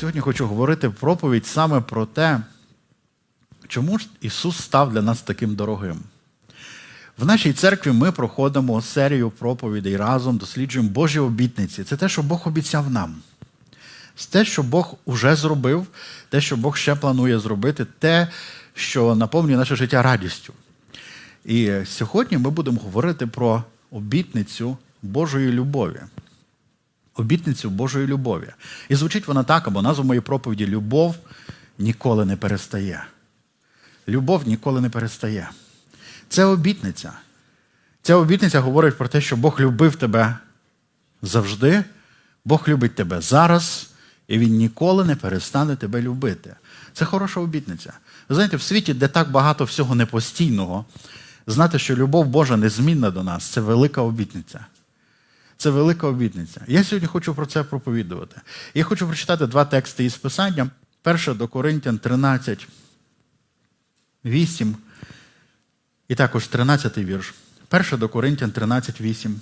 сьогодні 0.00 0.20
хочу 0.20 0.46
говорити 0.46 0.90
проповідь 0.90 1.46
саме 1.46 1.80
про 1.80 2.06
те, 2.06 2.40
чому 3.68 3.98
ж 3.98 4.06
Ісус 4.20 4.56
став 4.56 4.92
для 4.92 5.02
нас 5.02 5.22
таким 5.22 5.54
дорогим. 5.54 6.00
В 7.18 7.26
нашій 7.26 7.52
церкві 7.52 7.92
ми 7.92 8.12
проходимо 8.12 8.82
серію 8.82 9.30
проповідей 9.30 9.96
разом, 9.96 10.36
досліджуємо 10.36 10.90
Божі 10.90 11.18
обітниці. 11.18 11.84
Це 11.84 11.96
те, 11.96 12.08
що 12.08 12.22
Бог 12.22 12.48
обіцяв 12.48 12.90
нам. 12.90 13.16
Це 14.16 14.30
те, 14.30 14.44
що 14.44 14.62
Бог 14.62 14.94
уже 15.04 15.36
зробив, 15.36 15.86
те, 16.28 16.40
що 16.40 16.56
Бог 16.56 16.76
ще 16.76 16.94
планує 16.94 17.38
зробити, 17.38 17.86
те, 17.98 18.28
що 18.74 19.14
наповнює 19.14 19.56
наше 19.56 19.76
життя 19.76 20.02
радістю. 20.02 20.52
І 21.44 21.72
сьогодні 21.84 22.38
ми 22.38 22.50
будемо 22.50 22.80
говорити 22.80 23.26
про 23.26 23.64
обітницю 23.90 24.76
Божої 25.02 25.52
любові. 25.52 26.00
Обітницю 27.14 27.70
Божої 27.70 28.06
любові. 28.06 28.48
І 28.88 28.94
звучить 28.94 29.28
вона 29.28 29.42
так, 29.42 29.66
або 29.66 29.82
назва 29.82 30.04
моєї 30.04 30.20
проповіді 30.20 30.66
Любов 30.66 31.16
ніколи 31.78 32.24
не 32.24 32.36
перестає. 32.36 33.04
Любов 34.08 34.48
ніколи 34.48 34.80
не 34.80 34.90
перестає. 34.90 35.50
Це 36.28 36.44
обітниця. 36.44 37.12
Ця 38.02 38.14
обітниця 38.14 38.60
говорить 38.60 38.98
про 38.98 39.08
те, 39.08 39.20
що 39.20 39.36
Бог 39.36 39.60
любив 39.60 39.96
тебе 39.96 40.38
завжди, 41.22 41.84
Бог 42.44 42.64
любить 42.68 42.94
тебе 42.94 43.20
зараз, 43.20 43.90
і 44.28 44.38
Він 44.38 44.56
ніколи 44.56 45.04
не 45.04 45.16
перестане 45.16 45.76
тебе 45.76 46.02
любити. 46.02 46.54
Це 46.92 47.04
хороша 47.04 47.40
обітниця. 47.40 47.92
Ви 48.28 48.34
знаєте, 48.34 48.56
в 48.56 48.62
світі, 48.62 48.94
де 48.94 49.08
так 49.08 49.30
багато 49.30 49.64
всього 49.64 49.94
непостійного, 49.94 50.84
знати, 51.46 51.78
що 51.78 51.96
любов 51.96 52.26
Божа 52.26 52.56
незмінна 52.56 53.10
до 53.10 53.22
нас 53.22 53.44
це 53.44 53.60
велика 53.60 54.02
обітниця. 54.02 54.66
Це 55.64 55.70
велика 55.70 56.06
обітниця. 56.06 56.60
Я 56.66 56.84
сьогодні 56.84 57.08
хочу 57.08 57.34
про 57.34 57.46
це 57.46 57.62
проповідувати. 57.62 58.40
Я 58.74 58.84
хочу 58.84 59.06
прочитати 59.06 59.46
два 59.46 59.64
тексти 59.64 60.04
із 60.04 60.16
Писання. 60.16 60.70
Перше 61.02 61.34
до 61.34 61.48
Коринтян 61.48 61.98
13, 61.98 62.68
8. 64.24 64.76
І 66.08 66.14
також 66.14 66.46
13 66.46 66.98
вірш. 66.98 67.34
Перше 67.68 67.96
до 67.96 68.08
Коринтян 68.08 68.50
13, 68.50 69.00
8. 69.00 69.40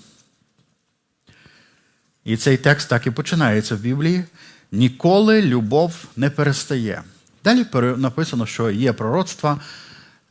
І 2.24 2.36
цей 2.36 2.56
текст 2.56 2.88
так 2.88 3.06
і 3.06 3.10
починається 3.10 3.74
в 3.74 3.78
Біблії. 3.78 4.24
Ніколи 4.72 5.42
любов 5.42 6.04
не 6.16 6.30
перестає. 6.30 7.02
Далі 7.44 7.66
написано, 7.96 8.46
що 8.46 8.70
є 8.70 8.92
пророцтва, 8.92 9.60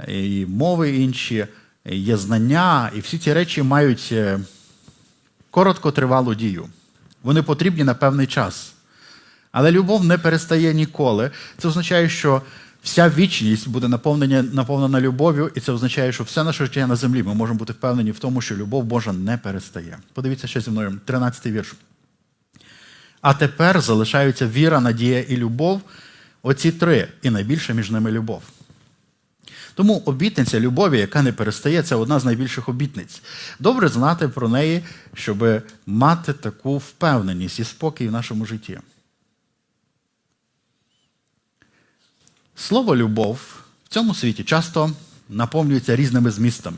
і 0.07 0.45
мови 0.45 0.95
інші, 0.95 1.47
є 1.85 2.17
знання, 2.17 2.91
і 2.95 2.99
всі 2.99 3.17
ці 3.17 3.33
речі 3.33 3.63
мають 3.63 4.13
короткотривалу 5.51 6.35
дію. 6.35 6.69
Вони 7.23 7.43
потрібні 7.43 7.83
на 7.83 7.93
певний 7.93 8.27
час. 8.27 8.73
Але 9.51 9.71
любов 9.71 10.05
не 10.05 10.17
перестає 10.17 10.73
ніколи. 10.73 11.31
Це 11.57 11.67
означає, 11.67 12.09
що 12.09 12.41
вся 12.83 13.09
вічність 13.09 13.69
буде 13.69 13.87
наповнена 13.87 14.43
наповнена 14.43 15.01
любов'ю, 15.01 15.51
і 15.55 15.59
це 15.59 15.71
означає, 15.71 16.11
що 16.11 16.23
все 16.23 16.43
наше 16.43 16.65
життя 16.65 16.87
на 16.87 16.95
землі 16.95 17.23
ми 17.23 17.33
можемо 17.33 17.59
бути 17.59 17.73
впевнені 17.73 18.11
в 18.11 18.19
тому, 18.19 18.41
що 18.41 18.55
любов 18.55 18.83
Божа 18.83 19.13
не 19.13 19.37
перестає. 19.37 19.97
Подивіться 20.13 20.47
ще 20.47 20.61
зі 20.61 20.71
мною, 20.71 20.99
13-й 21.07 21.51
вірш. 21.51 21.73
А 23.21 23.33
тепер 23.33 23.81
залишаються 23.81 24.47
віра, 24.47 24.79
надія 24.79 25.21
і 25.21 25.37
любов. 25.37 25.81
Оці 26.43 26.71
три, 26.71 27.07
і 27.21 27.29
найбільше 27.29 27.73
між 27.73 27.91
ними 27.91 28.11
любов. 28.11 28.41
Тому 29.73 29.97
обітниця 30.05 30.59
любові, 30.59 30.99
яка 30.99 31.21
не 31.21 31.33
перестає, 31.33 31.83
це 31.83 31.95
одна 31.95 32.19
з 32.19 32.25
найбільших 32.25 32.69
обітниць. 32.69 33.21
Добре 33.59 33.87
знати 33.87 34.27
про 34.27 34.49
неї, 34.49 34.83
щоб 35.13 35.63
мати 35.85 36.33
таку 36.33 36.77
впевненість 36.77 37.59
і 37.59 37.63
спокій 37.63 38.07
в 38.07 38.11
нашому 38.11 38.45
житті. 38.45 38.79
Слово 42.55 42.95
любов 42.95 43.39
в 43.85 43.89
цьому 43.89 44.15
світі 44.15 44.43
часто 44.43 44.91
наповнюється 45.29 45.95
різними 45.95 46.31
змістами. 46.31 46.77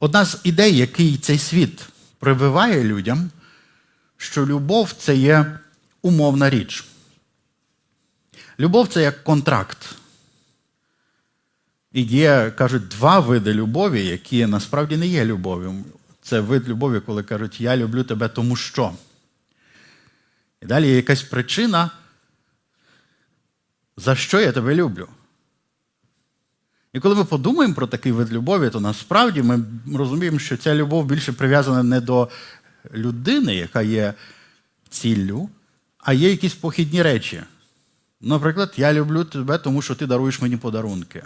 Одна 0.00 0.24
з 0.24 0.40
ідей, 0.44 0.76
який 0.76 1.18
цей 1.18 1.38
світ 1.38 1.86
прививає 2.18 2.84
людям, 2.84 3.30
що 4.16 4.46
любов 4.46 4.92
це 4.98 5.16
є 5.16 5.58
умовна 6.02 6.50
річ. 6.50 6.87
Любов 8.60 8.88
це 8.88 9.02
як 9.02 9.24
контракт. 9.24 9.94
І 11.92 12.02
є, 12.02 12.50
кажуть, 12.50 12.88
два 12.88 13.20
види 13.20 13.54
любові, 13.54 14.06
які 14.06 14.46
насправді 14.46 14.96
не 14.96 15.06
є 15.06 15.24
любов'ю. 15.24 15.84
Це 16.22 16.40
вид 16.40 16.68
любові, 16.68 17.00
коли 17.00 17.22
кажуть, 17.22 17.60
я 17.60 17.76
люблю 17.76 18.04
тебе 18.04 18.28
тому 18.28 18.56
що. 18.56 18.92
І 20.62 20.66
далі 20.66 20.88
є 20.88 20.96
якась 20.96 21.22
причина, 21.22 21.90
за 23.96 24.16
що 24.16 24.40
я 24.40 24.52
тебе 24.52 24.74
люблю. 24.74 25.08
І 26.92 27.00
коли 27.00 27.14
ми 27.14 27.24
подумаємо 27.24 27.74
про 27.74 27.86
такий 27.86 28.12
вид 28.12 28.32
любові, 28.32 28.70
то 28.70 28.80
насправді 28.80 29.42
ми 29.42 29.64
розуміємо, 29.94 30.38
що 30.38 30.56
ця 30.56 30.74
любов 30.74 31.06
більше 31.06 31.32
прив'язана 31.32 31.82
не 31.82 32.00
до 32.00 32.28
людини, 32.94 33.54
яка 33.54 33.82
є 33.82 34.14
ціллю, 34.88 35.50
а 35.98 36.12
є 36.12 36.30
якісь 36.30 36.54
похідні 36.54 37.02
речі. 37.02 37.42
Наприклад, 38.20 38.74
я 38.76 38.92
люблю 38.92 39.24
тебе, 39.24 39.58
тому 39.58 39.82
що 39.82 39.94
ти 39.94 40.06
даруєш 40.06 40.42
мені 40.42 40.56
подарунки. 40.56 41.22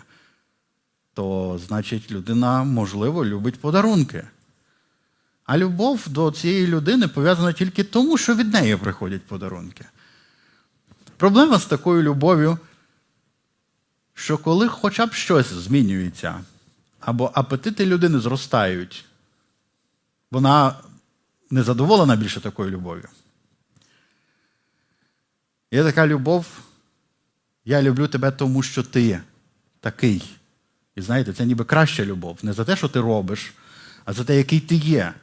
То, 1.15 1.61
значить, 1.67 2.11
людина, 2.11 2.65
можливо, 2.65 3.25
любить 3.25 3.61
подарунки. 3.61 4.25
А 5.45 5.59
любов 5.59 6.09
до 6.09 6.31
цієї 6.31 6.67
людини 6.67 7.09
пов'язана 7.09 7.53
тільки 7.53 7.85
тому, 7.85 8.19
що 8.19 8.35
від 8.35 8.53
неї 8.53 8.77
приходять 8.77 9.23
подарунки. 9.23 9.85
Проблема 11.17 11.59
з 11.59 11.67
такою 11.67 12.03
любов'ю, 12.03 12.59
що 14.15 14.39
коли 14.39 14.69
хоча 14.69 15.07
б 15.07 15.13
щось 15.13 15.53
змінюється, 15.53 16.41
або 17.01 17.31
апетити 17.35 17.87
людини 17.87 18.19
зростають, 18.21 19.05
вона 20.31 20.75
не 21.51 21.63
задоволена 21.63 22.17
більше 22.17 22.41
такою 22.41 22.71
любов'ю. 22.71 23.09
Є 25.71 25.85
така 25.85 26.07
любов, 26.07 26.47
я 27.65 27.83
люблю 27.83 28.09
тебе, 28.09 28.31
тому 28.31 28.63
що 28.63 28.83
ти 28.83 29.21
такий. 29.81 30.23
І 30.97 31.01
знаєте, 31.01 31.33
це 31.33 31.47
ніби 31.47 31.65
краща 31.65 32.05
любов. 32.05 32.39
Не 32.43 32.53
за 32.53 32.65
те, 32.65 32.77
що 32.77 32.89
ти 32.89 33.01
робиш, 33.01 33.53
а 34.05 34.13
за 34.13 34.25
те, 34.25 34.37
який 34.37 34.61
ти 34.61 34.75
є. 34.75 35.15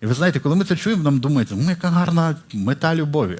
І 0.00 0.06
ви 0.06 0.14
знаєте, 0.14 0.40
коли 0.40 0.56
ми 0.56 0.64
це 0.64 0.76
чуємо, 0.76 1.02
нам 1.02 1.20
думається, 1.20 1.54
ну, 1.54 1.70
яка 1.70 1.88
гарна 1.88 2.36
мета 2.52 2.94
любові. 2.94 3.38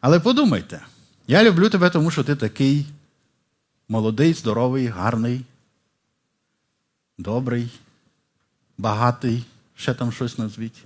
Але 0.00 0.20
подумайте, 0.20 0.80
я 1.26 1.44
люблю 1.44 1.68
тебе, 1.68 1.90
тому 1.90 2.10
що 2.10 2.24
ти 2.24 2.36
такий 2.36 2.86
молодий, 3.88 4.34
здоровий, 4.34 4.86
гарний, 4.86 5.44
добрий, 7.18 7.70
багатий, 8.78 9.44
ще 9.76 9.94
там 9.94 10.12
щось 10.12 10.38
назвіть. 10.38 10.84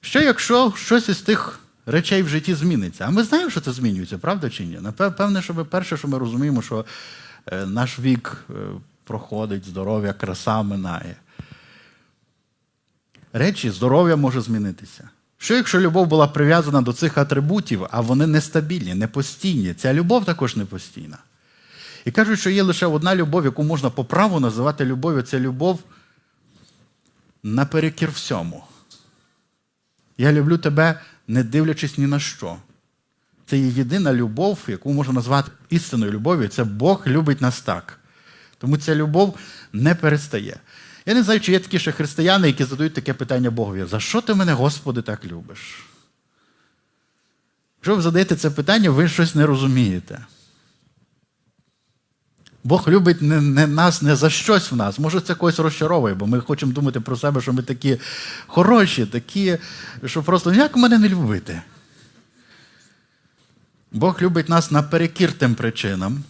Що 0.00 0.20
якщо 0.20 0.72
щось 0.76 1.08
із 1.08 1.20
тих 1.20 1.60
речей 1.86 2.22
в 2.22 2.28
житті 2.28 2.54
зміниться? 2.54 3.04
А 3.04 3.10
ми 3.10 3.22
знаємо, 3.22 3.50
що 3.50 3.60
це 3.60 3.72
змінюється, 3.72 4.18
правда 4.18 4.50
чи 4.50 4.64
ні? 4.64 4.78
Напевне, 4.80 5.42
що 5.42 5.54
ми 5.54 5.64
перше, 5.64 5.96
що 5.96 6.08
ми 6.08 6.18
розуміємо, 6.18 6.62
що 6.62 6.84
е, 7.46 7.66
наш 7.66 7.98
вік 7.98 8.44
е, 8.50 8.52
проходить, 9.04 9.64
здоров'я, 9.64 10.12
краса 10.12 10.62
минає. 10.62 11.16
Речі, 13.32 13.70
здоров'я 13.70 14.16
може 14.16 14.40
змінитися. 14.40 15.08
Що 15.38 15.54
якщо 15.54 15.80
любов 15.80 16.06
була 16.06 16.26
прив'язана 16.26 16.82
до 16.82 16.92
цих 16.92 17.18
атрибутів, 17.18 17.86
а 17.90 18.00
вони 18.00 18.26
нестабільні, 18.26 18.94
непостійні? 18.94 19.74
Ця 19.74 19.94
любов 19.94 20.24
також 20.24 20.56
непостійна. 20.56 21.18
І 22.04 22.10
кажуть, 22.10 22.40
що 22.40 22.50
є 22.50 22.62
лише 22.62 22.86
одна 22.86 23.16
любов, 23.16 23.44
яку 23.44 23.62
можна 23.62 23.90
по 23.90 24.04
праву 24.04 24.40
називати 24.40 24.84
любов'ю 24.84 25.22
це 25.22 25.40
любов 25.40 25.80
наперекір 27.42 28.10
всьому. 28.10 28.64
Я 30.18 30.32
люблю 30.32 30.58
тебе, 30.58 31.00
не 31.28 31.44
дивлячись 31.44 31.98
ні 31.98 32.06
на 32.06 32.20
що. 32.20 32.56
Це 33.46 33.58
є 33.58 33.68
єдина 33.68 34.14
любов, 34.14 34.58
яку 34.66 34.92
можна 34.92 35.12
назвати 35.12 35.50
істинною 35.70 36.12
любов'ю. 36.12 36.48
Це 36.48 36.64
Бог 36.64 37.02
любить 37.06 37.40
нас 37.40 37.60
так. 37.60 37.98
Тому 38.58 38.76
ця 38.76 38.94
любов 38.94 39.38
не 39.72 39.94
перестає. 39.94 40.56
Я 41.06 41.14
не 41.14 41.22
знаю, 41.22 41.40
чи 41.40 41.52
є 41.52 41.58
такі 41.58 41.78
ще 41.78 41.92
християни, 41.92 42.46
які 42.46 42.64
задають 42.64 42.94
таке 42.94 43.14
питання 43.14 43.50
Богові: 43.50 43.84
за 43.84 44.00
що 44.00 44.20
ти 44.20 44.34
мене, 44.34 44.52
Господи, 44.52 45.02
так 45.02 45.24
любиш? 45.24 45.86
Якщо 47.78 47.96
ви 47.96 48.02
задаєте 48.02 48.36
це 48.36 48.50
питання, 48.50 48.90
ви 48.90 49.08
щось 49.08 49.34
не 49.34 49.46
розумієте. 49.46 50.26
Бог 52.66 52.88
любить 52.88 53.22
не, 53.22 53.40
не 53.40 53.66
нас 53.66 54.02
не 54.02 54.16
за 54.16 54.30
щось 54.30 54.72
в 54.72 54.76
нас. 54.76 54.98
Може, 54.98 55.20
це 55.20 55.34
когось 55.34 55.58
розчаровує, 55.58 56.14
бо 56.14 56.26
ми 56.26 56.40
хочемо 56.40 56.72
думати 56.72 57.00
про 57.00 57.16
себе, 57.16 57.40
що 57.40 57.52
ми 57.52 57.62
такі 57.62 57.98
хороші, 58.46 59.06
такі, 59.06 59.58
що 60.04 60.22
просто 60.22 60.54
як 60.54 60.76
мене 60.76 60.98
не 60.98 61.08
любити. 61.08 61.62
Бог 63.92 64.22
любить 64.22 64.48
нас 64.48 64.70
наперекір 64.70 65.32
тим 65.32 65.54
причинам. 65.54 66.24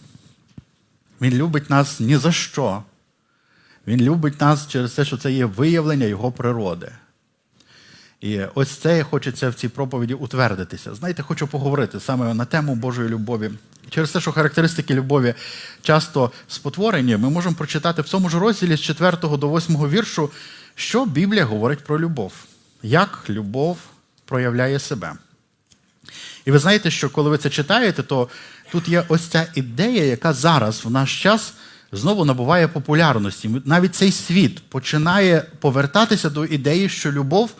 Він 1.21 1.33
любить 1.33 1.69
нас 1.69 1.99
ні 1.99 2.17
за 2.17 2.31
що. 2.31 2.83
Він 3.87 4.01
любить 4.01 4.41
нас 4.41 4.67
через 4.67 4.91
те, 4.91 5.05
що 5.05 5.17
це 5.17 5.31
є 5.31 5.45
виявлення 5.45 6.05
Його 6.05 6.31
природи. 6.31 6.91
І 8.21 8.41
ось 8.55 8.69
це 8.69 9.03
хочеться 9.03 9.49
в 9.49 9.53
цій 9.53 9.69
проповіді 9.69 10.13
утвердитися. 10.13 10.95
Знаєте, 10.95 11.23
хочу 11.23 11.47
поговорити 11.47 11.99
саме 11.99 12.33
на 12.33 12.45
тему 12.45 12.75
Божої 12.75 13.09
любові. 13.09 13.51
Через 13.89 14.11
те, 14.11 14.21
що 14.21 14.31
характеристики 14.31 14.93
любові 14.93 15.33
часто 15.81 16.31
спотворені, 16.47 17.17
ми 17.17 17.29
можемо 17.29 17.55
прочитати 17.55 18.01
в 18.01 18.07
цьому 18.09 18.29
ж 18.29 18.39
розділі 18.39 18.75
з 18.75 18.81
4 18.81 19.17
до 19.21 19.49
8 19.55 19.89
віршу, 19.89 20.29
що 20.75 21.05
Біблія 21.05 21.45
говорить 21.45 21.83
про 21.83 21.99
любов, 21.99 22.33
як 22.83 23.25
любов 23.29 23.77
проявляє 24.25 24.79
себе. 24.79 25.13
І 26.45 26.51
ви 26.51 26.59
знаєте, 26.59 26.91
що 26.91 27.09
коли 27.09 27.29
ви 27.29 27.37
це 27.37 27.49
читаєте, 27.49 28.03
то 28.03 28.29
тут 28.71 28.87
є 28.87 29.03
ось 29.07 29.21
ця 29.21 29.47
ідея, 29.55 30.03
яка 30.03 30.33
зараз 30.33 30.85
в 30.85 30.91
наш 30.91 31.23
час 31.23 31.53
знову 31.91 32.25
набуває 32.25 32.67
популярності. 32.67 33.49
Навіть 33.65 33.95
цей 33.95 34.11
світ 34.11 34.69
починає 34.69 35.45
повертатися 35.59 36.29
до 36.29 36.45
ідеї, 36.45 36.89
що 36.89 37.11
любов 37.11 37.51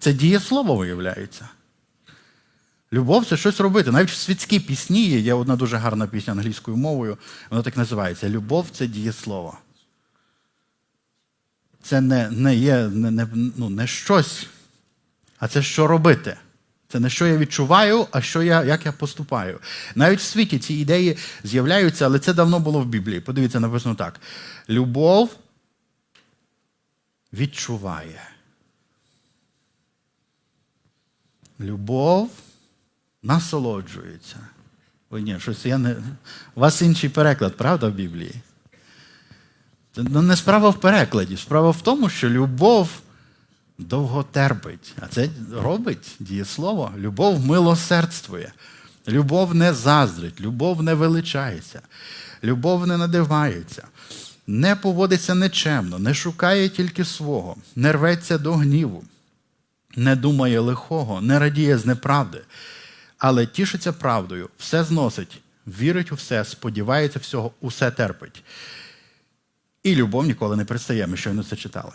це 0.00 0.12
дієслово 0.12 0.76
виявляється. 0.76 1.48
Любов 2.92 3.26
це 3.26 3.36
щось 3.36 3.60
робити. 3.60 3.90
Навіть 3.90 4.10
в 4.10 4.14
світській 4.14 4.60
пісні 4.60 5.08
є 5.08 5.18
є 5.18 5.34
одна 5.34 5.56
дуже 5.56 5.76
гарна 5.76 6.06
пісня 6.06 6.32
англійською 6.32 6.76
мовою, 6.76 7.18
вона 7.50 7.62
так 7.62 7.76
називається 7.76 8.28
Любов 8.28 8.66
це 8.72 8.86
дієслово. 8.86 9.58
Це 11.82 12.00
не 12.00 12.30
не 12.30 12.56
є 12.56 12.88
не, 12.88 13.10
не, 13.10 13.26
ну, 13.56 13.70
не 13.70 13.86
щось, 13.86 14.46
а 15.38 15.48
це 15.48 15.62
що 15.62 15.86
робити. 15.86 16.36
Це 16.88 17.00
не 17.00 17.10
що 17.10 17.26
я 17.26 17.36
відчуваю, 17.36 18.06
а 18.10 18.22
що 18.22 18.42
я, 18.42 18.64
як 18.64 18.86
я 18.86 18.92
поступаю. 18.92 19.58
Навіть 19.94 20.18
в 20.18 20.22
світі 20.22 20.58
ці 20.58 20.74
ідеї 20.74 21.16
з'являються, 21.44 22.04
але 22.04 22.18
це 22.18 22.34
давно 22.34 22.60
було 22.60 22.80
в 22.80 22.86
Біблії. 22.86 23.20
Подивіться, 23.20 23.60
написано 23.60 23.94
так: 23.94 24.20
любов 24.68 25.36
відчуває. 27.32 28.29
Любов 31.60 32.30
насолоджується. 33.22 34.36
Ой, 35.10 35.22
ні, 35.22 35.36
щось 35.40 35.66
я 35.66 35.78
не. 35.78 35.96
У 36.54 36.60
вас 36.60 36.82
інший 36.82 37.10
переклад, 37.10 37.56
правда, 37.56 37.88
в 37.88 37.92
Біблії? 37.92 38.34
Ну, 39.96 40.22
не 40.22 40.36
справа 40.36 40.68
в 40.68 40.80
перекладі. 40.80 41.36
Справа 41.36 41.70
в 41.70 41.80
тому, 41.80 42.08
що 42.08 42.30
любов 42.30 42.88
довго 43.78 44.22
терпить. 44.22 44.94
А 45.00 45.06
це 45.06 45.28
робить 45.52 46.16
дієслово. 46.20 46.92
Любов 46.96 47.46
милосердствує. 47.46 48.52
Любов 49.08 49.54
не 49.54 49.74
заздрить, 49.74 50.40
любов 50.40 50.82
не 50.82 50.94
величається, 50.94 51.80
любов 52.44 52.86
не 52.86 52.96
надивається, 52.96 53.86
не 54.46 54.76
поводиться 54.76 55.34
нечемно, 55.34 55.98
не 55.98 56.14
шукає 56.14 56.68
тільки 56.68 57.04
свого, 57.04 57.56
не 57.76 57.92
рветься 57.92 58.38
до 58.38 58.52
гніву, 58.52 59.04
не 59.96 60.16
думає 60.16 60.60
лихого, 60.60 61.20
не 61.20 61.38
радіє 61.38 61.78
з 61.78 61.86
неправди, 61.86 62.40
але 63.18 63.46
тішиться 63.46 63.92
правдою, 63.92 64.50
все 64.58 64.84
зносить, 64.84 65.40
вірить 65.66 66.12
у 66.12 66.14
все, 66.14 66.44
сподівається 66.44 67.18
всього, 67.18 67.52
усе 67.60 67.90
терпить. 67.90 68.44
І 69.82 69.94
любов 69.94 70.26
ніколи 70.26 70.56
не 70.56 70.64
пристає, 70.64 71.06
ми 71.06 71.16
щойно 71.16 71.44
це 71.44 71.56
читали. 71.56 71.92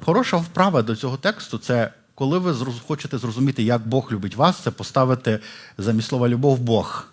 Хороша 0.00 0.36
вправа 0.36 0.82
до 0.82 0.96
цього 0.96 1.16
тексту 1.16 1.58
це 1.58 1.92
коли 2.14 2.38
ви 2.38 2.54
хочете 2.86 3.18
зрозуміти, 3.18 3.62
як 3.62 3.86
Бог 3.86 4.12
любить 4.12 4.36
вас, 4.36 4.58
це 4.58 4.70
поставити 4.70 5.40
замість 5.78 6.08
слова 6.08 6.28
любов 6.28 6.58
Бог. 6.58 7.06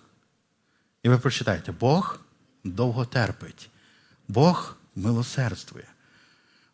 І 1.04 1.10
ви 1.10 1.18
прочитаєте, 1.18 1.72
Бог 1.72 2.20
довго 2.64 3.06
терпить, 3.06 3.70
Бог 4.28 4.76
милосердствує. 4.96 5.86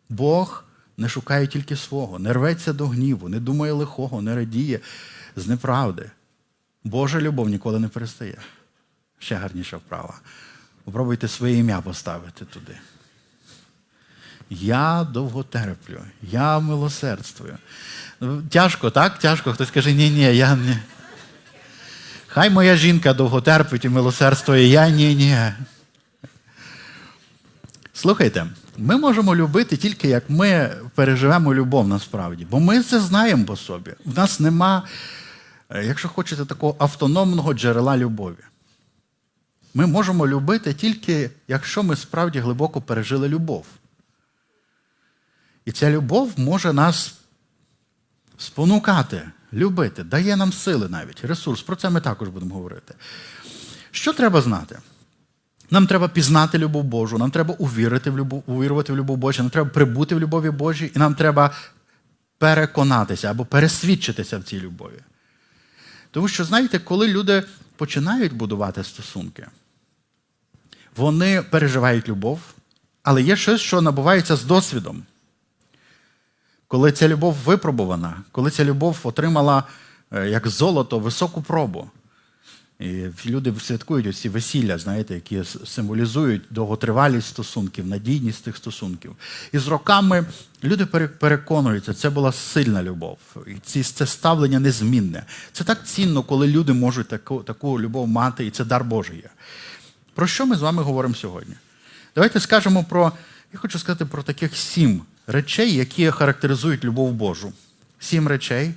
Бог 0.08 0.64
не 0.98 1.08
шукає 1.08 1.46
тільки 1.46 1.76
свого, 1.76 2.18
не 2.18 2.32
рветься 2.32 2.72
до 2.72 2.86
гніву, 2.86 3.28
не 3.28 3.40
думає 3.40 3.72
лихого, 3.72 4.22
не 4.22 4.34
радіє 4.34 4.80
з 5.36 5.46
неправди. 5.46 6.10
Божа 6.84 7.20
любов 7.20 7.48
ніколи 7.48 7.78
не 7.78 7.88
перестає. 7.88 8.38
Ще 9.18 9.34
гарніша 9.34 9.76
вправа. 9.76 10.20
Попробуйте 10.84 11.28
своє 11.28 11.56
ім'я 11.56 11.80
поставити 11.80 12.44
туди. 12.44 12.78
Я 14.50 15.06
довго 15.12 15.42
терплю, 15.42 16.00
я 16.22 16.58
милосердствую. 16.58 17.58
Тяжко, 18.50 18.90
так? 18.90 19.18
Тяжко. 19.18 19.52
Хтось 19.52 19.70
каже, 19.70 19.92
ні, 19.92 20.10
ні, 20.10 20.36
я 20.36 20.56
не. 20.56 20.82
Хай 22.26 22.50
моя 22.50 22.76
жінка 22.76 23.14
довго 23.14 23.40
терпить 23.40 23.84
і 23.84 23.88
милосердствує, 23.88 24.66
я 24.66 24.88
ні, 24.88 25.14
ні. 25.14 25.36
Слухайте, 27.92 28.46
ми 28.78 28.96
можемо 28.96 29.36
любити 29.36 29.76
тільки 29.76 30.08
як 30.08 30.30
ми 30.30 30.76
переживемо 30.94 31.54
любов 31.54 31.88
насправді, 31.88 32.46
бо 32.50 32.60
ми 32.60 32.82
це 32.82 33.00
знаємо 33.00 33.44
по 33.44 33.56
собі. 33.56 33.90
У 34.04 34.10
нас 34.10 34.40
нема, 34.40 34.82
е, 35.70 35.84
якщо 35.84 36.08
хочете, 36.08 36.44
такого 36.44 36.76
автономного 36.78 37.54
джерела 37.54 37.96
любові. 37.96 38.44
Ми 39.74 39.86
можемо 39.86 40.26
любити 40.28 40.74
тільки, 40.74 41.30
якщо 41.48 41.82
ми 41.82 41.96
справді 41.96 42.38
глибоко 42.38 42.80
пережили 42.80 43.28
любов. 43.28 43.66
І 45.64 45.72
ця 45.72 45.90
любов 45.90 46.32
може 46.36 46.72
нас 46.72 47.14
спонукати, 48.38 49.22
любити, 49.52 50.04
дає 50.04 50.36
нам 50.36 50.52
сили 50.52 50.88
навіть, 50.88 51.24
ресурс. 51.24 51.62
Про 51.62 51.76
це 51.76 51.90
ми 51.90 52.00
також 52.00 52.28
будемо 52.28 52.54
говорити. 52.54 52.94
Що 53.90 54.12
треба 54.12 54.40
знати? 54.40 54.78
Нам 55.70 55.86
треба 55.86 56.08
пізнати 56.08 56.58
любов 56.58 56.84
Божу, 56.84 57.18
нам 57.18 57.30
треба 57.30 57.54
увірити 57.54 58.10
в 58.10 58.18
любов, 58.18 58.42
увірувати 58.46 58.92
в 58.92 58.96
любов 58.96 59.16
Божу, 59.16 59.42
нам 59.42 59.50
треба 59.50 59.70
прибути 59.70 60.14
в 60.14 60.20
любові 60.20 60.50
Божій, 60.50 60.92
і 60.96 60.98
нам 60.98 61.14
треба 61.14 61.50
переконатися 62.38 63.30
або 63.30 63.44
пересвідчитися 63.44 64.38
в 64.38 64.42
цій 64.42 64.60
любові. 64.60 65.00
Тому 66.10 66.28
що, 66.28 66.44
знаєте, 66.44 66.78
коли 66.78 67.08
люди 67.08 67.42
починають 67.76 68.32
будувати 68.32 68.84
стосунки, 68.84 69.46
вони 70.96 71.42
переживають 71.42 72.08
любов, 72.08 72.40
але 73.02 73.22
є 73.22 73.36
щось, 73.36 73.60
що 73.60 73.80
набувається 73.80 74.36
з 74.36 74.44
досвідом 74.44 75.02
коли 76.68 76.92
ця 76.92 77.08
любов 77.08 77.34
випробувана, 77.34 78.22
коли 78.32 78.50
ця 78.50 78.64
любов 78.64 78.98
отримала 79.02 79.62
е, 80.12 80.28
як 80.28 80.48
золото 80.48 80.98
високу 80.98 81.42
пробу. 81.42 81.90
І 82.80 83.06
люди 83.26 83.54
святкують 83.60 84.16
ці 84.16 84.28
весілля, 84.28 84.78
знаєте, 84.78 85.14
які 85.14 85.42
символізують 85.66 86.42
довготривалість 86.50 87.28
стосунків, 87.28 87.86
надійність 87.86 88.44
тих 88.44 88.56
стосунків. 88.56 89.16
І 89.52 89.58
з 89.58 89.66
роками 89.68 90.26
люди 90.64 90.86
переконуються, 90.86 91.94
це 91.94 92.10
була 92.10 92.32
сильна 92.32 92.82
любов. 92.82 93.18
І 93.46 93.82
це 93.82 94.06
ставлення 94.06 94.60
незмінне. 94.60 95.24
Це 95.52 95.64
так 95.64 95.86
цінно, 95.86 96.22
коли 96.22 96.46
люди 96.46 96.72
можуть 96.72 97.08
таку 97.08 97.42
таку 97.42 97.80
любов 97.80 98.08
мати, 98.08 98.46
і 98.46 98.50
це 98.50 98.64
дар 98.64 98.84
Божий. 98.84 99.24
Про 100.14 100.26
що 100.26 100.46
ми 100.46 100.56
з 100.56 100.60
вами 100.60 100.82
говоримо 100.82 101.14
сьогодні? 101.14 101.54
Давайте 102.14 102.40
скажемо 102.40 102.84
про, 102.84 103.12
я 103.52 103.58
хочу 103.58 103.78
сказати 103.78 104.04
про 104.04 104.22
таких 104.22 104.56
сім 104.56 105.02
речей, 105.26 105.74
які 105.74 106.10
характеризують 106.10 106.84
любов 106.84 107.12
Божу. 107.12 107.52
Сім 107.98 108.28
речей. 108.28 108.74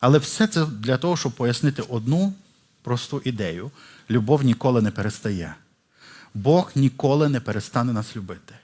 Але 0.00 0.18
все 0.18 0.46
це 0.46 0.66
для 0.66 0.96
того, 0.96 1.16
щоб 1.16 1.32
пояснити 1.32 1.82
одну 1.82 2.34
просту 2.86 3.22
ідею: 3.24 3.70
любов 4.10 4.44
ніколи 4.44 4.82
не 4.82 4.90
перестає. 4.90 5.54
Бог 6.34 6.72
ніколи 6.74 7.28
не 7.28 7.40
перестане 7.40 7.92
нас 7.92 8.16
любити. 8.16 8.54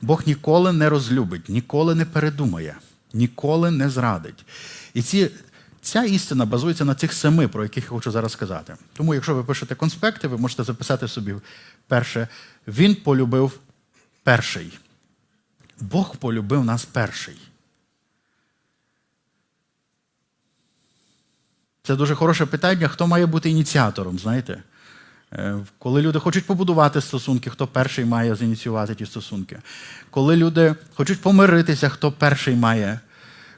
Бог 0.00 0.22
ніколи 0.26 0.72
не 0.72 0.88
розлюбить, 0.88 1.48
ніколи 1.48 1.94
не 1.94 2.04
передумає, 2.04 2.76
ніколи 3.12 3.70
не 3.70 3.90
зрадить. 3.90 4.44
І 4.94 5.02
ці, 5.02 5.30
ця 5.82 6.04
істина 6.04 6.46
базується 6.46 6.84
на 6.84 6.94
цих 6.94 7.12
семи, 7.12 7.48
про 7.48 7.62
яких 7.62 7.84
я 7.84 7.90
хочу 7.90 8.10
зараз 8.10 8.32
сказати. 8.32 8.76
Тому, 8.92 9.14
якщо 9.14 9.34
ви 9.34 9.44
пишете 9.44 9.74
конспекти, 9.74 10.28
ви 10.28 10.38
можете 10.38 10.64
записати 10.64 11.08
собі 11.08 11.34
перше. 11.88 12.28
Він 12.66 12.94
полюбив 12.94 13.58
перший. 14.22 14.78
Бог 15.80 16.16
полюбив 16.16 16.64
нас 16.64 16.84
перший. 16.84 17.36
Це 21.84 21.96
дуже 21.96 22.14
хороше 22.14 22.46
питання, 22.46 22.88
хто 22.88 23.06
має 23.06 23.26
бути 23.26 23.50
ініціатором, 23.50 24.18
знаєте? 24.18 24.62
Е, 25.32 25.56
коли 25.78 26.02
люди 26.02 26.18
хочуть 26.18 26.46
побудувати 26.46 27.00
стосунки, 27.00 27.50
хто 27.50 27.66
перший 27.66 28.04
має 28.04 28.34
зініціювати 28.34 28.94
ті 28.94 29.06
стосунки. 29.06 29.58
Коли 30.10 30.36
люди 30.36 30.74
хочуть 30.94 31.20
помиритися, 31.20 31.88
хто 31.88 32.12
перший 32.12 32.56
має. 32.56 33.00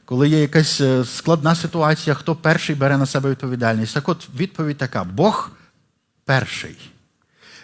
Коли 0.04 0.28
є 0.28 0.40
якась 0.40 0.80
е, 0.80 1.04
складна 1.04 1.54
ситуація, 1.54 2.14
хто 2.14 2.36
перший 2.36 2.74
бере 2.74 2.98
на 2.98 3.06
себе 3.06 3.30
відповідальність. 3.30 3.94
Так 3.94 4.08
от 4.08 4.28
відповідь 4.36 4.76
така: 4.76 5.04
Бог 5.04 5.50
перший. 6.24 6.76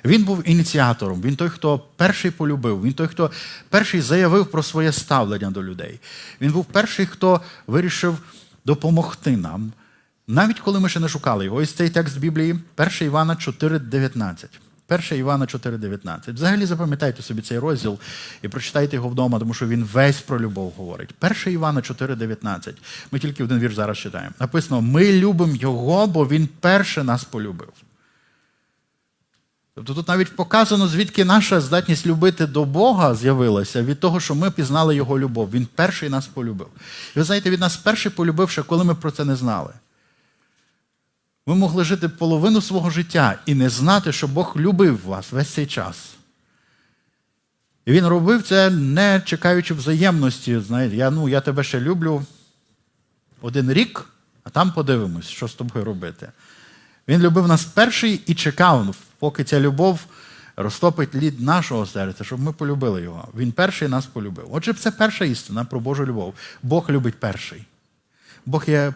Він 0.04 0.24
був 0.24 0.48
ініціатором, 0.48 1.22
він 1.22 1.36
той, 1.36 1.48
хто 1.48 1.78
перший 1.96 2.30
полюбив, 2.30 2.82
він 2.82 2.92
той, 2.92 3.06
хто 3.06 3.30
перший 3.68 4.00
заявив 4.00 4.46
про 4.46 4.62
своє 4.62 4.92
ставлення 4.92 5.50
до 5.50 5.64
людей. 5.64 6.00
Він 6.40 6.52
був 6.52 6.64
перший, 6.64 7.06
хто 7.06 7.40
вирішив 7.66 8.18
допомогти 8.64 9.36
нам, 9.36 9.72
навіть 10.30 10.60
коли 10.60 10.80
ми 10.80 10.88
ще 10.88 11.00
не 11.00 11.08
шукали 11.08 11.44
його. 11.44 11.56
Ось 11.56 11.72
цей 11.72 11.90
текст 11.90 12.18
Біблії, 12.18 12.58
1 12.76 12.92
Івана 13.00 13.34
4,19. 13.34 14.46
1 14.90 15.18
Івана 15.18 15.44
4,19. 15.44 16.34
Взагалі 16.34 16.66
запам'ятайте 16.66 17.22
собі 17.22 17.42
цей 17.42 17.58
розділ 17.58 17.98
і 18.42 18.48
прочитайте 18.48 18.96
його 18.96 19.08
вдома, 19.08 19.38
тому 19.38 19.54
що 19.54 19.66
він 19.66 19.84
весь 19.84 20.20
про 20.20 20.40
любов 20.40 20.74
говорить. 20.76 21.14
1 21.20 21.36
Івана 21.46 21.80
4,19. 21.80 22.74
Ми 23.10 23.18
тільки 23.18 23.44
один 23.44 23.58
вірш 23.58 23.74
зараз 23.74 23.98
читаємо. 23.98 24.34
Написано: 24.40 24.80
ми 24.80 25.12
любимо 25.12 25.56
Його, 25.56 26.06
бо 26.06 26.26
Він 26.26 26.48
перше 26.60 27.04
нас 27.04 27.24
полюбив. 27.24 27.72
Тобто 29.74 29.94
тут 29.94 30.08
навіть 30.08 30.36
показано, 30.36 30.88
звідки 30.88 31.24
наша 31.24 31.60
здатність 31.60 32.06
любити 32.06 32.46
до 32.46 32.64
Бога 32.64 33.14
з'явилася 33.14 33.82
від 33.82 34.00
того, 34.00 34.20
що 34.20 34.34
ми 34.34 34.50
пізнали 34.50 34.96
Його 34.96 35.18
любов. 35.18 35.50
Він 35.50 35.68
перший 35.74 36.08
нас 36.08 36.26
полюбив. 36.26 36.68
І 37.16 37.18
ви 37.18 37.24
знаєте, 37.24 37.50
він 37.50 37.60
нас 37.60 37.76
перший 37.76 38.12
полюбив, 38.12 38.50
ще 38.50 38.62
коли 38.62 38.84
ми 38.84 38.94
про 38.94 39.10
це 39.10 39.24
не 39.24 39.36
знали. 39.36 39.70
Ви 41.50 41.56
могли 41.56 41.84
жити 41.84 42.08
половину 42.08 42.60
свого 42.60 42.90
життя 42.90 43.38
і 43.46 43.54
не 43.54 43.68
знати, 43.68 44.12
що 44.12 44.28
Бог 44.28 44.52
любив 44.56 45.00
вас 45.06 45.32
весь 45.32 45.48
цей 45.48 45.66
час. 45.66 46.14
І 47.86 47.92
він 47.92 48.06
робив 48.06 48.42
це, 48.42 48.70
не 48.70 49.22
чекаючи 49.24 49.74
взаємності. 49.74 50.58
Знаєте, 50.58 50.96
я 50.96 51.10
ну, 51.10 51.28
я 51.28 51.40
тебе 51.40 51.64
ще 51.64 51.80
люблю 51.80 52.24
один 53.40 53.72
рік, 53.72 54.04
а 54.44 54.50
там 54.50 54.72
подивимось, 54.72 55.26
що 55.26 55.48
з 55.48 55.54
тобою 55.54 55.84
робити. 55.84 56.28
Він 57.08 57.20
любив 57.20 57.48
нас 57.48 57.64
перший 57.64 58.20
і 58.26 58.34
чекав, 58.34 58.96
поки 59.18 59.44
ця 59.44 59.60
любов 59.60 60.00
розтопить 60.56 61.14
лід 61.14 61.40
нашого 61.40 61.86
серця, 61.86 62.24
щоб 62.24 62.40
ми 62.40 62.52
полюбили 62.52 63.02
його. 63.02 63.28
Він 63.36 63.52
перший 63.52 63.88
нас 63.88 64.06
полюбив. 64.06 64.48
Отже, 64.50 64.72
це 64.72 64.90
перша 64.90 65.24
істина 65.24 65.64
про 65.64 65.80
Божу 65.80 66.06
любов. 66.06 66.34
Бог 66.62 66.90
любить 66.90 67.20
перший. 67.20 67.64
Бог 68.46 68.64
є 68.66 68.92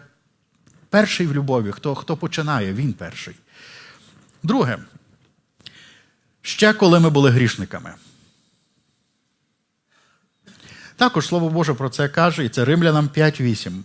перший 0.95 1.27
в 1.27 1.33
любові. 1.33 1.71
Хто, 1.71 1.95
хто 1.95 2.17
починає, 2.17 2.73
він 2.73 2.93
перший. 2.93 3.35
Друге, 4.43 4.77
ще 6.41 6.73
коли 6.73 6.99
ми 6.99 7.09
були 7.09 7.29
грішниками. 7.29 7.93
Також 10.95 11.27
Слово 11.27 11.49
Боже 11.49 11.73
про 11.73 11.89
це 11.89 12.09
каже, 12.09 12.45
і 12.45 12.49
це 12.49 12.65
Римлянам 12.65 13.07
5.8. 13.07 13.81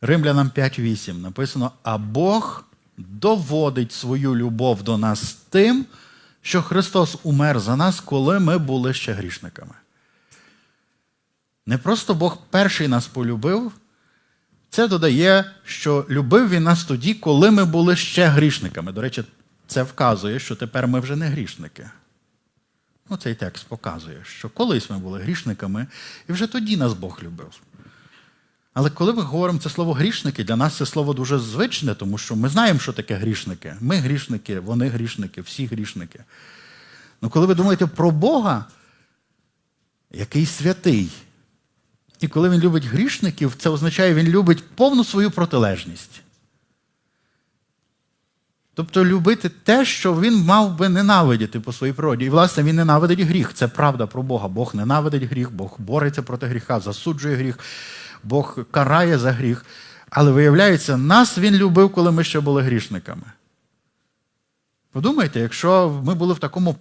Римлянам 0.00 0.50
5.8 0.56 1.20
написано: 1.20 1.72
а 1.82 1.98
Бог 1.98 2.64
доводить 2.96 3.92
свою 3.92 4.36
любов 4.36 4.82
до 4.82 4.98
нас 4.98 5.34
тим, 5.50 5.86
що 6.42 6.62
Христос 6.62 7.16
умер 7.22 7.60
за 7.60 7.76
нас, 7.76 8.00
коли 8.00 8.40
ми 8.40 8.58
були 8.58 8.94
ще 8.94 9.12
грішниками. 9.12 9.74
Не 11.66 11.78
просто 11.78 12.14
Бог 12.14 12.38
перший 12.50 12.88
нас 12.88 13.06
полюбив, 13.06 13.72
це 14.70 14.88
додає, 14.88 15.44
що 15.64 16.06
любив 16.10 16.48
він 16.48 16.62
нас 16.62 16.84
тоді, 16.84 17.14
коли 17.14 17.50
ми 17.50 17.64
були 17.64 17.96
ще 17.96 18.26
грішниками. 18.26 18.92
До 18.92 19.00
речі, 19.00 19.24
це 19.66 19.82
вказує, 19.82 20.38
що 20.38 20.56
тепер 20.56 20.88
ми 20.88 21.00
вже 21.00 21.16
не 21.16 21.26
грішники. 21.26 21.90
Ну, 23.10 23.16
Цей 23.16 23.34
текст 23.34 23.66
показує, 23.66 24.20
що 24.24 24.48
колись 24.48 24.90
ми 24.90 24.98
були 24.98 25.20
грішниками, 25.20 25.86
і 26.28 26.32
вже 26.32 26.46
тоді 26.46 26.76
нас 26.76 26.92
Бог 26.92 27.20
любив. 27.22 27.60
Але 28.74 28.90
коли 28.90 29.12
ми 29.12 29.22
говоримо 29.22 29.58
це 29.58 29.70
слово 29.70 29.92
грішники, 29.92 30.44
для 30.44 30.56
нас 30.56 30.76
це 30.76 30.86
слово 30.86 31.14
дуже 31.14 31.38
звичне, 31.38 31.94
тому 31.94 32.18
що 32.18 32.36
ми 32.36 32.48
знаємо, 32.48 32.80
що 32.80 32.92
таке 32.92 33.14
грішники. 33.14 33.74
Ми 33.80 33.96
грішники, 33.96 34.60
вони 34.60 34.88
грішники, 34.88 35.40
всі 35.40 35.66
грішники. 35.66 36.24
Ну 37.22 37.30
коли 37.30 37.46
ви 37.46 37.54
думаєте 37.54 37.86
про 37.86 38.10
Бога, 38.10 38.64
який 40.10 40.46
святий, 40.46 41.10
і 42.20 42.28
коли 42.28 42.48
він 42.48 42.60
любить 42.60 42.84
грішників, 42.84 43.54
це 43.58 43.70
означає, 43.70 44.14
він 44.14 44.28
любить 44.28 44.64
повну 44.74 45.04
свою 45.04 45.30
протилежність. 45.30 46.22
Тобто 48.74 49.04
любити 49.04 49.48
те, 49.48 49.84
що 49.84 50.20
він 50.20 50.34
мав 50.34 50.76
би 50.78 50.88
ненавидіти 50.88 51.60
по 51.60 51.72
своїй 51.72 51.92
природі. 51.92 52.24
І, 52.24 52.28
власне, 52.28 52.62
він 52.62 52.76
ненавидить 52.76 53.20
гріх. 53.20 53.54
Це 53.54 53.68
правда 53.68 54.06
про 54.06 54.22
Бога. 54.22 54.48
Бог 54.48 54.74
ненавидить 54.74 55.22
гріх, 55.22 55.52
Бог 55.52 55.74
бореться 55.78 56.22
проти 56.22 56.46
гріха, 56.46 56.80
засуджує 56.80 57.36
гріх. 57.36 57.58
Бог 58.24 58.58
карає 58.70 59.18
за 59.18 59.32
гріх. 59.32 59.64
Але 60.10 60.30
виявляється, 60.30 60.96
нас 60.96 61.38
Він 61.38 61.54
любив, 61.54 61.92
коли 61.92 62.12
ми 62.12 62.24
ще 62.24 62.40
були 62.40 62.62
грішниками. 62.62 63.22
Подумайте, 64.92 65.40
якщо 65.40 66.02
ми 66.04 66.14
були 66.14 66.34
в 66.34 66.38
такому 66.38 66.76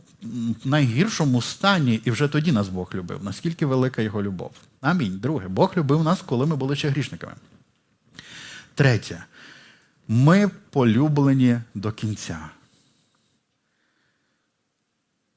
найгіршому 0.66 1.42
стані, 1.42 2.02
і 2.06 2.12
вже 2.12 2.28
тоді 2.28 2.52
нас 2.52 2.70
Бог 2.70 2.90
любив, 2.94 3.24
наскільки 3.24 3.66
велика 3.66 4.02
його 4.02 4.24
любов. 4.24 4.52
Амінь. 4.82 5.20
Друге, 5.20 5.48
Бог 5.48 5.74
любив 5.78 6.04
нас, 6.04 6.22
коли 6.22 6.46
ми 6.46 6.56
були 6.56 6.76
ще 6.76 6.90
грішниками. 6.90 7.34
Третє. 8.76 9.24
Ми 10.08 10.52
полюблені 10.70 11.60
до 11.76 11.92
кінця. 11.92 12.40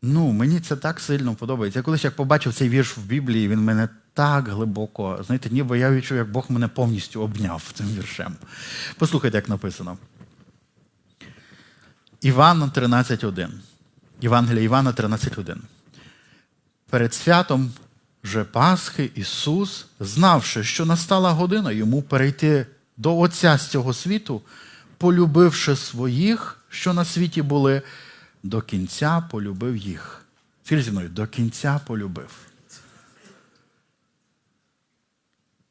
Ну, 0.03 0.33
мені 0.33 0.61
це 0.61 0.77
так 0.77 1.01
сильно 1.01 1.35
подобається. 1.35 1.79
Я 1.79 1.83
колись 1.83 2.05
як 2.05 2.17
побачив 2.17 2.55
цей 2.55 2.69
вірш 2.69 2.97
в 2.97 3.01
Біблії, 3.01 3.49
він 3.49 3.61
мене 3.61 3.89
так 4.15 4.49
глибоко, 4.49 5.21
знаєте, 5.27 5.51
ніби 5.51 5.79
я 5.79 5.91
відчув, 5.91 6.17
як 6.17 6.31
Бог 6.31 6.47
мене 6.49 6.69
повністю 6.69 7.23
обняв 7.23 7.73
цим 7.75 7.87
віршем. 7.87 8.37
Послухайте, 8.99 9.39
як 9.39 9.49
написано. 9.49 9.99
Івана 12.23 12.67
13.1. 12.67 13.49
Євангелія 14.21 14.63
Івана 14.63 14.93
13.1. 14.93 15.57
Перед 16.91 17.15
святом 17.15 17.73
же 18.25 18.45
Пасхи 18.45 19.11
Ісус, 19.15 19.87
знавши, 20.01 20.65
що 20.65 20.87
настала 20.87 21.31
година 21.33 21.73
йому 21.73 22.03
перейти 22.03 22.67
до 22.97 23.19
Отця 23.19 23.59
з 23.59 23.69
цього 23.69 23.93
світу, 23.93 24.43
полюбивши 24.99 25.77
своїх, 25.77 26.61
що 26.69 26.93
на 26.93 27.05
світі 27.05 27.43
були, 27.43 27.83
до 28.43 28.63
кінця 28.63 29.29
полюбив 29.31 29.77
їх. 29.77 30.25
Скажіть 30.65 30.85
зі 30.85 30.91
мною, 30.91 31.09
до 31.09 31.27
кінця 31.27 31.81
полюбив. 31.87 32.31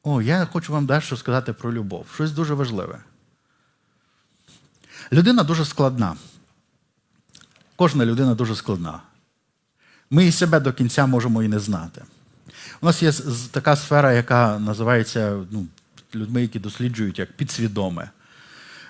О, 0.02 0.22
я 0.22 0.46
хочу 0.46 0.72
вам 0.72 0.86
дещо 0.86 1.16
сказати 1.16 1.52
про 1.52 1.72
любов. 1.72 2.06
Щось 2.14 2.32
дуже 2.32 2.54
важливе. 2.54 2.98
Людина 5.12 5.42
дуже 5.42 5.64
складна. 5.64 6.16
Кожна 7.82 8.06
людина 8.06 8.34
дуже 8.34 8.56
складна. 8.56 9.00
Ми 10.10 10.26
і 10.26 10.32
себе 10.32 10.60
до 10.60 10.72
кінця 10.72 11.06
можемо 11.06 11.42
і 11.42 11.48
не 11.48 11.58
знати. 11.58 12.02
У 12.80 12.86
нас 12.86 13.02
є 13.02 13.12
така 13.50 13.76
сфера, 13.76 14.12
яка 14.12 14.58
називається 14.58 15.38
ну, 15.50 15.66
людьми, 16.14 16.42
які 16.42 16.58
досліджують 16.58 17.18
як 17.18 17.32
підсвідоме. 17.32 18.10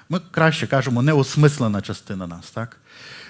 Ми 0.09 0.21
краще 0.31 0.67
кажемо, 0.67 1.03
неосмислена 1.03 1.81
частина 1.81 2.27
нас. 2.27 2.51
так? 2.51 2.77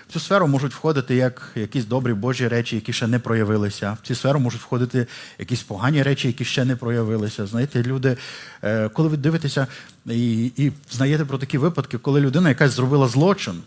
В 0.09 0.13
цю 0.13 0.21
сферу 0.21 0.47
можуть 0.47 0.75
входити 0.75 1.15
як 1.15 1.53
якісь 1.55 1.85
добрі 1.85 2.13
Божі 2.15 2.49
речі, 2.49 2.77
які 2.77 2.93
ще 2.93 3.07
не 3.07 3.19
проявилися. 3.19 3.97
В 4.03 4.07
цю 4.07 4.15
сферу 4.15 4.41
можуть 4.41 4.61
входити 4.61 5.07
якісь 5.39 5.63
погані 5.63 6.03
речі, 6.03 6.27
які 6.29 6.45
ще 6.45 6.65
не 6.65 6.77
проявилися. 6.77 7.47
Знаєте, 7.47 7.83
люди, 7.83 8.17
е, 8.63 8.89
коли 8.89 9.09
ви 9.09 9.17
дивитеся 9.17 9.67
і 10.07 10.45
і 10.57 10.73
знаєте 10.91 11.25
про 11.25 11.39
такі 11.39 11.59
випадки, 11.59 11.99
коли 11.99 12.21
людина 12.21 12.49
якась 12.49 12.73
зробила 12.73 13.09
злочин, 13.09 13.63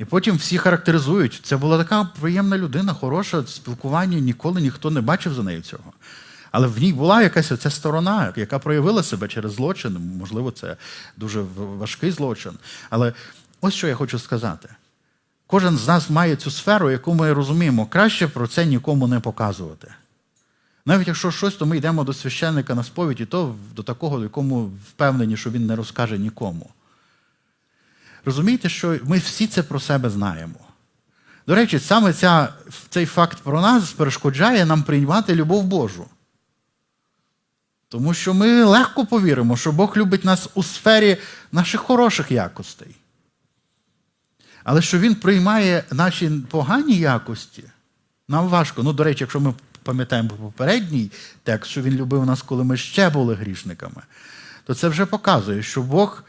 і 0.00 0.04
потім 0.04 0.36
всі 0.36 0.58
характеризують, 0.58 1.40
це 1.42 1.56
була 1.56 1.78
така 1.78 2.08
приємна 2.20 2.58
людина, 2.58 2.94
хороша 2.94 3.46
спілкування, 3.46 4.18
ніколи 4.18 4.60
ніхто 4.60 4.90
не 4.90 5.00
бачив 5.00 5.34
за 5.34 5.42
нею 5.42 5.62
цього. 5.62 5.92
Але 6.50 6.66
в 6.66 6.78
ній 6.78 6.92
була 6.92 7.22
якась 7.22 7.52
оця 7.52 7.70
сторона, 7.70 8.32
яка 8.36 8.58
проявила 8.58 9.02
себе 9.02 9.28
через 9.28 9.52
злочин. 9.52 9.96
Можливо, 10.18 10.50
це 10.50 10.76
дуже 11.16 11.44
важкий 11.56 12.10
злочин. 12.10 12.52
Але 12.90 13.12
ось 13.60 13.74
що 13.74 13.88
я 13.88 13.94
хочу 13.94 14.18
сказати. 14.18 14.68
Кожен 15.46 15.76
з 15.76 15.88
нас 15.88 16.10
має 16.10 16.36
цю 16.36 16.50
сферу, 16.50 16.90
яку 16.90 17.14
ми 17.14 17.32
розуміємо, 17.32 17.86
краще 17.86 18.28
про 18.28 18.46
це 18.46 18.66
нікому 18.66 19.06
не 19.06 19.20
показувати. 19.20 19.88
Навіть 20.86 21.08
якщо 21.08 21.30
щось, 21.30 21.54
то 21.54 21.66
ми 21.66 21.76
йдемо 21.76 22.04
до 22.04 22.12
священника 22.12 22.74
на 22.74 22.84
сповідь, 22.84 23.20
і 23.20 23.24
то 23.24 23.54
до 23.76 23.82
такого, 23.82 24.22
якому 24.22 24.70
впевнені, 24.88 25.36
що 25.36 25.50
він 25.50 25.66
не 25.66 25.76
розкаже 25.76 26.18
нікому. 26.18 26.70
Розумієте, 28.24 28.68
що 28.68 28.98
ми 29.04 29.18
всі 29.18 29.46
це 29.46 29.62
про 29.62 29.80
себе 29.80 30.10
знаємо. 30.10 30.54
До 31.46 31.54
речі, 31.54 31.78
саме 31.78 32.12
ця, 32.12 32.52
цей 32.88 33.06
факт 33.06 33.38
про 33.42 33.60
нас 33.60 33.92
перешкоджає 33.92 34.66
нам 34.66 34.82
приймати 34.82 35.34
любов 35.34 35.64
Божу. 35.64 36.06
Тому 37.88 38.14
що 38.14 38.34
ми 38.34 38.64
легко 38.64 39.06
повіримо, 39.06 39.56
що 39.56 39.72
Бог 39.72 39.96
любить 39.96 40.24
нас 40.24 40.48
у 40.54 40.62
сфері 40.62 41.16
наших 41.52 41.80
хороших 41.80 42.30
якостей. 42.30 42.96
Але 44.64 44.82
що 44.82 44.98
Він 44.98 45.14
приймає 45.14 45.84
наші 45.90 46.30
погані 46.30 46.96
якості, 46.96 47.64
нам 48.28 48.48
важко. 48.48 48.82
Ну, 48.82 48.92
до 48.92 49.04
речі, 49.04 49.18
якщо 49.20 49.40
ми 49.40 49.54
пам'ятаємо 49.82 50.28
попередній 50.28 51.10
текст, 51.42 51.70
що 51.70 51.82
Він 51.82 51.94
любив 51.94 52.26
нас, 52.26 52.42
коли 52.42 52.64
ми 52.64 52.76
ще 52.76 53.10
були 53.10 53.34
грішниками, 53.34 54.02
то 54.66 54.74
це 54.74 54.88
вже 54.88 55.06
показує, 55.06 55.62
що 55.62 55.82
Бог 55.82 56.24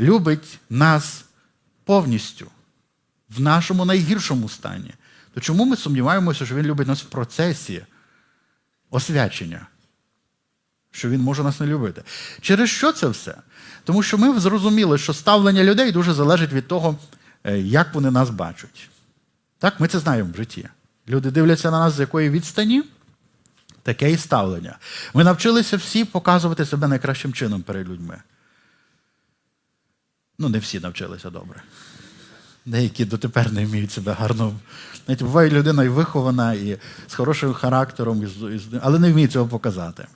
любить 0.00 0.58
нас 0.70 1.24
повністю 1.86 2.50
в 3.28 3.40
нашому 3.40 3.84
найгіршому 3.84 4.48
стані. 4.48 4.94
То 5.34 5.40
чому 5.40 5.64
ми 5.64 5.76
сумніваємося, 5.76 6.46
що 6.46 6.54
Він 6.54 6.66
любить 6.66 6.88
нас 6.88 7.02
в 7.02 7.06
процесі 7.06 7.82
освячення? 8.90 9.66
Що 10.90 11.08
він 11.08 11.20
може 11.20 11.42
нас 11.42 11.60
не 11.60 11.66
любити. 11.66 12.02
Через 12.40 12.70
що 12.70 12.92
це 12.92 13.08
все? 13.08 13.34
Тому 13.84 14.02
що 14.02 14.18
ми 14.18 14.40
зрозуміли, 14.40 14.98
що 14.98 15.14
ставлення 15.14 15.64
людей 15.64 15.92
дуже 15.92 16.12
залежить 16.14 16.52
від 16.52 16.68
того, 16.68 16.96
е, 17.44 17.58
як 17.58 17.94
вони 17.94 18.10
нас 18.10 18.30
бачать. 18.30 18.88
Так, 19.58 19.80
ми 19.80 19.88
це 19.88 19.98
знаємо 19.98 20.30
в 20.32 20.36
житті. 20.36 20.68
Люди 21.08 21.30
дивляться 21.30 21.70
на 21.70 21.78
нас 21.78 21.94
з 21.94 22.00
якої 22.00 22.30
відстані, 22.30 22.82
таке 23.82 24.10
і 24.10 24.16
ставлення. 24.16 24.78
Ми 25.14 25.24
навчилися 25.24 25.76
всі 25.76 26.04
показувати 26.04 26.64
себе 26.64 26.88
найкращим 26.88 27.32
чином 27.32 27.62
перед 27.62 27.88
людьми. 27.88 28.22
Ну, 30.38 30.48
не 30.48 30.58
всі 30.58 30.80
навчилися 30.80 31.30
добре. 31.30 31.62
Деякі 32.66 33.04
дотепер 33.04 33.52
не 33.52 33.66
вміють 33.66 33.92
себе 33.92 34.12
гарно. 34.12 34.54
Знаєте, 35.04 35.24
буває 35.24 35.50
людина 35.50 35.84
і 35.84 35.88
вихована, 35.88 36.54
і 36.54 36.78
з 37.06 37.14
хорошим 37.14 37.54
характером, 37.54 38.22
і 38.22 38.26
з- 38.26 38.54
і 38.54 38.58
з- 38.58 38.80
але 38.82 38.98
не 38.98 39.12
вміє 39.12 39.28
цього 39.28 39.48
показати. 39.48 40.06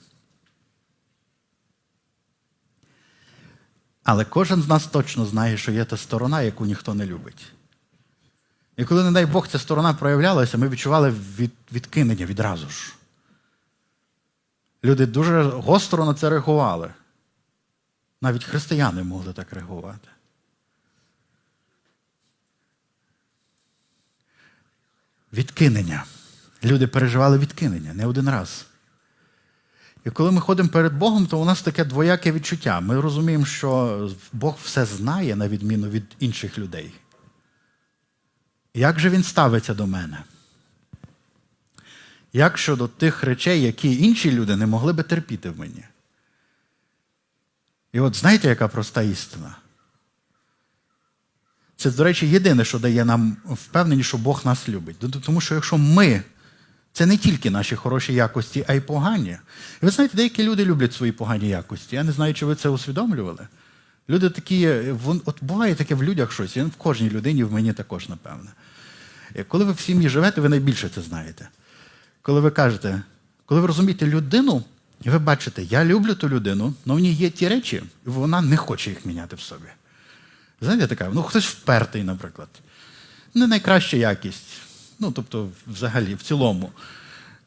Але 4.03 4.25
кожен 4.25 4.61
з 4.61 4.67
нас 4.67 4.87
точно 4.87 5.25
знає, 5.25 5.57
що 5.57 5.71
є 5.71 5.85
та 5.85 5.97
сторона, 5.97 6.41
яку 6.41 6.65
ніхто 6.65 6.93
не 6.93 7.05
любить. 7.05 7.51
І 8.77 8.85
коли, 8.85 9.03
не 9.03 9.11
дай 9.11 9.25
Бог, 9.25 9.47
ця 9.47 9.59
сторона 9.59 9.93
проявлялася, 9.93 10.57
ми 10.57 10.69
відчували 10.69 11.09
від, 11.37 11.51
відкинення 11.71 12.25
відразу 12.25 12.69
ж. 12.69 12.93
Люди 14.83 15.05
дуже 15.05 15.43
гостро 15.43 16.05
на 16.05 16.13
це 16.13 16.29
реагували. 16.29 16.93
Навіть 18.21 18.43
християни 18.43 19.03
могли 19.03 19.33
так 19.33 19.53
реагувати. 19.53 20.07
Відкинення. 25.33 26.03
Люди 26.63 26.87
переживали 26.87 27.37
відкинення 27.37 27.93
не 27.93 28.05
один 28.05 28.29
раз. 28.29 28.65
І 30.05 30.09
коли 30.09 30.31
ми 30.31 30.41
ходимо 30.41 30.69
перед 30.69 30.93
Богом, 30.93 31.27
то 31.27 31.39
у 31.39 31.45
нас 31.45 31.61
таке 31.61 31.85
двояке 31.85 32.31
відчуття. 32.31 32.79
Ми 32.79 33.01
розуміємо, 33.01 33.45
що 33.45 34.09
Бог 34.33 34.57
все 34.63 34.85
знає, 34.85 35.35
на 35.35 35.47
відміну 35.47 35.89
від 35.89 36.03
інших 36.19 36.57
людей. 36.57 36.93
Як 38.73 38.99
же 38.99 39.09
він 39.09 39.23
ставиться 39.23 39.73
до 39.73 39.87
мене? 39.87 40.23
Як 42.33 42.57
щодо 42.57 42.87
тих 42.87 43.23
речей, 43.23 43.61
які 43.61 44.03
інші 44.03 44.31
люди 44.31 44.55
не 44.55 44.67
могли 44.67 44.93
би 44.93 45.03
терпіти 45.03 45.49
в 45.49 45.59
мені? 45.59 45.83
І 47.93 47.99
от 47.99 48.15
знаєте, 48.15 48.47
яка 48.47 48.67
проста 48.67 49.01
істина? 49.01 49.55
Це, 51.81 51.91
до 51.91 52.03
речі, 52.03 52.27
єдине, 52.27 52.65
що 52.65 52.79
дає 52.79 53.05
нам 53.05 53.37
впевненість, 53.45 54.09
що 54.09 54.17
Бог 54.17 54.41
нас 54.45 54.69
любить. 54.69 54.95
Тому 55.21 55.41
що 55.41 55.55
якщо 55.55 55.77
ми, 55.77 56.21
це 56.93 57.05
не 57.05 57.17
тільки 57.17 57.49
наші 57.49 57.75
хороші 57.75 58.13
якості, 58.13 58.65
а 58.67 58.73
й 58.73 58.79
погані. 58.79 59.37
І 59.81 59.85
ви 59.85 59.91
знаєте, 59.91 60.17
деякі 60.17 60.43
люди 60.43 60.65
люблять 60.65 60.93
свої 60.93 61.11
погані 61.11 61.49
якості. 61.49 61.95
Я 61.95 62.03
не 62.03 62.11
знаю, 62.11 62.33
чи 62.33 62.45
ви 62.45 62.55
це 62.55 62.69
усвідомлювали. 62.69 63.47
Люди 64.09 64.29
такі, 64.29 64.69
от 65.25 65.37
буває 65.41 65.75
таке 65.75 65.95
в 65.95 66.03
людях 66.03 66.31
щось, 66.31 66.57
в 66.57 66.75
кожній 66.77 67.09
людині, 67.09 67.43
в 67.43 67.53
мені 67.53 67.73
також, 67.73 68.09
напевне. 68.09 68.51
Е, 69.35 69.43
Коли 69.43 69.65
ви 69.65 69.71
в 69.71 69.79
сім'ї 69.79 70.09
живете, 70.09 70.41
ви 70.41 70.49
найбільше 70.49 70.89
це 70.89 71.01
знаєте. 71.01 71.49
Коли 72.21 72.41
ви 72.41 72.51
кажете, 72.51 73.01
коли 73.45 73.61
ви 73.61 73.67
розумієте 73.67 74.07
людину, 74.07 74.63
і 75.03 75.09
ви 75.09 75.19
бачите, 75.19 75.63
я 75.63 75.85
люблю 75.85 76.15
ту 76.15 76.29
людину, 76.29 76.73
але 76.87 76.97
в 76.97 76.99
ній 76.99 77.13
є 77.13 77.29
ті 77.29 77.47
речі, 77.47 77.83
і 78.07 78.09
вона 78.09 78.41
не 78.41 78.57
хоче 78.57 78.89
їх 78.89 79.05
міняти 79.05 79.35
в 79.35 79.39
собі. 79.39 79.67
Знаєте, 80.61 80.87
така, 80.87 81.09
ну 81.13 81.23
хтось 81.23 81.45
впертий, 81.45 82.03
наприклад. 82.03 82.47
Не 83.33 83.47
найкраща 83.47 83.97
якість. 83.97 84.61
Ну, 84.99 85.11
тобто, 85.11 85.49
взагалі, 85.67 86.15
в 86.15 86.21
цілому. 86.21 86.71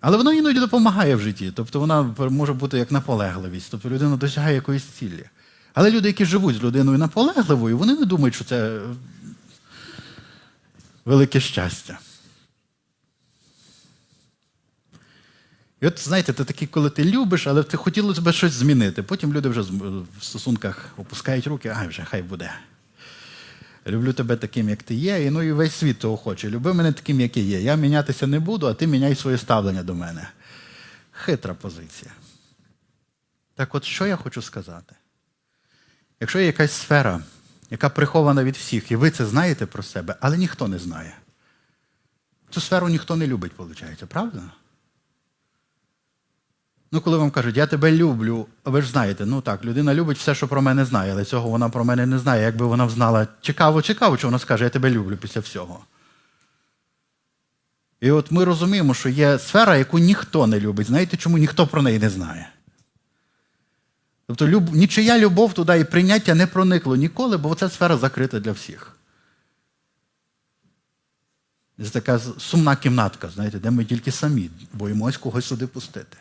Але 0.01 0.17
воно 0.17 0.33
іноді 0.33 0.61
допомагає 0.61 1.17
в 1.17 1.21
житті. 1.21 1.53
Тобто 1.55 1.81
вона 1.81 2.03
може 2.19 2.53
бути 2.53 2.79
як 2.79 2.93
наполегливість. 2.93 3.71
Тобто 3.71 3.91
людина 3.91 4.17
досягає 4.17 4.55
якоїсь 4.55 4.85
цілі. 4.85 5.25
Але 5.75 5.91
люди, 5.91 6.09
які 6.09 6.25
живуть 6.25 6.57
з 6.57 6.63
людиною 6.63 6.99
наполегливою, 6.99 7.79
вони 7.79 7.95
не 7.95 8.05
думають, 8.05 8.35
що 8.35 8.45
це 8.45 8.81
велике 11.05 11.41
щастя. 11.41 11.99
І 15.81 15.87
от, 15.87 16.01
знаєте, 16.01 16.33
це 16.33 16.45
такі, 16.45 16.67
коли 16.67 16.91
ти 16.91 17.05
любиш, 17.05 17.47
але 17.47 17.63
ти 17.63 17.77
хотілося 17.77 18.21
б 18.21 18.33
щось 18.33 18.53
змінити. 18.53 19.03
Потім 19.03 19.33
люди 19.33 19.49
вже 19.49 19.61
в 19.61 20.07
стосунках 20.21 20.87
опускають 20.97 21.47
руки, 21.47 21.69
ай, 21.69 21.89
вже 21.89 22.05
хай 22.05 22.23
буде. 22.23 22.53
Люблю 23.87 24.13
тебе 24.13 24.37
таким, 24.37 24.69
як 24.69 24.83
ти 24.83 24.95
є, 24.95 25.25
і 25.25 25.31
ну 25.31 25.43
і 25.43 25.53
весь 25.53 25.75
світ 25.75 25.99
того 25.99 26.17
хоче. 26.17 26.51
Люби 26.51 26.75
мене 26.75 26.93
таким, 26.93 27.21
як 27.21 27.37
я 27.37 27.43
є. 27.43 27.61
Я 27.61 27.75
мінятися 27.75 28.27
не 28.27 28.41
буду, 28.41 28.67
а 28.67 28.75
ти 28.75 28.87
міняй 28.87 29.15
своє 29.15 29.39
ставлення 29.39 29.83
до 29.83 29.95
мене. 29.95 30.29
Хитра 31.13 31.55
позиція. 31.55 32.13
Так 33.55 33.75
от 33.75 33.85
що 33.85 34.07
я 34.07 34.17
хочу 34.17 34.43
сказати? 34.43 34.95
Якщо 36.21 36.39
є 36.39 36.47
якась 36.47 36.73
сфера, 36.73 37.21
яка 37.71 37.89
прихована 37.89 38.45
від 38.45 38.57
всіх, 38.57 38.91
і 38.91 38.97
ви 38.97 39.11
це 39.11 39.27
знаєте 39.27 39.67
про 39.67 39.83
себе, 39.83 40.17
але 40.21 40.39
ніхто 40.39 40.69
не 40.69 40.79
знає, 40.79 41.17
цю 42.51 42.61
сферу 42.61 42.89
ніхто 42.89 43.17
не 43.17 43.27
любить, 43.27 43.53
виходить, 43.59 44.05
правда? 44.09 44.43
Ну, 46.95 47.01
коли 47.01 47.19
вам 47.19 47.31
кажуть, 47.31 47.57
я 47.57 47.67
тебе 47.67 47.93
люблю, 47.93 48.47
ви 48.65 48.83
ж 48.83 48.91
знаєте, 48.91 49.27
ну 49.27 49.41
так, 49.41 49.65
людина 49.65 49.95
любить 49.95 50.19
все, 50.19 50.35
що 50.35 50.49
про 50.49 50.63
мене 50.63 50.85
знає, 50.85 51.13
але 51.13 51.25
цього 51.25 51.49
вона 51.49 51.69
про 51.69 51.85
мене 51.85 52.07
не 52.07 52.19
знає. 52.19 52.43
Якби 52.43 52.67
вона 52.67 52.89
знала, 52.89 53.29
цікаво, 53.43 53.83
цікаво, 53.83 54.17
що 54.17 54.27
вона 54.27 54.39
скаже, 54.39 54.65
я 54.65 54.71
тебе 54.71 54.91
люблю 54.91 55.17
після 55.17 55.41
всього. 55.41 55.85
І 58.01 58.11
от 58.11 58.31
ми 58.31 58.45
розуміємо, 58.45 58.95
що 58.95 59.09
є 59.09 59.39
сфера, 59.39 59.77
яку 59.77 59.99
ніхто 59.99 60.47
не 60.47 60.61
любить. 60.61 60.87
Знаєте, 60.87 61.17
чому 61.17 61.39
ніхто 61.39 61.67
про 61.67 61.83
неї 61.83 61.99
не 61.99 62.11
знає? 62.11 62.49
Тобто 64.27 64.49
люб... 64.49 64.75
нічия 64.75 65.19
любов 65.19 65.53
туди 65.53 65.79
і 65.79 65.85
прийняття 65.85 66.35
не 66.35 66.47
проникло 66.47 66.97
ніколи, 66.97 67.37
бо 67.37 67.55
ця 67.55 67.69
сфера 67.69 67.97
закрита 67.97 68.41
для 68.41 68.53
всіх. 68.53 68.97
Це 71.83 71.91
така 71.91 72.19
сумна 72.19 72.77
кімнатка, 72.77 73.29
знаєте, 73.29 73.59
де 73.59 73.71
ми 73.71 73.85
тільки 73.85 74.13
самі 74.13 74.51
боїмось 74.73 75.17
когось 75.17 75.47
сюди 75.47 75.67
пустити. 75.67 76.17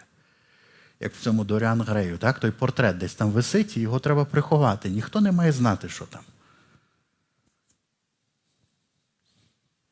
Як 1.03 1.13
в 1.15 1.21
цьому 1.21 1.43
Доріан 1.43 1.81
Грею, 1.81 2.17
так? 2.17 2.39
той 2.39 2.51
портрет 2.51 2.97
десь 2.97 3.15
там 3.15 3.31
висить, 3.31 3.77
і 3.77 3.81
його 3.81 3.99
треба 3.99 4.25
приховати. 4.25 4.89
Ніхто 4.89 5.21
не 5.21 5.31
має 5.31 5.51
знати, 5.51 5.89
що 5.89 6.05
там. 6.05 6.21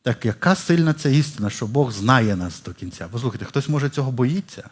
Так 0.01 0.25
яка 0.25 0.55
сильна 0.55 0.93
ця 0.93 1.09
істина, 1.09 1.49
що 1.49 1.67
Бог 1.67 1.91
знає 1.91 2.35
нас 2.35 2.61
до 2.63 2.73
кінця? 2.73 3.07
Послухайте, 3.11 3.45
хтось 3.45 3.69
може 3.69 3.89
цього 3.89 4.11
боїться? 4.11 4.69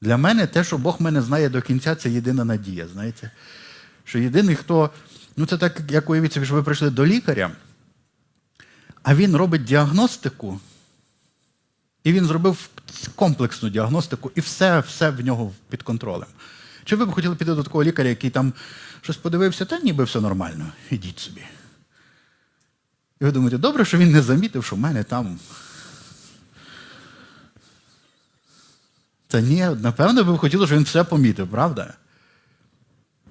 Для 0.00 0.16
мене 0.16 0.46
те, 0.46 0.64
що 0.64 0.78
Бог 0.78 0.96
мене 1.00 1.22
знає 1.22 1.48
до 1.48 1.62
кінця, 1.62 1.94
це 1.94 2.10
єдина 2.10 2.44
надія. 2.44 2.88
Знаєте? 2.88 3.30
Що 4.04 4.18
єдиний, 4.18 4.56
хто. 4.56 4.90
Ну, 5.36 5.46
це 5.46 5.58
так, 5.58 5.80
як 5.88 6.10
уявіть 6.10 6.32
собі, 6.32 6.46
що 6.46 6.54
ви 6.54 6.62
прийшли 6.62 6.90
до 6.90 7.06
лікаря, 7.06 7.50
а 9.02 9.14
він 9.14 9.36
робить 9.36 9.64
діагностику, 9.64 10.60
і 12.04 12.12
він 12.12 12.26
зробив 12.26 12.68
комплексну 13.14 13.68
діагностику, 13.68 14.30
і 14.34 14.40
все 14.40 14.80
все 14.80 15.10
в 15.10 15.24
нього 15.24 15.52
під 15.68 15.82
контролем. 15.82 16.28
Чи 16.84 16.96
ви 16.96 17.06
б 17.06 17.12
хотіли 17.12 17.36
піти 17.36 17.54
до 17.54 17.62
такого 17.62 17.84
лікаря, 17.84 18.08
який 18.08 18.30
там 18.30 18.52
щось 19.00 19.16
подивився, 19.16 19.64
та 19.64 19.78
ніби 19.78 20.04
все 20.04 20.20
нормально, 20.20 20.72
ідіть 20.90 21.18
собі. 21.18 21.44
І 23.20 23.24
ви 23.24 23.32
думаєте, 23.32 23.58
добре, 23.58 23.84
що 23.84 23.98
він 23.98 24.12
не 24.12 24.22
замітив, 24.22 24.64
що 24.64 24.76
в 24.76 24.78
мене 24.78 25.04
там. 25.04 25.38
Та 29.26 29.40
ні, 29.40 29.66
напевно, 29.80 30.24
ви 30.24 30.32
б 30.32 30.38
хотіли, 30.38 30.66
щоб 30.66 30.78
він 30.78 30.84
все 30.84 31.04
помітив, 31.04 31.48
правда? 31.48 31.94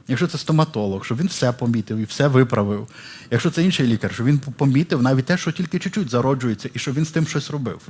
Якщо 0.07 0.27
це 0.27 0.37
стоматолог, 0.37 1.05
щоб 1.05 1.17
він 1.17 1.27
все 1.27 1.51
помітив 1.51 1.97
і 1.97 2.03
все 2.03 2.27
виправив. 2.27 2.87
Якщо 3.31 3.51
це 3.51 3.63
інший 3.63 3.87
лікар, 3.87 4.13
щоб 4.13 4.25
він 4.25 4.39
помітив 4.39 5.01
навіть 5.01 5.25
те, 5.25 5.37
що 5.37 5.51
тільки 5.51 5.79
чуть-чуть 5.79 6.09
зароджується, 6.09 6.69
і 6.73 6.79
щоб 6.79 6.95
він 6.95 7.05
з 7.05 7.11
тим 7.11 7.27
щось 7.27 7.49
робив. 7.49 7.87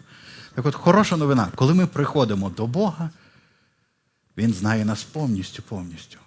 Так 0.56 0.66
от, 0.66 0.76
хороша 0.76 1.18
новина, 1.18 1.52
коли 1.56 1.74
ми 1.74 1.88
приходимо 1.88 2.50
до 2.50 2.68
Бога, 2.68 3.10
Він 4.38 4.54
знає 4.54 4.86
нас 4.86 5.04
повністю, 5.04 5.64
повністю. 5.64 6.18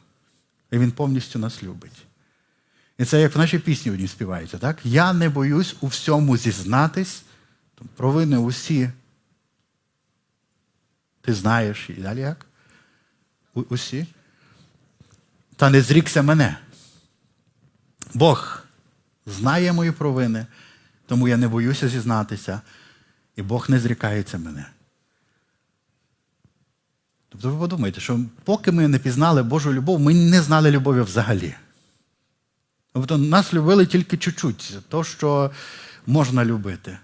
І 0.71 0.79
Він 0.79 0.91
повністю 0.91 1.39
нас 1.39 1.63
любить. 1.63 2.07
І 2.99 3.05
це 3.05 3.21
як 3.21 3.35
в 3.35 3.39
нашій 3.39 3.59
пісні 3.59 3.93
одній 3.93 4.09
співається, 4.09 4.59
так? 4.59 4.79
Я 4.85 5.13
не 5.13 5.29
боюсь 5.29 5.77
у 5.81 5.87
всьому 5.87 6.37
зізнатись, 6.37 7.23
провини 7.97 8.37
усі. 8.39 8.91
Ти 11.21 11.35
знаєш, 11.35 11.91
і 11.91 11.93
далі 11.93 12.21
як? 12.21 12.47
У- 13.55 13.61
Усі. 13.61 14.07
Та 15.57 15.71
не 15.71 15.81
зрікся 15.83 16.23
мене. 16.23 16.59
Бог 18.15 18.63
знає 19.27 19.73
мої 19.73 19.93
провини, 19.93 20.47
тому 21.07 21.29
я 21.29 21.37
не 21.37 21.49
боюся 21.49 21.89
зізнатися, 21.89 22.61
і 23.37 23.43
Бог 23.43 23.71
не 23.71 23.79
зрікається 23.79 24.39
мене. 24.39 24.67
Тобто 27.29 27.51
ви 27.51 27.59
подумайте, 27.59 28.01
що 28.01 28.21
поки 28.45 28.73
ми 28.73 28.89
не 28.89 28.99
пізнали 28.99 29.43
Божу 29.43 29.73
любов, 29.73 30.01
ми 30.01 30.15
не 30.15 30.43
знали 30.43 30.71
любові 30.71 31.01
взагалі. 31.01 31.55
Тобто 32.93 33.19
нас 33.19 33.55
любили 33.55 33.87
тільки 33.87 34.17
чуть-чуть, 34.17 34.79
то, 34.89 35.05
що 35.05 35.51
можна 36.07 36.45
любити. 36.45 36.99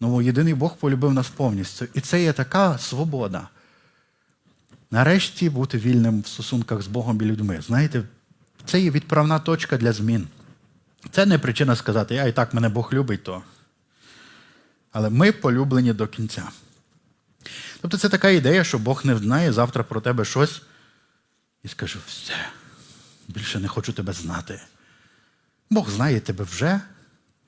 Ну, 0.00 0.22
єдиний 0.22 0.54
Бог 0.54 0.76
полюбив 0.76 1.12
нас 1.12 1.28
повністю. 1.28 1.86
І 1.94 2.00
це 2.00 2.22
є 2.22 2.32
така 2.32 2.78
свобода. 2.78 3.48
Нарешті 4.90 5.50
бути 5.50 5.78
вільним 5.78 6.20
в 6.20 6.26
стосунках 6.26 6.82
з 6.82 6.86
Богом 6.86 7.22
і 7.22 7.24
людьми. 7.24 7.60
Знаєте, 7.66 8.02
це 8.64 8.80
є 8.80 8.90
відправна 8.90 9.38
точка 9.38 9.76
для 9.76 9.92
змін. 9.92 10.28
Це 11.10 11.26
не 11.26 11.38
причина 11.38 11.76
сказати, 11.76 12.14
я 12.14 12.24
і 12.24 12.32
так 12.32 12.54
мене 12.54 12.68
Бог 12.68 12.90
любить, 12.92 13.22
то. 13.22 13.42
Але 14.96 15.10
ми 15.10 15.32
полюблені 15.32 15.92
до 15.92 16.06
кінця. 16.06 16.48
Тобто 17.80 17.98
це 17.98 18.08
така 18.08 18.30
ідея, 18.30 18.64
що 18.64 18.78
Бог 18.78 19.06
не 19.06 19.16
знає 19.16 19.52
завтра 19.52 19.84
про 19.84 20.00
тебе 20.00 20.24
щось 20.24 20.62
і 21.64 21.68
скаже, 21.68 21.98
все, 22.06 22.34
більше 23.28 23.60
не 23.60 23.68
хочу 23.68 23.92
тебе 23.92 24.12
знати. 24.12 24.60
Бог 25.70 25.90
знає 25.90 26.20
тебе 26.20 26.44
вже, 26.44 26.80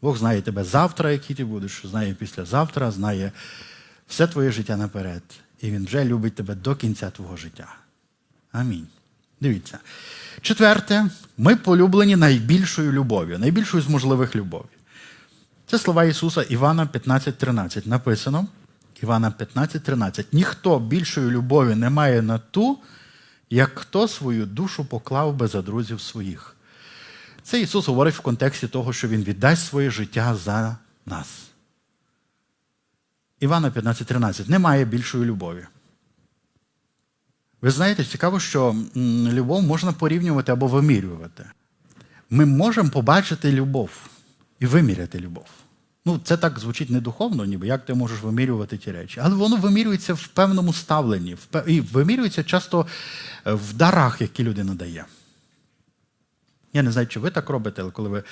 Бог 0.02 0.18
знає 0.18 0.42
тебе 0.42 0.64
завтра, 0.64 1.10
який 1.10 1.36
ти 1.36 1.44
будеш, 1.44 1.82
знає 1.84 2.14
післязавтра, 2.14 2.90
знає 2.90 3.32
все 4.08 4.26
твоє 4.26 4.52
життя 4.52 4.76
наперед. 4.76 5.22
І 5.60 5.70
Він 5.70 5.86
вже 5.86 6.04
любить 6.04 6.34
тебе 6.34 6.54
до 6.54 6.76
кінця 6.76 7.10
твого 7.10 7.36
життя. 7.36 7.74
Амінь. 8.52 8.86
Дивіться. 9.40 9.78
Четверте, 10.40 11.10
ми 11.38 11.56
полюблені 11.56 12.16
найбільшою 12.16 12.92
любов'ю, 12.92 13.38
найбільшою 13.38 13.82
з 13.82 13.88
можливих 13.88 14.36
любові. 14.36 14.77
Це 15.70 15.78
слова 15.78 16.04
Ісуса 16.04 16.42
Івана 16.42 16.86
15,13. 16.86 17.88
Написано. 17.88 18.46
Івана 19.02 19.32
15,13. 19.38 20.24
Ніхто 20.32 20.78
більшої 20.78 21.30
любові 21.30 21.74
не 21.74 21.90
має 21.90 22.22
на 22.22 22.38
ту, 22.38 22.78
як 23.50 23.78
хто 23.78 24.08
свою 24.08 24.46
душу 24.46 24.84
поклав 24.84 25.34
би 25.34 25.46
за 25.46 25.62
друзів 25.62 26.00
своїх. 26.00 26.56
Це 27.42 27.60
Ісус 27.60 27.88
говорить 27.88 28.14
в 28.14 28.20
контексті 28.20 28.68
того, 28.68 28.92
що 28.92 29.08
Він 29.08 29.22
віддасть 29.22 29.66
своє 29.66 29.90
життя 29.90 30.34
за 30.34 30.76
нас. 31.06 31.28
Івана 33.40 33.70
15,13. 33.70 34.50
Немає 34.50 34.84
більшої 34.84 35.24
любові. 35.24 35.66
Ви 37.62 37.70
знаєте, 37.70 38.04
цікаво, 38.04 38.40
що 38.40 38.76
любов 39.32 39.62
можна 39.62 39.92
порівнювати 39.92 40.52
або 40.52 40.66
вимірювати. 40.66 41.44
Ми 42.30 42.46
можемо 42.46 42.90
побачити 42.90 43.52
любов 43.52 43.90
і 44.60 44.66
виміряти 44.66 45.20
любов. 45.20 45.46
Ну, 46.04 46.20
це 46.24 46.36
так 46.36 46.58
звучить 46.58 46.90
не 46.90 47.00
духовно, 47.00 47.44
ніби 47.44 47.66
як 47.66 47.84
ти 47.84 47.94
можеш 47.94 48.20
вимірювати 48.20 48.78
ті 48.78 48.92
речі. 48.92 49.20
Але 49.24 49.34
воно 49.34 49.56
вимірюється 49.56 50.14
в 50.14 50.26
певному 50.26 50.72
ставленні, 50.72 51.36
і 51.66 51.80
вимірюється 51.80 52.44
часто 52.44 52.86
е, 53.46 53.52
в 53.52 53.72
дарах, 53.72 54.20
які 54.20 54.44
людина 54.44 54.74
дає. 54.74 55.04
Я 56.72 56.82
не 56.82 56.92
знаю, 56.92 57.06
чи 57.06 57.20
ви 57.20 57.30
так 57.30 57.48
робите, 57.50 57.82
але 57.82 57.90
коли 57.90 58.08
ви 58.08 58.22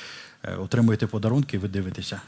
е, 0.43 0.57
отримуєте 0.57 1.07
подарунки, 1.07 1.59
ви 1.59 1.69
дивитеся. 1.69 2.21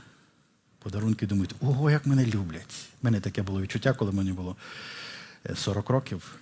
Подарунки 0.78 1.26
думаєте, 1.26 1.54
ого, 1.60 1.90
як 1.90 2.06
мене 2.06 2.26
люблять. 2.26 2.88
У 3.02 3.04
мене 3.04 3.20
таке 3.20 3.42
було 3.42 3.60
відчуття, 3.60 3.92
коли 3.92 4.12
мені 4.12 4.32
було 4.32 4.56
40 5.54 5.90
е, 5.90 5.92
років. 5.92 6.34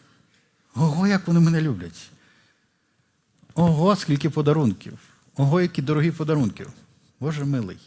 Ого, 0.74 1.06
як 1.06 1.26
вони 1.26 1.40
мене 1.40 1.60
люблять. 1.62 2.10
Ого, 3.54 3.96
скільки 3.96 4.30
подарунків. 4.30 4.98
Ого, 5.36 5.60
які 5.60 5.82
дорогі 5.82 6.10
подарунки. 6.10 6.66
Боже 7.20 7.44
милий. 7.44 7.78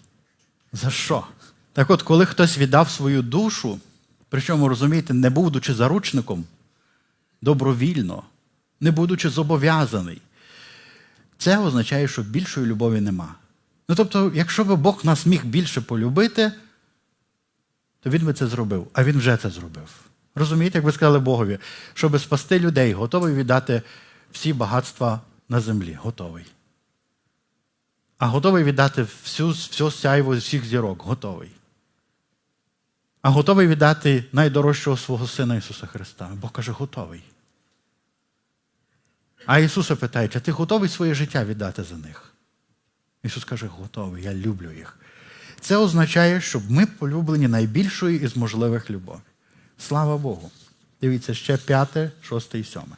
За 0.74 0.90
що? 0.90 1.28
Так 1.74 1.90
от, 1.90 2.02
коли 2.02 2.26
хтось 2.26 2.58
віддав 2.58 2.90
свою 2.90 3.22
душу, 3.22 3.80
причому, 4.30 4.70
розумієте, 4.70 5.14
не 5.14 5.30
будучи 5.30 5.74
заручником, 5.74 6.46
добровільно, 7.42 8.24
не 8.80 8.92
будучи 8.92 9.30
зобов'язаний, 9.30 10.22
це 11.38 11.58
означає, 11.58 12.08
що 12.08 12.22
більшої 12.22 12.66
любові 12.68 13.02
нема. 13.02 13.36
Ну 13.90 13.96
тобто, 13.96 14.32
якщо 14.36 14.66
би 14.66 14.76
Бог 14.76 15.02
нас 15.04 15.26
міг 15.26 15.46
більше 15.46 15.82
полюбити, 15.82 16.52
то 18.00 18.10
він 18.10 18.26
би 18.26 18.34
це 18.34 18.48
зробив, 18.48 18.88
а 18.94 19.04
він 19.04 19.18
вже 19.18 19.38
це 19.38 19.50
зробив. 19.50 19.90
Розумієте, 20.36 20.78
як 20.78 20.86
ви 20.86 20.92
сказали 20.92 21.20
Богові, 21.20 21.60
щоб 21.94 22.20
спасти 22.20 22.60
людей, 22.60 22.94
готовий 22.94 23.34
віддати 23.34 23.82
всі 24.32 24.54
багатства 24.54 25.22
на 25.50 25.60
землі. 25.60 25.98
Готовий. 26.02 26.46
А 28.20 28.28
готовий 28.28 28.64
віддати 28.64 29.02
всю 29.04 29.50
всю 29.50 29.92
сяйву 29.92 30.38
всіх 30.38 30.66
зірок. 30.66 31.02
Готовий. 31.02 31.52
А 33.22 33.30
готовий 33.30 33.68
віддати 33.68 34.26
найдорожчого 34.32 34.98
свого 34.98 35.28
Сина 35.28 35.56
Ісуса 35.56 35.88
Христа. 35.88 36.30
Бог 36.42 36.52
каже, 36.52 36.72
готовий. 36.72 37.24
А 39.46 39.60
Ісуса 39.60 39.96
питає, 39.96 40.28
чи 40.28 40.40
ти 40.40 40.52
готовий 40.52 40.90
своє 40.90 41.14
життя 41.14 41.46
віддати 41.46 41.84
за 41.84 41.96
них? 41.96 42.34
Ісус 43.24 43.44
каже, 43.44 43.68
готовий, 43.68 44.24
я 44.24 44.34
люблю 44.34 44.72
їх. 44.72 44.98
Це 45.60 45.78
означає, 45.78 46.42
щоб 46.42 46.72
ми 46.72 46.86
полюблені 46.86 47.48
найбільшою 47.48 48.20
із 48.20 48.38
можливих 48.38 48.90
любові. 48.90 49.20
Слава 49.78 50.18
Богу. 50.18 50.52
Дивіться, 51.02 51.34
ще 51.34 51.58
п'яте, 51.58 52.12
шосте 52.22 52.60
і 52.60 52.64
сьоме. 52.64 52.96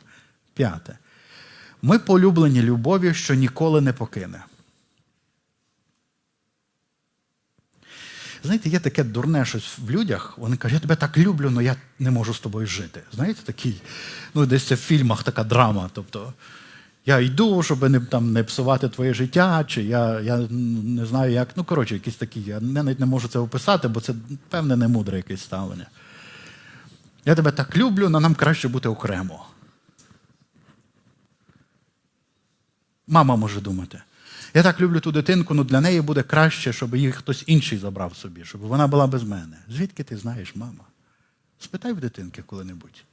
П'яте. 0.54 0.98
Ми 1.82 2.00
полюблені 2.00 2.62
любов'ю, 2.62 3.14
що 3.14 3.34
ніколи 3.34 3.82
не 3.82 3.94
покине. 3.94 4.44
Знаєте, 8.44 8.70
є 8.70 8.80
таке 8.80 9.04
дурне 9.04 9.46
щось 9.46 9.78
в 9.78 9.90
людях. 9.92 10.38
Вони 10.38 10.58
кажуть, 10.58 10.74
я 10.74 10.80
тебе 10.80 10.96
так 10.96 11.18
люблю, 11.18 11.50
але 11.54 11.64
я 11.64 11.76
не 12.00 12.12
можу 12.12 12.34
з 12.34 12.40
тобою 12.40 12.68
жити. 12.68 13.02
Знаєте, 13.14 13.42
такий, 13.44 13.82
ну, 14.34 14.46
десь 14.46 14.64
це 14.64 14.76
в 14.76 14.78
фільмах 14.78 15.24
така 15.24 15.44
драма. 15.44 15.90
Тобто, 15.94 16.34
я 17.06 17.20
йду, 17.20 17.64
щоб 17.64 17.90
не 17.90 18.00
там, 18.00 18.34
не 18.34 18.44
псувати 18.44 18.90
твоє 18.90 19.14
життя, 19.14 19.64
чи 19.68 19.84
я 19.84 20.20
я 20.20 20.38
не 20.50 21.06
знаю, 21.06 21.32
як. 21.32 21.50
Ну, 21.56 21.64
коротше, 21.64 21.94
якісь 21.94 22.16
такі. 22.16 22.42
Я 22.42 22.60
навіть 22.60 23.00
не 23.00 23.06
можу 23.06 23.28
це 23.28 23.40
описати, 23.40 23.88
бо 23.88 24.02
це, 24.02 24.14
певне, 24.50 24.76
не 24.76 24.88
мудре 24.88 25.18
якесь 25.18 25.42
ставлення. 25.42 25.86
Я 27.26 27.36
тебе 27.36 27.52
так 27.52 27.78
люблю, 27.78 28.06
але 28.06 28.20
нам 28.20 28.36
краще 28.36 28.68
бути 28.68 28.90
окремо. 28.90 29.46
Мама 33.08 33.36
може 33.36 33.62
думати. 33.62 34.02
Я 34.54 34.64
так 34.64 34.82
люблю 34.82 35.00
ту 35.00 35.12
дитинку, 35.12 35.54
ну 35.54 35.64
для 35.64 35.82
неї 35.82 36.02
буде 36.02 36.24
краще, 36.24 36.74
щоб 36.74 36.96
її 36.96 37.12
хтось 37.12 37.44
інший 37.48 37.78
забрав 37.78 38.16
собі, 38.16 38.46
щоб 38.46 38.62
вона 38.62 38.88
була 38.88 39.08
без 39.08 39.24
мене. 39.24 39.58
Звідки 39.70 40.04
ти 40.04 40.18
знаєш, 40.18 40.56
мама? 40.56 40.84
Спитай 41.60 41.94
в 41.94 42.00
дитинки 42.00 42.42
коли-небудь. 42.42 43.04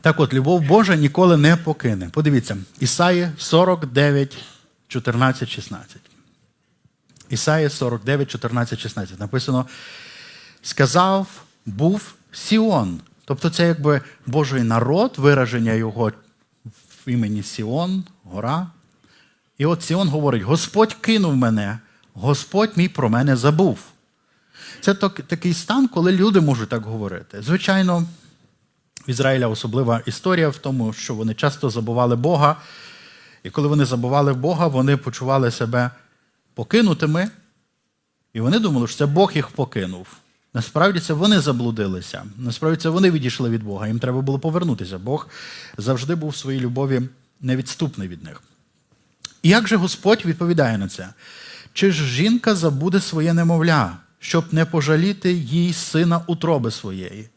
Так 0.00 0.20
от, 0.20 0.34
любов 0.34 0.60
Божа 0.60 0.96
ніколи 0.96 1.36
не 1.36 1.56
покине. 1.56 2.08
Подивіться, 2.12 2.56
Ісаї 2.80 3.30
49, 3.38 4.38
14, 4.88 5.48
16. 5.48 5.96
Ісаї 7.30 7.70
49, 7.70 8.30
14, 8.30 8.78
16. 8.78 9.20
Написано: 9.20 9.66
сказав, 10.62 11.42
був 11.66 12.14
Сіон. 12.32 13.00
Тобто 13.24 13.50
це 13.50 13.66
якби 13.66 14.00
Божий 14.26 14.62
народ, 14.62 15.14
вираження 15.16 15.72
його 15.72 16.12
в 17.06 17.10
імені 17.10 17.42
Сіон, 17.42 18.04
гора. 18.24 18.66
І 19.58 19.66
от 19.66 19.82
Сіон 19.82 20.08
говорить: 20.08 20.42
Господь 20.42 20.94
кинув 20.94 21.36
мене, 21.36 21.78
Господь 22.14 22.70
мій 22.76 22.88
про 22.88 23.08
мене 23.08 23.36
забув. 23.36 23.78
Це 24.80 24.94
такий 24.94 25.54
стан, 25.54 25.88
коли 25.88 26.12
люди 26.12 26.40
можуть 26.40 26.68
так 26.68 26.82
говорити. 26.82 27.42
Звичайно, 27.42 28.06
в 29.06 29.10
Ізраїля 29.10 29.48
особлива 29.48 30.02
історія 30.06 30.48
в 30.48 30.56
тому, 30.56 30.92
що 30.92 31.14
вони 31.14 31.34
часто 31.34 31.70
забували 31.70 32.16
Бога. 32.16 32.56
І 33.42 33.50
коли 33.50 33.68
вони 33.68 33.84
забували 33.84 34.32
Бога, 34.32 34.66
вони 34.66 34.96
почували 34.96 35.50
себе 35.50 35.90
покинутими, 36.54 37.30
і 38.32 38.40
вони 38.40 38.58
думали, 38.58 38.88
що 38.88 38.96
це 38.96 39.06
Бог 39.06 39.32
їх 39.34 39.48
покинув. 39.48 40.06
Насправді 40.54 41.00
це 41.00 41.12
вони 41.12 41.40
заблудилися. 41.40 42.24
Насправді 42.36 42.82
це 42.82 42.88
вони 42.88 43.10
відійшли 43.10 43.50
від 43.50 43.62
Бога. 43.62 43.86
Їм 43.86 43.98
треба 43.98 44.20
було 44.20 44.38
повернутися. 44.38 44.98
Бог 44.98 45.28
завжди 45.78 46.14
був 46.14 46.30
в 46.30 46.36
своїй 46.36 46.60
любові 46.60 47.02
невідступний 47.40 48.08
від 48.08 48.24
них. 48.24 48.42
І 49.42 49.48
як 49.48 49.68
же 49.68 49.76
Господь 49.76 50.24
відповідає 50.24 50.78
на 50.78 50.88
це? 50.88 51.08
Чи 51.72 51.92
ж 51.92 52.04
жінка 52.06 52.54
забуде 52.54 53.00
своє 53.00 53.34
немовля, 53.34 53.96
щоб 54.18 54.54
не 54.54 54.64
пожаліти 54.64 55.32
їй 55.32 55.72
сина 55.72 56.24
утроби 56.26 56.70
своєї? 56.70 57.28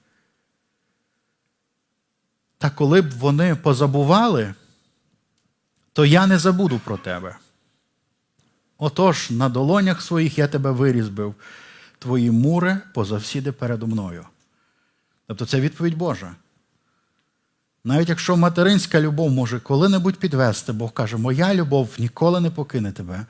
Та 2.58 2.70
коли 2.70 3.02
б 3.02 3.12
вони 3.12 3.56
позабували, 3.56 4.54
то 5.94 6.06
я 6.06 6.28
не 6.28 6.40
забуду 6.40 6.82
про 6.86 6.98
тебе. 6.98 7.38
Отож, 8.78 9.32
на 9.32 9.50
долонях 9.50 10.02
своїх 10.02 10.38
я 10.38 10.48
тебе 10.48 10.72
вирізбив 10.72 11.36
твої 12.06 12.32
мури 12.32 12.78
позавсіди 12.94 13.52
передо 13.52 13.88
мною. 13.88 14.26
Тобто 15.28 15.46
це 15.46 15.60
відповідь 15.60 15.98
Божа. 15.98 16.36
Навіть 17.84 18.10
якщо 18.10 18.38
материнська 18.38 19.02
любов 19.02 19.32
може 19.32 19.60
коли-небудь 19.60 20.16
підвести, 20.16 20.74
Бог 20.74 20.94
каже, 20.94 21.18
моя 21.18 21.56
любов 21.56 21.90
ніколи 21.98 22.40
не 22.40 22.52
покине 22.52 22.92
тебе. 22.92 23.26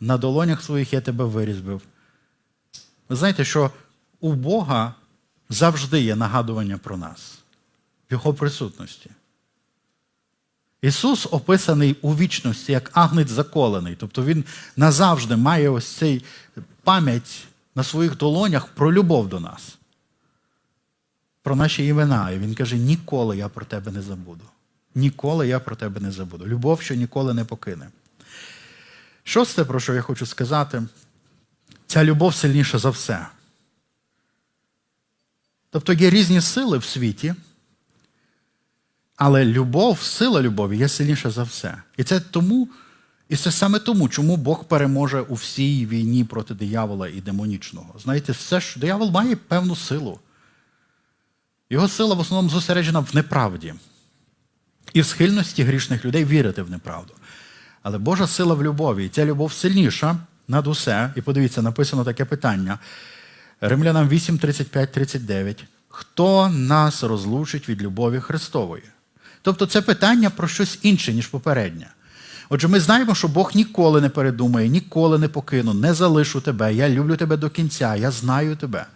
На 0.00 0.18
долонях 0.18 0.62
своїх 0.62 0.92
я 0.92 1.00
тебе 1.00 1.24
вирізбив. 1.24 1.82
Ви 3.08 3.16
знаєте, 3.16 3.44
що 3.44 3.70
у 4.20 4.32
Бога 4.32 4.94
завжди 5.48 6.00
є 6.00 6.16
нагадування 6.16 6.78
про 6.78 6.96
нас, 6.96 7.38
в 8.10 8.12
Його 8.12 8.34
присутності. 8.34 9.10
Ісус 10.82 11.28
описаний 11.30 11.96
у 12.02 12.16
вічності 12.16 12.72
як 12.72 12.90
агнець 12.94 13.30
заколений. 13.30 13.96
Тобто 14.00 14.24
Він 14.24 14.44
назавжди 14.76 15.36
має 15.36 15.68
ось 15.68 15.88
цей 15.88 16.24
пам'ять 16.82 17.46
на 17.80 17.84
своїх 17.84 18.16
долонях 18.16 18.66
про 18.66 18.92
любов 18.92 19.28
до 19.28 19.40
нас, 19.40 19.78
про 21.42 21.56
наші 21.56 21.86
імена. 21.86 22.30
І 22.30 22.38
він 22.38 22.54
каже, 22.54 22.76
ніколи 22.76 23.36
я 23.36 23.48
про 23.48 23.64
тебе 23.64 23.92
не 23.92 24.02
забуду. 24.02 24.44
Ніколи 24.94 25.48
я 25.48 25.60
про 25.60 25.76
тебе 25.76 26.00
не 26.00 26.12
забуду. 26.12 26.46
Любов, 26.46 26.82
що 26.82 26.94
ніколи 26.94 27.34
не 27.34 27.44
покине. 27.44 27.90
Шосте, 29.24 29.64
про 29.64 29.80
що 29.80 29.94
я 29.94 30.02
хочу 30.02 30.26
сказати, 30.26 30.82
ця 31.86 32.04
любов 32.04 32.34
сильніша 32.34 32.78
за 32.78 32.90
все. 32.90 33.26
Тобто 35.70 35.92
є 35.92 36.10
різні 36.10 36.40
сили 36.40 36.78
в 36.78 36.84
світі, 36.84 37.34
але 39.16 39.44
любов, 39.44 40.02
сила 40.02 40.42
любові 40.42 40.78
є 40.78 40.88
сильніша 40.88 41.30
за 41.30 41.42
все. 41.42 41.82
І 41.96 42.04
це 42.04 42.20
тому, 42.20 42.68
і 43.30 43.36
це 43.36 43.50
саме 43.50 43.78
тому, 43.78 44.08
чому 44.08 44.36
Бог 44.36 44.64
переможе 44.64 45.20
у 45.20 45.34
всій 45.34 45.86
війні 45.86 46.24
проти 46.24 46.54
диявола 46.54 47.08
і 47.08 47.20
демонічного. 47.20 47.94
Знаєте, 48.02 48.32
все 48.32 48.60
ж 48.60 48.78
диявол 48.78 49.10
має 49.10 49.36
певну 49.36 49.76
силу. 49.76 50.18
Його 51.70 51.88
сила 51.88 52.14
в 52.14 52.20
основному 52.20 52.50
зосереджена 52.50 53.00
в 53.00 53.08
неправді 53.14 53.74
і 54.92 55.00
в 55.00 55.06
схильності 55.06 55.62
грішних 55.62 56.04
людей 56.04 56.24
вірити 56.24 56.62
в 56.62 56.70
неправду. 56.70 57.14
Але 57.82 57.98
Божа 57.98 58.26
сила 58.26 58.54
в 58.54 58.62
любові, 58.62 59.06
і 59.06 59.08
ця 59.08 59.24
любов 59.24 59.52
сильніша 59.52 60.16
над 60.48 60.66
усе. 60.66 61.12
І 61.16 61.20
подивіться, 61.20 61.62
написано 61.62 62.04
таке 62.04 62.24
питання. 62.24 62.78
Римлянам 63.60 64.08
8, 64.08 64.38
35, 64.38 64.92
39. 64.92 65.64
Хто 65.88 66.48
нас 66.48 67.02
розлучить 67.02 67.68
від 67.68 67.82
любові 67.82 68.20
Христової? 68.20 68.84
Тобто 69.42 69.66
це 69.66 69.82
питання 69.82 70.30
про 70.30 70.48
щось 70.48 70.78
інше, 70.82 71.12
ніж 71.12 71.26
попереднє. 71.26 71.86
Отже, 72.52 72.68
ми 72.68 72.80
знаємо, 72.80 73.14
що 73.14 73.28
Бог 73.28 73.50
ніколи 73.54 74.00
не 74.00 74.08
передумає, 74.08 74.68
ніколи 74.68 75.18
не 75.18 75.28
покину, 75.28 75.74
не 75.74 75.94
залишу 75.94 76.40
тебе. 76.40 76.74
Я 76.74 76.88
люблю 76.88 77.16
тебе 77.16 77.36
до 77.36 77.50
кінця, 77.50 77.96
я 77.96 78.10
знаю 78.10 78.56
тебе. 78.56 78.86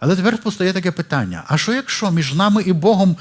Але 0.00 0.16
тепер 0.16 0.38
постає 0.38 0.72
таке 0.72 0.92
питання: 0.92 1.44
а 1.48 1.58
що 1.58 1.72
якщо 1.72 2.10
між 2.10 2.34
нами 2.34 2.62
і 2.62 2.72
Богом 2.72 3.16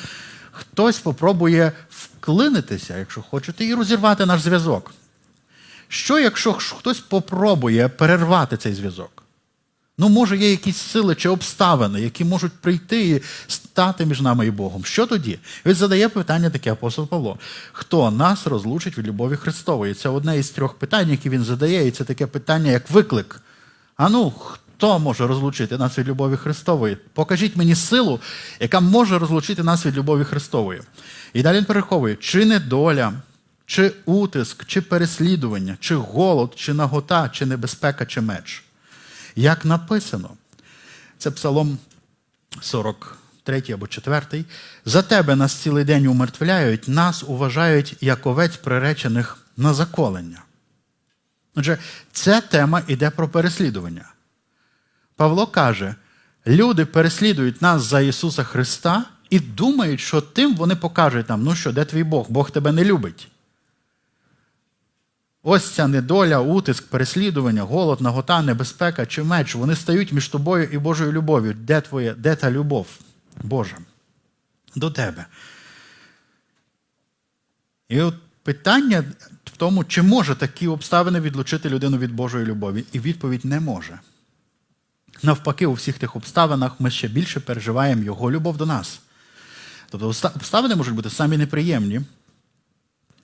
хтось 0.51 0.99
попробує 0.99 1.71
вклинитися, 1.89 2.97
якщо 2.97 3.21
хочете, 3.21 3.65
і 3.65 3.75
розірвати 3.75 4.25
наш 4.25 4.41
зв'язок? 4.41 4.93
Що, 5.88 6.19
якщо 6.19 6.53
хтось 6.53 6.99
попробує 6.99 7.88
перервати 7.88 8.57
цей 8.57 8.73
зв'язок? 8.73 9.22
Ну, 9.97 10.10
може, 10.10 10.38
є 10.38 10.51
якісь 10.51 10.77
сили 10.77 11.15
чи 11.15 11.29
обставини, 11.29 12.01
які 12.01 12.25
можуть 12.25 12.51
прийти 12.51 13.10
і 13.10 13.21
стати 13.47 14.06
між 14.06 14.21
нами 14.21 14.47
і 14.47 14.51
Богом. 14.51 14.86
Що 14.86 15.08
тоді? 15.08 15.39
Він 15.65 15.75
задає 15.75 16.10
питання 16.10 16.49
таке 16.49 16.71
апостол 16.71 17.08
Павло: 17.08 17.38
хто 17.71 18.12
нас 18.12 18.47
розлучить 18.47 18.97
від 18.97 19.08
любові 19.08 19.36
Христової? 19.36 19.93
Це 19.93 20.10
одне 20.10 20.38
із 20.38 20.49
трьох 20.49 20.73
питань, 20.73 21.10
які 21.10 21.29
він 21.29 21.43
задає, 21.43 21.88
і 21.88 21.91
це 21.91 22.03
таке 22.03 22.27
питання, 22.27 22.71
як 22.71 22.91
виклик. 22.91 23.41
А 23.97 24.10
ну, 24.10 24.32
хто 24.32 24.99
може 24.99 25.27
розлучити 25.27 25.77
нас 25.77 25.97
від 25.97 26.08
любові 26.08 26.36
Христової? 26.36 26.97
Покажіть 27.13 27.56
мені 27.56 27.75
силу, 27.75 28.19
яка 28.60 28.79
може 28.79 29.19
розлучити 29.19 29.63
нас 29.63 29.86
від 29.86 29.97
любові 29.97 30.23
Христової. 30.23 30.82
І 31.34 31.41
далі 31.41 31.58
він 31.58 31.65
переховує, 31.65 32.15
чи 32.15 32.45
недоля, 32.45 33.13
чи 33.65 33.91
утиск, 34.06 34.65
чи 34.65 34.82
переслідування, 34.82 35.77
чи 35.79 35.95
голод, 35.95 36.53
чи 36.56 36.73
нагота, 36.73 37.29
чи 37.29 37.45
небезпека, 37.45 38.06
чи 38.06 38.21
меч. 38.21 38.63
Як 39.36 39.65
написано, 39.65 40.30
це 41.17 41.32
Псалом 41.32 41.78
43 42.62 43.63
або 43.74 43.88
4. 43.88 44.46
За 44.86 45.02
тебе 45.02 45.36
нас 45.36 45.54
цілий 45.54 45.84
день 45.84 46.08
умертвляють, 46.08 46.88
нас 46.88 47.24
уважають 47.28 47.96
як 48.02 48.26
овець 48.26 48.58
приречених 48.58 49.38
на 49.58 49.74
заколення. 49.74 50.43
Отже, 51.56 51.78
ця 52.12 52.41
тема 52.41 52.82
йде 52.88 53.10
про 53.10 53.30
переслідування. 53.30 54.06
Павло 55.15 55.48
каже: 55.48 55.96
люди 56.48 56.86
переслідують 56.86 57.62
нас 57.62 57.82
за 57.82 58.02
Ісуса 58.02 58.43
Христа 58.43 59.06
і 59.30 59.39
думають, 59.39 60.00
що 60.00 60.22
тим 60.22 60.56
вони 60.56 60.76
покажуть 60.76 61.30
нам, 61.30 61.43
ну 61.43 61.56
що, 61.56 61.72
де 61.72 61.86
твій 61.86 62.04
Бог? 62.04 62.26
Бог 62.30 62.52
тебе 62.52 62.72
не 62.72 62.84
любить. 62.84 63.28
Ось 65.45 65.69
ця 65.69 65.88
недоля, 65.88 66.39
утиск, 66.39 66.88
переслідування, 66.88 67.62
голод, 67.62 68.01
нагота, 68.01 68.41
небезпека 68.41 69.06
чи 69.06 69.23
меч. 69.23 69.56
Вони 69.56 69.75
стають 69.75 70.12
між 70.12 70.27
тобою 70.27 70.69
і 70.71 70.77
Божою 70.77 71.12
любов'ю. 71.12 71.53
Де 71.53 71.82
твоя, 71.82 72.13
де 72.13 72.36
та 72.36 72.51
любов 72.51 72.88
Божа? 73.43 73.77
До 74.75 74.91
тебе. 74.91 75.25
І 77.89 78.01
от 78.01 78.15
питання 78.43 79.03
в 79.45 79.58
тому, 79.58 79.84
чи 79.84 80.01
може 80.01 80.36
такі 80.36 80.67
обставини 80.67 81.19
відлучити 81.19 81.69
людину 81.69 81.97
від 81.97 82.12
Божої 82.13 82.45
любові? 82.45 82.86
І 82.91 82.99
відповідь 82.99 83.45
не 83.45 83.60
може. 83.60 83.99
Навпаки, 85.23 85.65
у 85.65 85.73
всіх 85.73 85.97
тих 85.97 86.15
обставинах 86.15 86.79
ми 86.79 86.91
ще 86.91 87.08
більше 87.08 87.39
переживаємо 87.39 88.03
Його 88.03 88.32
любов 88.32 88.58
до 88.58 88.65
нас. 88.65 88.99
Тобто 89.89 90.08
обставини 90.08 90.75
можуть 90.75 90.95
бути 90.95 91.10
самі 91.10 91.38
неприємні, 91.38 92.01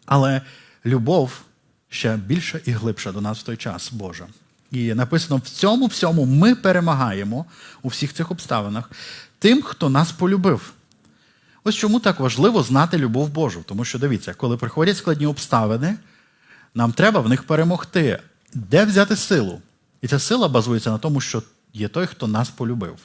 але 0.05 0.41
любов 0.86 1.41
ще 1.89 2.17
більша 2.17 2.60
і 2.65 2.71
глибша 2.71 3.12
до 3.12 3.21
нас 3.21 3.39
в 3.39 3.43
той 3.43 3.58
час 3.58 3.91
Божа. 3.91 4.28
І 4.71 4.93
написано: 4.93 5.41
в 5.45 5.49
цьому 5.49 5.88
всьому 5.88 6.25
ми 6.25 6.56
перемагаємо 6.56 7.45
у 7.82 7.88
всіх 7.88 8.13
цих 8.13 8.32
обставинах 8.32 8.91
тим, 9.39 9.62
хто 9.62 9.89
нас 9.89 10.12
полюбив. 10.12 10.73
Ось 11.63 11.75
чому 11.75 11.99
так 11.99 12.19
важливо 12.19 12.63
знати 12.63 12.97
любов 12.97 13.30
Божу. 13.30 13.63
Тому 13.65 13.86
що 13.86 13.99
дивіться, 13.99 14.34
коли 14.34 14.58
приходять 14.58 14.97
складні 14.97 15.25
обставини, 15.25 15.95
нам 16.73 16.91
треба 16.91 17.19
в 17.19 17.30
них 17.30 17.43
перемогти. 17.43 18.19
Де 18.54 18.86
взяти 18.86 19.15
силу? 19.15 19.62
І 20.02 20.08
ця 20.08 20.19
сила 20.19 20.47
базується 20.47 20.91
на 20.91 20.97
тому, 20.97 21.21
що 21.21 21.43
є 21.73 21.88
той, 21.88 22.06
хто 22.06 22.28
нас 22.28 22.49
полюбив. 22.49 22.97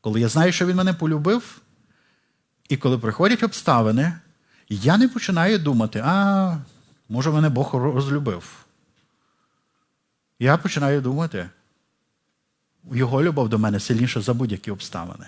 Коли 0.00 0.20
я 0.20 0.28
знаю, 0.28 0.52
що 0.52 0.66
він 0.66 0.76
мене 0.76 0.92
полюбив, 0.92 1.60
і 2.68 2.76
коли 2.76 2.98
приходять 2.98 3.42
обставини, 3.42 4.12
я 4.68 4.96
не 4.96 5.08
починаю 5.08 5.58
думати, 5.58 6.02
а 6.04 6.56
може, 7.08 7.30
мене 7.30 7.48
Бог 7.48 7.74
розлюбив. 7.74 8.64
Я 10.38 10.56
починаю 10.56 11.00
думати, 11.00 11.50
його 12.92 13.22
любов 13.22 13.48
до 13.48 13.58
мене 13.58 13.80
сильніша 13.80 14.20
за 14.20 14.34
будь-які 14.34 14.70
обставини. 14.70 15.26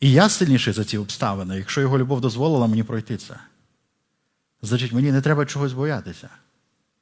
І 0.00 0.12
я 0.12 0.28
сильніший 0.28 0.72
за 0.72 0.84
ці 0.84 0.98
обставини, 0.98 1.56
якщо 1.56 1.80
його 1.80 1.98
любов 1.98 2.20
дозволила 2.20 2.66
мені 2.66 2.82
пройти 2.82 3.16
це. 3.16 3.36
Значить, 4.62 4.92
мені 4.92 5.12
не 5.12 5.20
треба 5.20 5.46
чогось 5.46 5.72
боятися. 5.72 6.28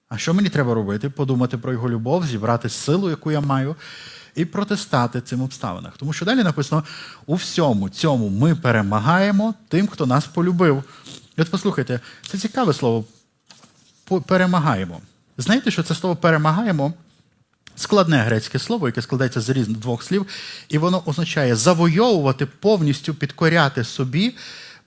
А 0.09 0.19
що 0.19 0.35
мені 0.35 0.49
треба 0.49 0.75
робити? 0.75 1.11
Подумати 1.11 1.59
про 1.59 1.73
його 1.73 1.91
любов, 1.91 2.27
зібрати 2.27 2.69
силу, 2.69 3.11
яку 3.11 3.33
я 3.33 3.41
маю, 3.41 3.77
і 4.35 4.45
протистати 4.45 5.21
цим 5.21 5.43
обставинах. 5.43 5.97
Тому 5.97 6.13
що 6.13 6.25
далі 6.25 6.43
написано: 6.43 6.85
у 7.27 7.35
всьому 7.35 7.89
цьому 7.89 8.29
ми 8.29 8.55
перемагаємо 8.55 9.55
тим, 9.69 9.89
хто 9.89 10.07
нас 10.07 10.27
полюбив. 10.27 10.85
І 11.39 11.43
от 11.43 11.51
послухайте, 11.51 12.01
це 12.27 12.39
цікаве 12.39 12.73
слово. 12.73 13.05
Перемагаємо. 14.27 15.01
Знаєте, 15.39 15.71
що 15.71 15.83
це 15.83 15.95
слово 15.95 16.17
перемагаємо? 16.17 16.95
Складне 17.77 18.17
грецьке 18.17 18.59
слово, 18.59 18.89
яке 18.89 19.03
складається 19.03 19.41
з 19.41 19.51
різних 19.51 19.79
двох 19.79 20.03
слів, 20.03 20.27
і 20.69 20.79
воно 20.79 21.03
означає 21.07 21.57
завойовувати, 21.57 22.47
повністю 22.47 23.15
підкоряти 23.15 23.85
собі 23.85 24.37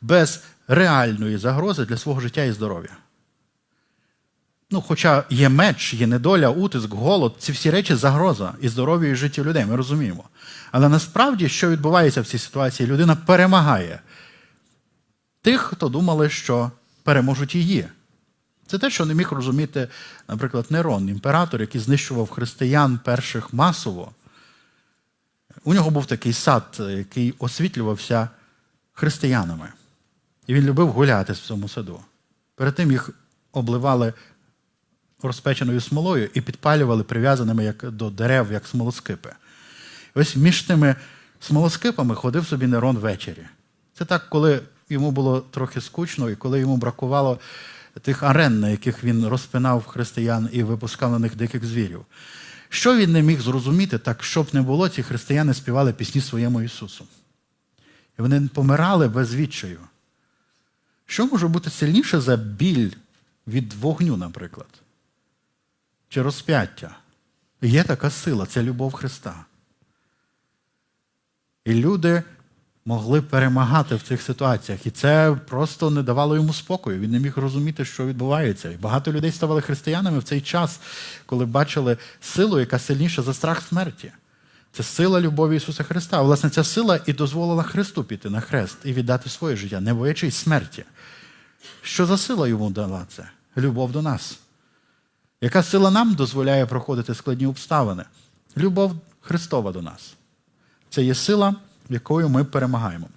без 0.01 0.43
реальної 0.67 1.37
загрози 1.37 1.85
для 1.85 1.97
свого 1.97 2.19
життя 2.19 2.43
і 2.43 2.51
здоров'я. 2.51 2.97
Ну, 4.71 4.81
Хоча 4.81 5.23
є 5.29 5.49
меч, 5.49 5.93
є 5.93 6.07
недоля, 6.07 6.49
утиск, 6.49 6.93
голод, 6.93 7.35
ці 7.39 7.51
всі 7.51 7.71
речі 7.71 7.95
загроза 7.95 8.53
і 8.61 8.69
здоров'ю 8.69 9.11
і 9.11 9.15
життю 9.15 9.43
людей, 9.43 9.65
ми 9.65 9.75
розуміємо. 9.75 10.23
Але 10.71 10.89
насправді, 10.89 11.49
що 11.49 11.69
відбувається 11.69 12.21
в 12.21 12.25
цій 12.25 12.37
ситуації, 12.37 12.89
людина 12.89 13.15
перемагає 13.15 13.99
тих, 15.41 15.61
хто 15.61 15.89
думали, 15.89 16.29
що 16.29 16.71
переможуть 17.03 17.55
її. 17.55 17.87
Це 18.67 18.77
те, 18.77 18.89
що 18.89 19.05
не 19.05 19.13
міг 19.13 19.31
розуміти, 19.31 19.87
наприклад, 20.27 20.65
Нерон, 20.69 21.09
імператор, 21.09 21.61
який 21.61 21.81
знищував 21.81 22.29
християн 22.29 22.99
перших 23.03 23.53
масово. 23.53 24.11
У 25.63 25.73
нього 25.73 25.89
був 25.89 26.05
такий 26.05 26.33
сад, 26.33 26.63
який 26.79 27.33
освітлювався 27.39 28.29
християнами. 28.93 29.69
І 30.47 30.53
він 30.53 30.65
любив 30.65 30.87
гуляти 30.87 31.33
в 31.33 31.37
цьому 31.37 31.69
саду. 31.69 31.99
Перед 32.55 32.75
тим 32.75 32.91
їх 32.91 33.09
обливали 33.51 34.13
розпеченою 35.23 35.81
смолою 35.81 36.29
і 36.33 36.41
підпалювали 36.41 37.03
прив'язаними 37.03 37.63
як 37.63 37.91
до 37.91 38.09
дерев, 38.09 38.51
як 38.51 38.67
смолоскипи. 38.67 39.29
І 40.15 40.19
ось 40.19 40.35
між 40.35 40.61
тими 40.61 40.95
смолоскипами 41.39 42.15
ходив 42.15 42.47
собі 42.47 42.67
Нерон 42.67 42.97
ввечері. 42.97 43.45
Це 43.93 44.05
так, 44.05 44.29
коли 44.29 44.61
йому 44.89 45.11
було 45.11 45.41
трохи 45.41 45.81
скучно, 45.81 46.29
і 46.29 46.35
коли 46.35 46.59
йому 46.59 46.77
бракувало 46.77 47.39
тих 48.01 48.23
арен, 48.23 48.59
на 48.59 48.69
яких 48.69 49.03
він 49.03 49.27
розпинав 49.27 49.85
християн 49.85 50.49
і 50.51 50.63
випускав 50.63 51.11
на 51.11 51.19
них 51.19 51.35
диких 51.35 51.65
звірів. 51.65 52.05
Що 52.69 52.97
він 52.97 53.11
не 53.11 53.21
міг 53.21 53.41
зрозуміти, 53.41 53.97
так 53.97 54.23
щоб 54.23 54.47
не 54.53 54.61
було, 54.61 54.89
ці 54.89 55.03
християни 55.03 55.53
співали 55.53 55.93
пісні 55.93 56.21
своєму 56.21 56.61
Ісусу. 56.61 57.05
І 58.19 58.21
вони 58.21 58.49
помирали 58.53 59.07
без 59.07 59.35
відчаю. 59.35 59.79
Що 61.05 61.27
може 61.27 61.47
бути 61.47 61.69
сильніше 61.69 62.21
за 62.21 62.35
біль 62.35 62.91
від 63.47 63.73
вогню, 63.73 64.17
наприклад? 64.17 64.67
Чи 66.09 66.21
розп'яття? 66.21 66.97
Є 67.61 67.83
така 67.83 68.09
сила, 68.09 68.45
це 68.45 68.63
любов 68.63 68.93
Христа. 68.93 69.45
І 71.65 71.73
люди 71.73 72.23
могли 72.85 73.21
перемагати 73.21 73.95
в 73.95 74.01
цих 74.01 74.21
ситуаціях. 74.21 74.85
І 74.85 74.91
це 74.91 75.37
просто 75.47 75.89
не 75.89 76.03
давало 76.03 76.35
йому 76.35 76.53
спокою. 76.53 76.99
Він 76.99 77.11
не 77.11 77.19
міг 77.19 77.37
розуміти, 77.37 77.85
що 77.85 78.05
відбувається. 78.05 78.71
І 78.71 78.77
багато 78.77 79.11
людей 79.11 79.31
ставали 79.31 79.61
християнами 79.61 80.19
в 80.19 80.23
цей 80.23 80.41
час, 80.41 80.79
коли 81.25 81.45
бачили 81.45 81.97
силу, 82.21 82.59
яка 82.59 82.79
сильніша 82.79 83.21
за 83.21 83.33
страх 83.33 83.61
смерті. 83.61 84.11
Це 84.71 84.83
сила 84.83 85.21
любові 85.21 85.55
Ісуса 85.55 85.83
Христа. 85.83 86.21
Власне, 86.21 86.49
ця 86.49 86.63
сила 86.63 86.99
і 87.05 87.13
дозволила 87.13 87.63
Христу 87.63 88.03
піти 88.03 88.29
на 88.29 88.41
хрест 88.41 88.77
і 88.83 88.93
віддати 88.93 89.29
своє 89.29 89.55
життя, 89.55 89.79
не 89.79 89.93
боячись 89.93 90.35
смерті. 90.35 90.83
Що 91.81 92.05
за 92.05 92.17
сила 92.17 92.47
йому 92.47 92.69
дала 92.69 93.05
це? 93.07 93.29
Любов 93.57 93.91
до 93.91 94.01
нас. 94.01 94.39
Яка 95.41 95.63
сила 95.63 95.91
нам 95.91 96.13
дозволяє 96.13 96.65
проходити 96.65 97.15
складні 97.15 97.47
обставини? 97.47 98.03
Любов 98.57 98.95
Христова 99.21 99.71
до 99.71 99.81
нас. 99.81 100.13
Це 100.89 101.03
є 101.03 101.15
сила, 101.15 101.55
якою 101.89 102.29
ми 102.29 102.43
перемагаємо. 102.43 103.07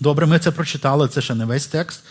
Добре, 0.00 0.26
ми 0.26 0.38
це 0.38 0.50
прочитали, 0.50 1.08
це 1.08 1.20
ще 1.20 1.34
не 1.34 1.44
весь 1.44 1.66
текст. 1.66 2.02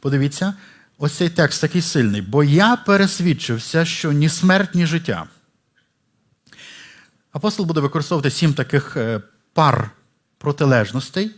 Подивіться, 0.00 0.54
ось 0.98 1.12
цей 1.12 1.28
текст 1.28 1.60
такий 1.60 1.82
сильний. 1.82 2.22
Бо 2.22 2.44
я 2.44 2.76
пересвідчився, 2.76 3.84
що 3.84 4.12
ні 4.12 4.28
смерть, 4.28 4.74
ні 4.74 4.86
життя. 4.86 5.26
Апостол 7.32 7.66
буде 7.66 7.80
використовувати 7.80 8.30
сім 8.30 8.54
таких 8.54 8.96
е, 8.96 9.20
пар 9.52 9.90
протилежностей. 10.38 11.30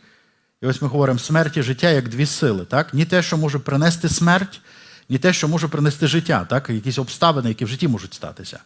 І 0.63 0.67
ось 0.67 0.83
ми 0.83 0.89
говоримо 0.89 1.19
смерть 1.19 1.57
і 1.57 1.63
життя 1.63 1.91
як 1.91 2.09
дві 2.09 2.27
сили. 2.27 2.65
Так? 2.65 2.95
Ні 2.95 3.05
те, 3.05 3.23
що 3.23 3.37
може 3.37 3.59
принести 3.59 4.09
смерть, 4.09 4.61
ні 5.09 5.19
те, 5.19 5.33
що 5.33 5.49
може 5.49 5.69
принести 5.69 6.07
життя, 6.07 6.47
так? 6.51 6.71
якісь 6.71 6.99
обставини, 6.99 7.49
які 7.49 7.65
в 7.65 7.69
житті 7.69 7.89
можуть 7.89 8.15
статися. 8.15 8.61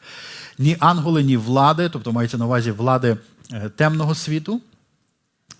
Ні 0.58 0.76
ангели, 0.80 1.22
ні 1.22 1.36
влади, 1.36 1.88
тобто 1.92 2.12
мається 2.12 2.38
на 2.38 2.46
увазі 2.46 2.70
влади 2.70 3.16
е, 3.52 3.70
темного 3.76 4.14
світу, 4.14 4.60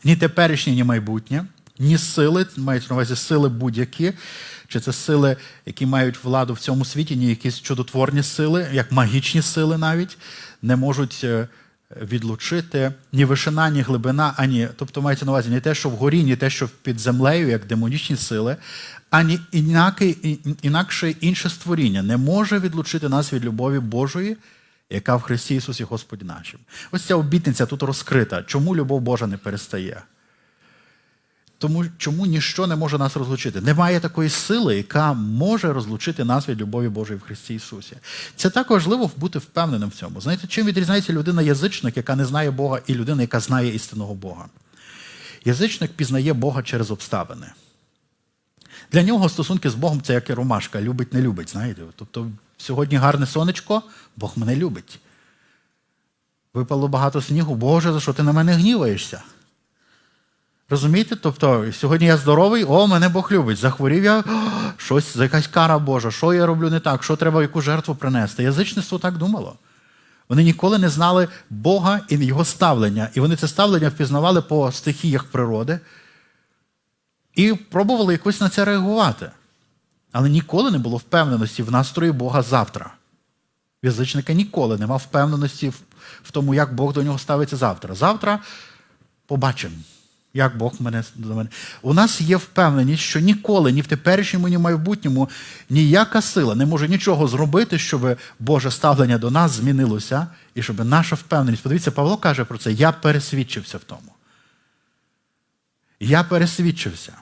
ні 0.04 0.16
теперішнє, 0.16 0.72
ні 0.72 0.84
майбутнє, 0.84 1.44
ні 1.78 1.98
сили, 1.98 2.46
мається 2.56 2.88
на 2.90 2.94
увазі 2.94 3.16
сили 3.16 3.48
будь-які, 3.48 4.12
чи 4.68 4.80
це 4.80 4.92
сили, 4.92 5.36
які 5.66 5.86
мають 5.86 6.24
владу 6.24 6.52
в 6.52 6.58
цьому 6.58 6.84
світі, 6.84 7.16
ні 7.16 7.26
якісь 7.26 7.60
чудотворні 7.60 8.22
сили, 8.22 8.66
як 8.72 8.92
магічні 8.92 9.42
сили 9.42 9.78
навіть, 9.78 10.18
не 10.62 10.76
можуть 10.76 11.20
е, 11.24 11.48
відлучити 12.02 12.92
ні 13.12 13.24
вишина, 13.24 13.70
ні 13.70 13.80
глибина, 13.80 14.34
ані, 14.36 14.68
тобто 14.76 15.02
мається 15.02 15.24
на 15.24 15.32
увазі 15.32 15.50
не 15.50 15.60
те, 15.60 15.74
що 15.74 15.88
вгорі, 15.88 16.22
ні 16.22 16.36
те, 16.36 16.50
що 16.50 16.68
під 16.82 17.00
землею, 17.00 17.48
як 17.48 17.66
демонічні 17.66 18.16
сили, 18.16 18.56
ані 19.10 19.40
інакше 20.62 21.10
інше 21.10 21.48
створіння 21.48 22.02
не 22.02 22.16
може 22.16 22.58
відлучити 22.58 23.08
нас 23.08 23.32
від 23.32 23.44
любові 23.44 23.78
Божої, 23.78 24.36
яка 24.90 25.16
в 25.16 25.22
Христі 25.22 25.54
Ісусі 25.54 25.84
Господі 25.84 26.24
нашим. 26.24 26.60
Ось 26.90 27.02
ця 27.02 27.14
обітниця 27.14 27.66
тут 27.66 27.82
розкрита. 27.82 28.42
Чому 28.42 28.76
любов 28.76 29.00
Божа 29.00 29.26
не 29.26 29.36
перестає? 29.36 30.02
Тому 31.58 31.84
чому 31.98 32.26
ніщо 32.26 32.66
не 32.66 32.76
може 32.76 32.98
нас 32.98 33.16
розлучити? 33.16 33.60
Немає 33.60 34.00
такої 34.00 34.28
сили, 34.28 34.76
яка 34.76 35.12
може 35.12 35.72
розлучити 35.72 36.24
нас 36.24 36.48
від 36.48 36.60
любові 36.60 36.88
Божої 36.88 37.18
в 37.18 37.22
Христі 37.22 37.54
Ісусі. 37.54 37.96
Це 38.36 38.50
так 38.50 38.70
важливо 38.70 39.10
бути 39.16 39.38
впевненим 39.38 39.88
в 39.88 39.94
цьому. 39.94 40.20
Знаєте, 40.20 40.46
чим 40.46 40.66
відрізняється 40.66 41.12
людина-язичник, 41.12 41.96
яка 41.96 42.16
не 42.16 42.24
знає 42.24 42.50
Бога, 42.50 42.80
і 42.86 42.94
людина, 42.94 43.22
яка 43.22 43.40
знає 43.40 43.74
істинного 43.74 44.14
Бога? 44.14 44.46
Язичник 45.44 45.92
пізнає 45.92 46.32
Бога 46.32 46.62
через 46.62 46.90
обставини. 46.90 47.46
Для 48.92 49.02
нього 49.02 49.28
стосунки 49.28 49.70
з 49.70 49.74
Богом 49.74 50.02
це 50.02 50.12
як 50.12 50.30
і 50.30 50.34
ромашка, 50.34 50.80
любить, 50.80 51.12
не 51.12 51.22
любить. 51.22 51.50
знаєте. 51.50 51.82
Тобто 51.96 52.30
сьогодні 52.58 52.96
гарне 52.96 53.26
сонечко, 53.26 53.82
Бог 54.16 54.32
мене 54.36 54.56
любить. 54.56 55.00
Випало 56.54 56.88
багато 56.88 57.22
снігу, 57.22 57.54
Боже, 57.54 57.92
за 57.92 58.00
що 58.00 58.12
ти 58.12 58.22
на 58.22 58.32
мене 58.32 58.52
гніваєшся? 58.52 59.22
Розумієте? 60.70 61.16
Тобто, 61.16 61.72
сьогодні 61.72 62.06
я 62.06 62.16
здоровий, 62.16 62.64
о, 62.64 62.86
мене 62.86 63.08
Бог 63.08 63.32
любить. 63.32 63.58
Захворів 63.58 64.04
я, 64.04 64.24
щось, 64.76 65.16
якась 65.16 65.46
кара 65.46 65.78
Божа, 65.78 66.10
що 66.10 66.34
я 66.34 66.46
роблю 66.46 66.70
не 66.70 66.80
так, 66.80 67.04
що 67.04 67.16
треба 67.16 67.42
яку 67.42 67.60
жертву 67.60 67.94
принести. 67.94 68.42
Язичництво 68.42 68.98
так 68.98 69.16
думало. 69.16 69.56
Вони 70.28 70.44
ніколи 70.44 70.78
не 70.78 70.88
знали 70.88 71.28
Бога 71.50 72.00
і 72.08 72.16
його 72.16 72.44
ставлення. 72.44 73.08
І 73.14 73.20
вони 73.20 73.36
це 73.36 73.48
ставлення 73.48 73.88
впізнавали 73.88 74.42
по 74.42 74.72
стихіях 74.72 75.24
природи 75.24 75.80
і 77.34 77.52
пробували 77.52 78.12
якось 78.12 78.40
на 78.40 78.48
це 78.48 78.64
реагувати. 78.64 79.30
Але 80.12 80.28
ніколи 80.28 80.70
не 80.70 80.78
було 80.78 80.96
впевненості 80.96 81.62
в 81.62 81.70
настрої 81.70 82.12
Бога 82.12 82.42
завтра. 82.42 82.94
В 83.82 83.86
язичника 83.86 84.32
ніколи 84.32 84.78
не 84.78 84.86
мав 84.86 84.98
впевненості 84.98 85.72
в 86.22 86.30
тому, 86.30 86.54
як 86.54 86.74
Бог 86.74 86.92
до 86.92 87.02
нього 87.02 87.18
ставиться 87.18 87.56
завтра. 87.56 87.94
Завтра 87.94 88.38
побачимо 89.26 89.74
як 90.34 90.56
Бог 90.56 90.72
мене 90.80 91.04
до 91.14 91.34
мене. 91.34 91.50
У 91.82 91.94
нас 91.94 92.20
є 92.20 92.36
впевненість, 92.36 93.02
що 93.02 93.20
ніколи, 93.20 93.72
ні 93.72 93.80
в 93.80 93.86
теперішньому, 93.86 94.48
ні 94.48 94.56
в 94.56 94.60
майбутньому 94.60 95.28
ніяка 95.70 96.22
сила 96.22 96.54
не 96.54 96.66
може 96.66 96.88
нічого 96.88 97.28
зробити, 97.28 97.78
щоб 97.78 98.16
Боже 98.38 98.70
ставлення 98.70 99.18
до 99.18 99.30
нас 99.30 99.52
змінилося, 99.52 100.26
і 100.54 100.62
щоб 100.62 100.84
наша 100.84 101.16
впевненість. 101.16 101.62
Подивіться, 101.62 101.90
Павло 101.90 102.16
каже 102.16 102.44
про 102.44 102.58
це: 102.58 102.72
я 102.72 102.92
пересвідчився 102.92 103.78
в 103.78 103.84
тому. 103.84 104.12
Я 106.00 106.24
пересвідчився. 106.24 107.12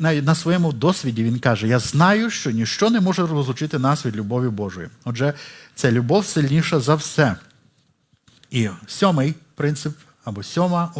На 0.00 0.34
своєму 0.34 0.72
досвіді 0.72 1.24
він 1.24 1.38
каже: 1.38 1.68
Я 1.68 1.78
знаю, 1.78 2.30
що 2.30 2.50
ніщо 2.50 2.90
не 2.90 3.00
може 3.00 3.26
розлучити 3.26 3.78
нас 3.78 4.06
від 4.06 4.16
любові 4.16 4.48
Божої. 4.48 4.88
Отже, 5.04 5.34
це 5.74 5.92
любов 5.92 6.26
сильніша 6.26 6.80
за 6.80 6.94
все. 6.94 7.36
І 8.50 8.68
сьомий 8.86 9.34
принцип 9.54 9.92
або 10.24 10.42
сьома 10.42 10.94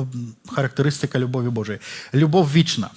характеристика 0.48 1.18
любові 1.18 1.48
Божої. 1.48 1.78
Любов 2.14 2.52
вічна. 2.52 2.90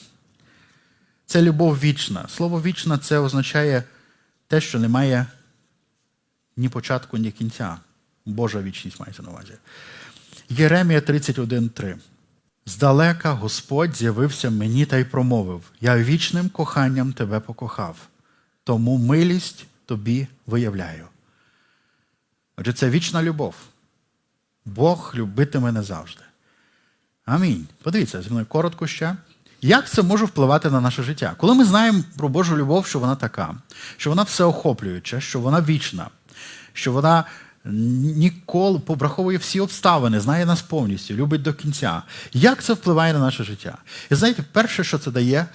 Це 1.25 1.41
любов 1.41 1.79
вічна. 1.79 2.25
Слово 2.27 2.61
вічна 2.61 2.97
це 2.97 3.19
означає 3.19 3.83
те, 4.47 4.61
що 4.61 4.79
немає 4.79 5.25
ні 6.57 6.69
початку, 6.69 7.17
ні 7.17 7.31
кінця. 7.31 7.77
Божа 8.25 8.61
вічність 8.61 8.99
мається 8.99 9.23
на 9.23 9.29
увазі. 9.29 9.53
Єремія 10.49 10.99
31.3. 10.99 11.95
Здалека 12.65 13.33
Господь 13.33 13.95
з'явився 13.95 14.49
мені 14.49 14.85
та 14.85 14.97
й 14.97 15.03
промовив: 15.03 15.61
Я 15.81 15.97
вічним 15.97 16.49
коханням 16.49 17.13
тебе 17.13 17.39
покохав, 17.39 17.97
тому 18.63 18.97
милість 18.97 19.65
тобі 19.85 20.27
виявляю. 20.45 21.07
Отже, 22.57 22.73
це 22.73 22.89
вічна 22.89 23.23
любов. 23.23 23.55
Бог 24.65 25.11
любитиме 25.15 25.71
не 25.71 25.83
завжди. 25.83 26.21
Амінь. 27.25 27.67
Подивіться, 27.83 28.21
зі 28.21 28.29
мною 28.29 28.45
коротко 28.45 28.87
ще. 28.87 29.15
Як 29.61 29.89
це 29.89 30.01
може 30.01 30.25
впливати 30.25 30.69
на 30.69 30.81
наше 30.81 31.03
життя? 31.03 31.35
Коли 31.37 31.53
ми 31.53 31.65
знаємо 31.65 32.03
про 32.17 32.29
Божу 32.29 32.57
любов, 32.57 32.85
що 32.85 32.99
вона 32.99 33.15
така, 33.15 33.55
що 33.97 34.09
вона 34.09 34.23
всеохоплююча, 34.23 35.19
що 35.21 35.39
вона 35.39 35.61
вічна, 35.61 36.09
що 36.73 36.91
вона 36.91 37.23
ніколи 37.65 38.81
враховує 38.87 39.37
всі 39.37 39.59
обставини, 39.59 40.19
знає 40.19 40.45
нас 40.45 40.61
повністю, 40.61 41.13
любить 41.13 41.41
до 41.41 41.53
кінця. 41.53 42.01
Як 42.33 42.63
це 42.63 42.73
впливає 42.73 43.13
на 43.13 43.19
наше 43.19 43.43
життя? 43.43 43.77
І 44.11 44.15
знаєте, 44.15 44.43
перше, 44.51 44.83
що 44.83 44.99
це 44.99 45.11
дає, 45.11 45.45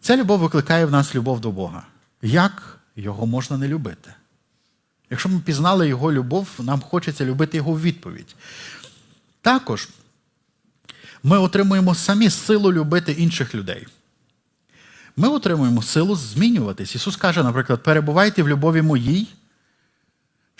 ця 0.00 0.16
любов 0.16 0.40
викликає 0.40 0.86
в 0.86 0.90
нас 0.90 1.14
любов 1.14 1.40
до 1.40 1.50
Бога. 1.50 1.82
Як 2.22 2.78
його 2.96 3.26
можна 3.26 3.58
не 3.58 3.68
любити? 3.68 4.14
Якщо 5.10 5.28
ми 5.28 5.40
пізнали 5.40 5.88
Його 5.88 6.12
любов, 6.12 6.48
нам 6.58 6.80
хочеться 6.80 7.24
любити 7.24 7.56
Його 7.56 7.80
відповідь. 7.80 8.34
Також 9.40 9.88
ми 11.22 11.38
отримуємо 11.38 11.94
самі 11.94 12.30
силу 12.30 12.72
любити 12.72 13.12
інших 13.12 13.54
людей. 13.54 13.86
Ми 15.16 15.28
отримуємо 15.28 15.82
силу 15.82 16.16
змінюватись. 16.16 16.94
Ісус 16.94 17.16
каже, 17.16 17.42
наприклад, 17.42 17.82
перебувайте 17.82 18.42
в 18.42 18.48
любові 18.48 18.82
моїй, 18.82 19.28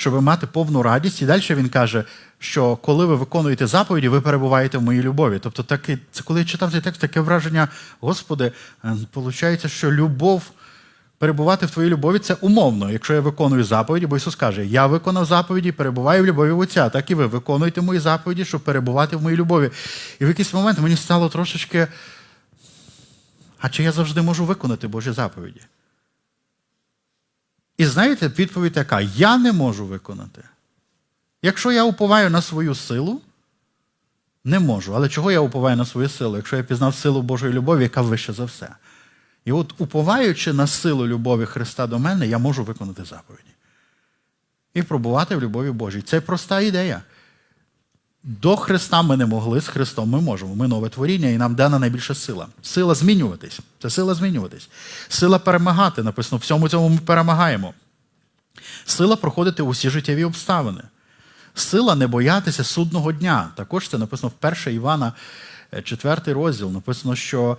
щоб 0.02 0.22
мати 0.22 0.46
повну 0.46 0.82
радість. 0.82 1.22
І 1.22 1.26
далі 1.26 1.42
Він 1.50 1.68
каже, 1.68 2.04
що 2.38 2.76
коли 2.76 3.06
ви 3.06 3.16
виконуєте 3.16 3.66
заповіді, 3.66 4.08
ви 4.08 4.20
перебуваєте 4.20 4.78
в 4.78 4.82
моїй 4.82 5.02
любові. 5.02 5.38
Тобто, 5.42 5.62
таки, 5.62 5.98
це 6.12 6.22
коли 6.22 6.40
я 6.40 6.46
читав 6.46 6.72
цей 6.72 6.80
текст, 6.80 7.00
таке 7.00 7.20
враження, 7.20 7.68
Господи, 8.00 8.52
виходить, 9.14 9.70
що 9.70 9.92
любов 9.92 10.42
перебувати 11.18 11.66
в 11.66 11.70
твоїй 11.70 11.90
любові 11.90 12.18
це 12.18 12.34
умовно, 12.40 12.90
якщо 12.90 13.14
я 13.14 13.20
виконую 13.20 13.64
заповіді, 13.64 14.06
бо 14.06 14.16
Ісус 14.16 14.34
каже, 14.34 14.66
я 14.66 14.86
виконав 14.86 15.24
заповіді, 15.24 15.72
перебуваю 15.72 16.22
в 16.22 16.26
любові 16.26 16.50
Отця, 16.50 16.88
так 16.88 17.10
і 17.10 17.14
ви 17.14 17.26
виконуєте 17.26 17.80
мої 17.80 18.00
заповіді, 18.00 18.44
щоб 18.44 18.60
перебувати 18.60 19.16
в 19.16 19.22
моїй 19.22 19.36
любові. 19.36 19.70
І 20.20 20.24
в 20.24 20.28
якийсь 20.28 20.54
момент 20.54 20.78
мені 20.78 20.96
стало 20.96 21.28
трошечки. 21.28 21.86
А 23.58 23.68
чи 23.68 23.82
я 23.82 23.92
завжди 23.92 24.22
можу 24.22 24.44
виконати 24.44 24.88
Божі 24.88 25.12
заповіді? 25.12 25.60
І 27.76 27.86
знаєте, 27.86 28.28
відповідь 28.28 28.72
така: 28.72 29.00
я 29.00 29.38
не 29.38 29.52
можу 29.52 29.86
виконати. 29.86 30.42
Якщо 31.42 31.72
я 31.72 31.84
уповаю 31.84 32.30
на 32.30 32.42
свою 32.42 32.74
силу, 32.74 33.20
не 34.44 34.60
можу. 34.60 34.96
Але 34.96 35.08
чого 35.08 35.32
я 35.32 35.40
уповаю 35.40 35.76
на 35.76 35.84
свою 35.84 36.08
силу, 36.08 36.36
якщо 36.36 36.56
я 36.56 36.62
пізнав 36.62 36.94
силу 36.94 37.22
Божої 37.22 37.52
любові, 37.52 37.82
яка 37.82 38.02
вище 38.02 38.32
за 38.32 38.44
все? 38.44 38.68
І 39.44 39.52
от, 39.52 39.74
уповаючи 39.78 40.52
на 40.52 40.66
силу 40.66 41.06
любові 41.06 41.46
Христа 41.46 41.86
до 41.86 41.98
мене, 41.98 42.26
я 42.26 42.38
можу 42.38 42.64
виконати 42.64 43.04
заповіді. 43.04 43.50
І 44.74 44.82
пробувати 44.82 45.36
в 45.36 45.42
любові 45.42 45.70
Божій. 45.70 46.02
Це 46.02 46.20
проста 46.20 46.60
ідея. 46.60 47.02
До 48.24 48.56
Христа 48.56 49.02
ми 49.02 49.16
не 49.16 49.26
могли, 49.26 49.60
з 49.60 49.68
Христом 49.68 50.10
ми 50.10 50.20
можемо. 50.20 50.54
Ми 50.54 50.68
нове 50.68 50.88
творіння, 50.88 51.28
і 51.28 51.36
нам 51.36 51.54
дана 51.54 51.78
найбільша 51.78 52.14
сила. 52.14 52.46
Сила 52.62 52.94
змінюватись. 52.94 53.60
Це 53.82 53.90
сила 53.90 54.14
змінюватись. 54.14 54.68
Сила 55.08 55.38
перемагати. 55.38 56.02
Написано, 56.02 56.38
всьому 56.38 56.68
цьому 56.68 56.88
ми 56.88 56.98
перемагаємо. 56.98 57.74
Сила 58.84 59.16
проходити 59.16 59.62
усі 59.62 59.90
життєві 59.90 60.24
обставини. 60.24 60.82
Сила 61.54 61.94
не 61.94 62.06
боятися 62.06 62.64
судного 62.64 63.12
дня. 63.12 63.48
Також 63.54 63.88
це 63.88 63.98
написано 63.98 64.32
в 64.42 64.46
1 64.46 64.74
Івана, 64.74 65.12
4 65.84 66.32
розділ. 66.32 66.70
Написано, 66.70 67.16
що 67.16 67.58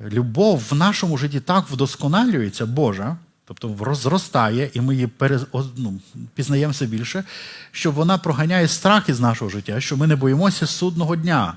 любов 0.00 0.62
в 0.70 0.74
нашому 0.74 1.18
житті 1.18 1.40
так 1.40 1.70
вдосконалюється 1.70 2.66
Божа, 2.66 3.16
тобто 3.54 3.94
зростає, 3.94 4.70
і 4.74 4.80
ми 4.80 4.94
її 4.94 5.06
перез... 5.06 5.46
ну, 5.76 6.00
пізнаємо 6.34 6.72
все 6.72 6.86
більше, 6.86 7.24
що 7.72 7.90
вона 7.90 8.18
проганяє 8.18 8.68
страх 8.68 9.08
із 9.08 9.20
нашого 9.20 9.50
життя, 9.50 9.80
що 9.80 9.96
ми 9.96 10.06
не 10.06 10.16
боїмося 10.16 10.66
судного 10.66 11.16
дня. 11.16 11.56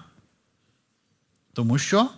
Тому 1.53 1.77
що 1.77 2.09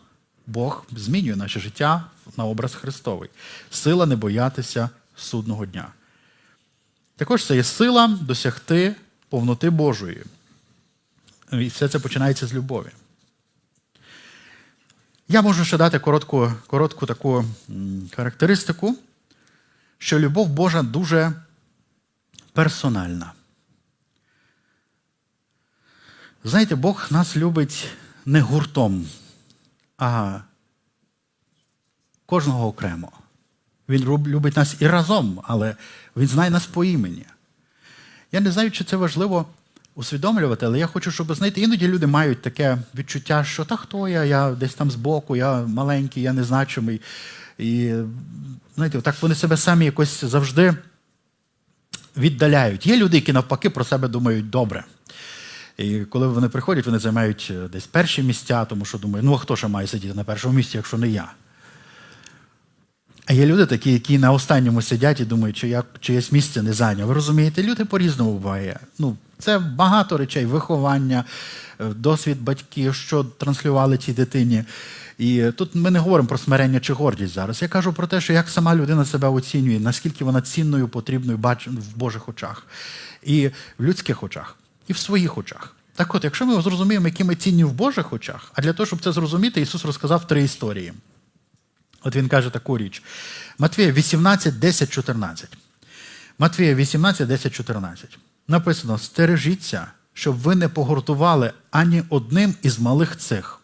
Бог 0.47 0.85
змінює 0.91 1.35
наше 1.35 1.59
життя 1.59 2.03
на 2.37 2.45
образ 2.45 2.75
Христовий. 2.75 3.29
Сила 3.71 4.05
не 4.05 4.15
боятися 4.15 4.89
судного 5.15 5.65
дня. 5.65 5.87
Також 7.15 7.45
це 7.45 7.55
є 7.55 7.63
сила 7.63 8.07
досягти 8.07 8.95
повноти 9.29 9.69
Божої. 9.69 10.23
І 11.51 11.67
все 11.67 11.87
це 11.87 11.99
починається 11.99 12.47
з 12.47 12.53
любові. 12.53 12.89
Я 15.27 15.41
можу 15.41 15.65
ще 15.65 15.77
дати 15.77 15.99
коротку, 15.99 16.51
коротку 16.67 17.05
таку 17.05 17.45
характеристику, 18.15 18.95
що 19.97 20.19
любов 20.19 20.49
Божа 20.49 20.83
дуже 20.83 21.33
персональна. 22.53 23.31
Знаєте, 26.43 26.75
Бог 26.75 27.07
нас 27.09 27.37
любить 27.37 27.87
не 28.25 28.41
гуртом, 28.41 29.07
а 29.97 30.39
кожного 32.25 32.67
окремо. 32.67 33.11
Він 33.89 34.03
любить 34.03 34.55
нас 34.55 34.75
і 34.79 34.87
разом, 34.87 35.41
але 35.43 35.75
Він 36.15 36.27
знає 36.27 36.49
нас 36.49 36.65
по 36.65 36.83
імені. 36.83 37.25
Я 38.31 38.39
не 38.39 38.51
знаю, 38.51 38.71
чи 38.71 38.83
це 38.83 38.97
важливо 38.97 39.45
усвідомлювати, 39.95 40.65
але 40.65 40.79
я 40.79 40.87
хочу, 40.87 41.11
щоб 41.11 41.35
знаєте, 41.35 41.61
іноді 41.61 41.87
люди 41.87 42.07
мають 42.07 42.41
таке 42.41 42.77
відчуття, 42.95 43.43
що 43.43 43.65
та 43.65 43.75
хто 43.75 44.07
я, 44.07 44.23
я 44.23 44.51
десь 44.51 44.73
там 44.73 44.91
збоку, 44.91 45.35
я 45.35 45.61
маленький, 45.61 46.23
я 46.23 46.33
незначимий. 46.33 47.01
І 47.57 47.93
знаєте, 48.75 49.01
так 49.01 49.15
вони 49.21 49.35
себе 49.35 49.57
самі 49.57 49.85
якось 49.85 50.23
завжди 50.23 50.73
віддаляють. 52.17 52.87
Є 52.87 52.97
люди, 52.97 53.17
які 53.17 53.33
навпаки 53.33 53.69
про 53.69 53.83
себе 53.83 54.07
думають 54.07 54.49
добре. 54.49 54.83
І 55.77 55.99
коли 55.99 56.27
вони 56.27 56.49
приходять, 56.49 56.85
вони 56.85 56.99
займають 56.99 57.53
десь 57.71 57.87
перші 57.87 58.23
місця, 58.23 58.65
тому 58.65 58.85
що 58.85 58.97
думають, 58.97 59.25
ну 59.25 59.33
а 59.33 59.37
хто 59.37 59.55
ще 59.55 59.67
має 59.67 59.87
сидіти 59.87 60.13
на 60.13 60.23
першому 60.23 60.55
місці, 60.55 60.77
якщо 60.77 60.97
не 60.97 61.09
я. 61.09 61.31
А 63.25 63.33
є 63.33 63.45
люди 63.45 63.65
такі, 63.65 63.93
які 63.93 64.17
на 64.17 64.31
останньому 64.31 64.81
сидять 64.81 65.19
і 65.19 65.25
думають, 65.25 65.57
що 65.57 65.67
я 65.67 65.83
чиєсь 65.99 66.31
місце 66.31 66.61
не 66.61 66.73
зайняв. 66.73 67.07
Ви 67.07 67.13
розумієте, 67.13 67.63
люди 67.63 67.85
по-різному 67.85 68.33
буває. 68.33 68.79
Ну, 68.99 69.17
Це 69.39 69.59
багато 69.59 70.17
речей, 70.17 70.45
виховання, 70.45 71.23
е, 71.79 71.85
досвід 71.85 72.41
батьків, 72.41 72.95
що 72.95 73.23
транслювали 73.23 73.97
цій 73.97 74.13
дитині. 74.13 74.63
І 75.17 75.51
тут 75.51 75.75
ми 75.75 75.91
не 75.91 75.99
говоримо 75.99 76.27
про 76.27 76.37
смирення 76.37 76.79
чи 76.79 76.93
гордість 76.93 77.33
зараз. 77.33 77.61
Я 77.61 77.67
кажу 77.67 77.93
про 77.93 78.07
те, 78.07 78.21
що 78.21 78.33
як 78.33 78.49
сама 78.49 78.75
людина 78.75 79.05
себе 79.05 79.27
оцінює, 79.27 79.79
наскільки 79.79 80.23
вона 80.23 80.41
цінною, 80.41 80.87
потрібною 80.87 81.39
в 81.65 81.97
Божих 81.97 82.29
очах, 82.29 82.67
і 83.23 83.47
в 83.77 83.83
людських 83.83 84.23
очах, 84.23 84.57
і 84.87 84.93
в 84.93 84.97
своїх 84.97 85.37
очах. 85.37 85.75
Так 85.95 86.15
от, 86.15 86.23
якщо 86.23 86.45
ми 86.45 86.61
зрозуміємо, 86.61 87.07
які 87.07 87.23
ми 87.23 87.35
цінні 87.35 87.63
в 87.63 87.71
Божих 87.71 88.13
очах, 88.13 88.51
а 88.53 88.61
для 88.61 88.73
того, 88.73 88.87
щоб 88.87 89.03
це 89.03 89.11
зрозуміти, 89.11 89.61
Ісус 89.61 89.85
розказав 89.85 90.27
три 90.27 90.43
історії. 90.43 90.93
От 92.03 92.15
він 92.15 92.27
каже 92.27 92.49
таку 92.49 92.77
річ. 92.77 93.03
Матвія 93.57 93.91
18, 93.91 94.59
10, 94.59 94.89
14. 94.89 95.57
Матвія 96.39 96.75
18, 96.75 97.27
10, 97.27 97.53
14. 97.53 98.17
Написано: 98.47 98.97
стережіться, 98.97 99.87
щоб 100.13 100.35
ви 100.35 100.55
не 100.55 100.69
погортували 100.69 101.53
ані 101.71 102.03
одним 102.09 102.55
із 102.61 102.79
малих 102.79 103.17
цих. 103.17 103.59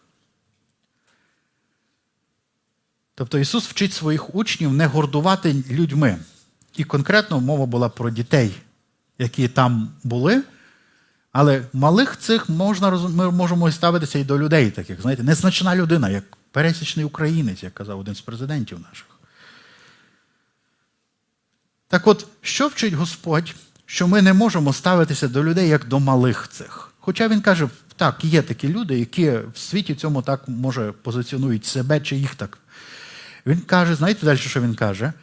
Тобто 3.21 3.39
Ісус 3.39 3.67
вчить 3.67 3.93
своїх 3.93 4.35
учнів 4.35 4.73
не 4.73 4.87
гордувати 4.87 5.55
людьми. 5.69 6.17
І 6.75 6.83
конкретно 6.83 7.41
мова 7.41 7.65
була 7.65 7.89
про 7.89 8.09
дітей, 8.09 8.51
які 9.19 9.47
там 9.47 9.89
були. 10.03 10.43
Але 11.31 11.63
малих 11.73 12.17
цих 12.17 12.49
можна 12.49 12.89
ми 12.89 13.31
можемо 13.31 13.71
ставитися 13.71 14.19
і 14.19 14.23
до 14.23 14.39
людей, 14.39 14.71
таких, 14.71 15.01
знаєте, 15.01 15.23
незначна 15.23 15.75
людина, 15.75 16.09
як 16.09 16.23
пересічний 16.51 17.05
українець, 17.05 17.63
як 17.63 17.73
казав 17.73 17.99
один 17.99 18.15
з 18.15 18.21
президентів 18.21 18.79
наших. 18.79 19.07
Так 21.87 22.07
от, 22.07 22.27
що 22.41 22.67
вчить 22.67 22.93
Господь, 22.93 23.55
що 23.85 24.07
ми 24.07 24.21
не 24.21 24.33
можемо 24.33 24.73
ставитися 24.73 25.27
до 25.27 25.43
людей 25.43 25.69
як 25.69 25.87
до 25.87 25.99
малих 25.99 26.47
цих? 26.47 26.91
Хоча 26.99 27.27
він 27.27 27.41
каже, 27.41 27.69
так, 27.95 28.23
є 28.23 28.41
такі 28.41 28.69
люди, 28.69 28.99
які 28.99 29.31
в 29.31 29.57
світі 29.57 29.95
цьому 29.95 30.21
так, 30.21 30.47
може, 30.47 30.91
позиціонують 30.91 31.65
себе 31.65 31.99
чи 31.99 32.15
їх 32.15 32.35
так. 32.35 32.60
Він 33.45 33.61
каже, 33.61 33.95
знаєте 33.95 34.25
далі, 34.25 34.37
що 34.37 34.61
він 34.61 34.75
каже? 34.75 35.13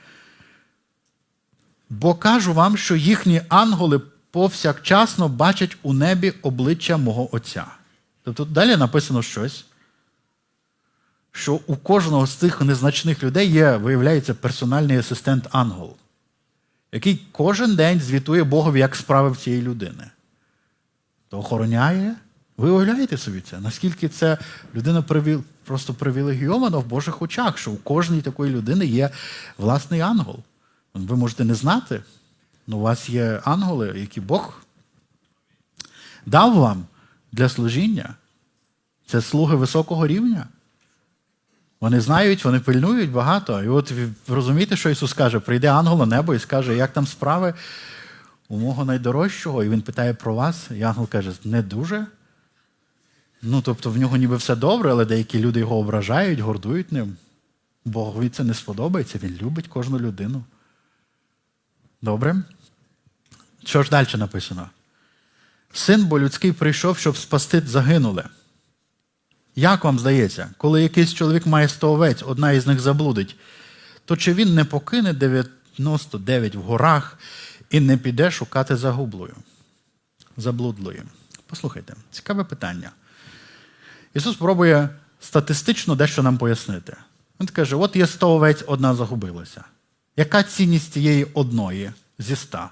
Бо 1.90 2.14
кажу 2.14 2.54
вам, 2.54 2.76
що 2.76 2.96
їхні 2.96 3.42
ангели 3.48 4.00
повсякчасно 4.30 5.28
бачать 5.28 5.76
у 5.82 5.92
небі 5.92 6.32
обличчя 6.42 6.96
мого 6.96 7.34
Отця. 7.34 7.66
Тобто 8.24 8.44
далі 8.44 8.76
написано 8.76 9.22
щось, 9.22 9.64
що 11.32 11.60
у 11.66 11.76
кожного 11.76 12.26
з 12.26 12.34
цих 12.34 12.60
незначних 12.60 13.22
людей 13.22 13.50
є, 13.50 13.76
виявляється, 13.76 14.34
персональний 14.34 14.98
асистент 14.98 15.46
ангел, 15.52 15.96
який 16.92 17.26
кожен 17.32 17.76
день 17.76 18.00
звітує 18.00 18.44
Богові, 18.44 18.78
як 18.78 18.96
справи 18.96 19.30
в 19.30 19.36
цієї 19.36 19.62
людини. 19.62 20.10
То 21.28 21.38
охороняє. 21.38 22.16
Ви 22.58 22.70
уявляєте 22.70 23.16
собі 23.16 23.40
це? 23.40 23.60
Наскільки 23.60 24.08
це 24.08 24.38
людина 24.74 25.04
просто 25.64 25.94
привілегійована 25.94 26.78
в 26.78 26.86
Божих 26.86 27.22
очах, 27.22 27.58
що 27.58 27.70
у 27.70 27.76
кожній 27.76 28.22
такої 28.22 28.52
людини 28.52 28.86
є 28.86 29.10
власний 29.58 30.00
ангел. 30.00 30.38
Ви 30.94 31.16
можете 31.16 31.44
не 31.44 31.54
знати, 31.54 32.02
але 32.68 32.76
у 32.76 32.80
вас 32.80 33.08
є 33.08 33.40
ангели, 33.44 33.92
які 33.96 34.20
Бог 34.20 34.62
дав 36.26 36.54
вам 36.54 36.84
для 37.32 37.48
служіння. 37.48 38.14
Це 39.06 39.22
слуги 39.22 39.56
високого 39.56 40.06
рівня. 40.06 40.46
Вони 41.80 42.00
знають, 42.00 42.44
вони 42.44 42.60
пильнують 42.60 43.12
багато. 43.12 43.64
І 43.64 43.68
от 43.68 43.92
розумієте, 44.28 44.76
що 44.76 44.90
Ісус 44.90 45.12
каже? 45.12 45.40
Прийде 45.40 45.68
ангел 45.68 45.98
на 45.98 46.06
небо 46.06 46.34
і 46.34 46.38
скаже, 46.38 46.76
як 46.76 46.92
там 46.92 47.06
справи 47.06 47.54
у 48.48 48.58
мого 48.58 48.84
найдорожчого, 48.84 49.64
і 49.64 49.68
він 49.68 49.80
питає 49.80 50.14
про 50.14 50.34
вас. 50.34 50.68
І 50.76 50.82
ангел 50.82 51.08
каже, 51.08 51.32
не 51.44 51.62
дуже. 51.62 52.06
Ну, 53.42 53.62
тобто 53.62 53.90
в 53.90 53.98
нього 53.98 54.16
ніби 54.16 54.36
все 54.36 54.56
добре, 54.56 54.90
але 54.90 55.04
деякі 55.04 55.38
люди 55.38 55.60
його 55.60 55.78
ображають, 55.78 56.40
гордують 56.40 56.92
ним. 56.92 57.16
Богові 57.84 58.28
це 58.28 58.44
не 58.44 58.54
сподобається, 58.54 59.18
він 59.22 59.38
любить 59.42 59.68
кожну 59.68 59.98
людину. 59.98 60.44
Добре? 62.02 62.42
Що 63.64 63.82
ж 63.82 63.90
далі 63.90 64.06
написано? 64.14 64.70
Син 65.72 66.06
бо 66.06 66.20
людський 66.20 66.52
прийшов, 66.52 66.98
щоб 66.98 67.16
спасти 67.16 67.60
загинуле. 67.60 68.28
Як 69.56 69.84
вам 69.84 69.98
здається, 69.98 70.50
коли 70.56 70.82
якийсь 70.82 71.14
чоловік 71.14 71.46
має 71.46 71.68
100 71.68 71.92
овець, 71.92 72.22
одна 72.26 72.52
із 72.52 72.66
них 72.66 72.80
заблудить, 72.80 73.36
то 74.04 74.16
чи 74.16 74.34
він 74.34 74.54
не 74.54 74.64
покине 74.64 75.12
99 75.12 76.54
в 76.54 76.60
горах 76.60 77.18
і 77.70 77.80
не 77.80 77.96
піде 77.96 78.30
шукати 78.30 78.76
загублою, 78.76 79.36
заблудлою? 80.36 81.02
Послухайте, 81.46 81.94
цікаве 82.10 82.44
питання. 82.44 82.90
Ісус 84.18 84.36
пробує 84.36 84.88
статистично 85.20 85.94
дещо 85.94 86.22
нам 86.22 86.38
пояснити. 86.38 86.96
Він 87.40 87.48
каже: 87.48 87.76
от 87.76 87.96
є 87.96 88.06
100 88.06 88.30
овець, 88.30 88.64
одна 88.66 88.94
загубилася. 88.94 89.64
Яка 90.16 90.42
цінність 90.42 90.92
цієї 90.92 91.24
одної 91.24 91.92
зі 92.18 92.36
100? 92.36 92.68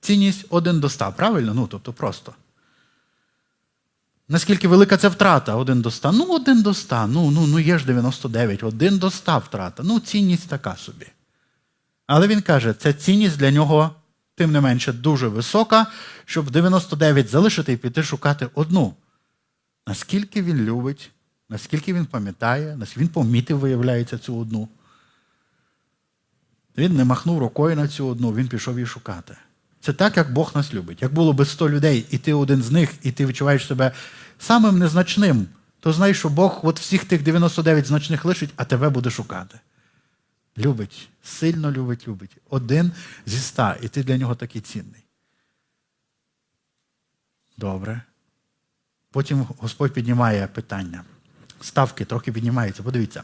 Цінність 0.00 0.46
1 0.50 0.80
до 0.80 0.88
100, 0.88 1.14
правильно? 1.16 1.54
Ну, 1.54 1.66
тобто 1.66 1.92
просто. 1.92 2.34
Наскільки 4.28 4.68
велика 4.68 4.96
ця 4.96 5.08
втрата? 5.08 5.54
Один 5.54 5.80
до 5.80 5.90
100. 5.90 6.12
Ну, 6.12 6.34
один 6.34 6.62
до 6.62 6.74
100. 6.74 7.06
Ну, 7.06 7.30
ну, 7.30 7.46
ну 7.46 7.58
є 7.58 7.78
ж 7.78 7.86
99, 7.86 8.62
один 8.62 8.98
до 8.98 9.10
100 9.10 9.38
втрата. 9.38 9.82
Ну, 9.86 10.00
цінність 10.00 10.48
така 10.48 10.76
собі. 10.76 11.06
Але 12.06 12.26
він 12.28 12.42
каже, 12.42 12.74
ця 12.78 12.92
цінність 12.92 13.36
для 13.36 13.50
нього, 13.50 13.90
тим 14.34 14.52
не 14.52 14.60
менше, 14.60 14.92
дуже 14.92 15.28
висока, 15.28 15.86
щоб 16.24 16.50
99 16.50 17.28
залишити 17.28 17.72
і 17.72 17.76
піти 17.76 18.02
шукати 18.02 18.48
одну. 18.54 18.94
Наскільки 19.90 20.42
він 20.42 20.56
любить, 20.56 21.10
наскільки 21.48 21.94
він 21.94 22.06
пам'ятає, 22.06 22.76
наскільки 22.76 23.00
він 23.00 23.08
помітив, 23.08 23.58
виявляється, 23.58 24.18
цю 24.18 24.38
одну. 24.38 24.68
Він 26.78 26.96
не 26.96 27.04
махнув 27.04 27.38
рукою 27.38 27.76
на 27.76 27.88
цю 27.88 28.06
одну, 28.06 28.34
він 28.34 28.48
пішов 28.48 28.74
її 28.74 28.86
шукати. 28.86 29.36
Це 29.80 29.92
так, 29.92 30.16
як 30.16 30.32
Бог 30.32 30.52
нас 30.54 30.74
любить. 30.74 31.02
Як 31.02 31.14
було 31.14 31.32
би 31.32 31.44
100 31.44 31.70
людей, 31.70 32.06
і 32.10 32.18
ти 32.18 32.32
один 32.32 32.62
з 32.62 32.70
них, 32.70 32.90
і 33.02 33.12
ти 33.12 33.26
відчуваєш 33.26 33.66
себе 33.66 33.92
самим 34.38 34.78
незначним, 34.78 35.46
то 35.80 35.92
знай, 35.92 36.14
що 36.14 36.28
Бог 36.28 36.60
от 36.62 36.80
всіх 36.80 37.04
тих 37.04 37.22
99 37.22 37.86
значних 37.86 38.24
лишить, 38.24 38.50
а 38.56 38.64
тебе 38.64 38.88
буде 38.88 39.10
шукати. 39.10 39.60
Любить, 40.58 41.08
сильно 41.22 41.72
любить, 41.72 42.08
любить. 42.08 42.36
Один 42.50 42.92
зі 43.26 43.36
ста, 43.36 43.76
і 43.82 43.88
ти 43.88 44.02
для 44.02 44.16
нього 44.16 44.34
такий 44.34 44.60
цінний. 44.60 45.04
Добре. 47.56 48.02
Потім 49.12 49.46
Господь 49.58 49.92
піднімає 49.92 50.46
питання. 50.46 51.02
Ставки 51.60 52.04
трохи 52.04 52.32
піднімаються, 52.32 52.82
подивіться. 52.82 53.22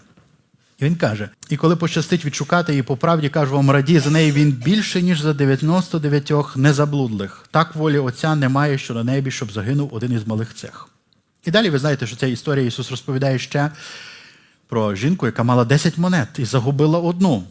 І 0.79 0.85
він 0.85 0.97
каже: 0.97 1.29
і 1.49 1.57
коли 1.57 1.77
пощастить 1.77 2.25
відшукати 2.25 2.73
її 2.73 2.83
по 2.83 2.97
правді, 2.97 3.29
кажу 3.29 3.55
вам, 3.55 3.71
раді 3.71 3.99
за 3.99 4.11
неї 4.11 4.33
він 4.33 4.53
більше, 4.53 5.03
ніж 5.03 5.21
за 5.21 5.35
99 5.35 6.57
незаблудлих. 6.57 7.47
Так 7.51 7.75
волі 7.75 7.99
Отця 7.99 8.35
немає, 8.35 8.79
що 8.79 8.95
на 8.95 9.05
небі, 9.05 9.31
щоб 9.31 9.53
загинув 9.53 9.95
один 9.95 10.13
із 10.13 10.27
малих 10.27 10.55
цех. 10.55 10.89
І 11.45 11.51
далі 11.51 11.71
ви 11.71 11.79
знаєте, 11.79 12.07
що 12.07 12.17
ця 12.17 12.27
історія 12.27 12.67
Ісус 12.67 12.91
розповідає 12.91 13.39
ще 13.39 13.71
про 14.69 14.95
жінку, 14.95 15.27
яка 15.27 15.43
мала 15.43 15.65
10 15.65 15.99
монет 15.99 16.29
і 16.39 16.45
загубила 16.45 16.99
одну. 16.99 17.45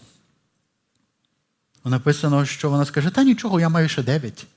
Написано, 1.86 2.46
що 2.46 2.70
вона 2.70 2.86
скаже, 2.86 3.10
та 3.10 3.24
нічого, 3.24 3.60
я 3.60 3.70
маю 3.70 3.90
ще 3.90 4.04
9. 4.04 4.48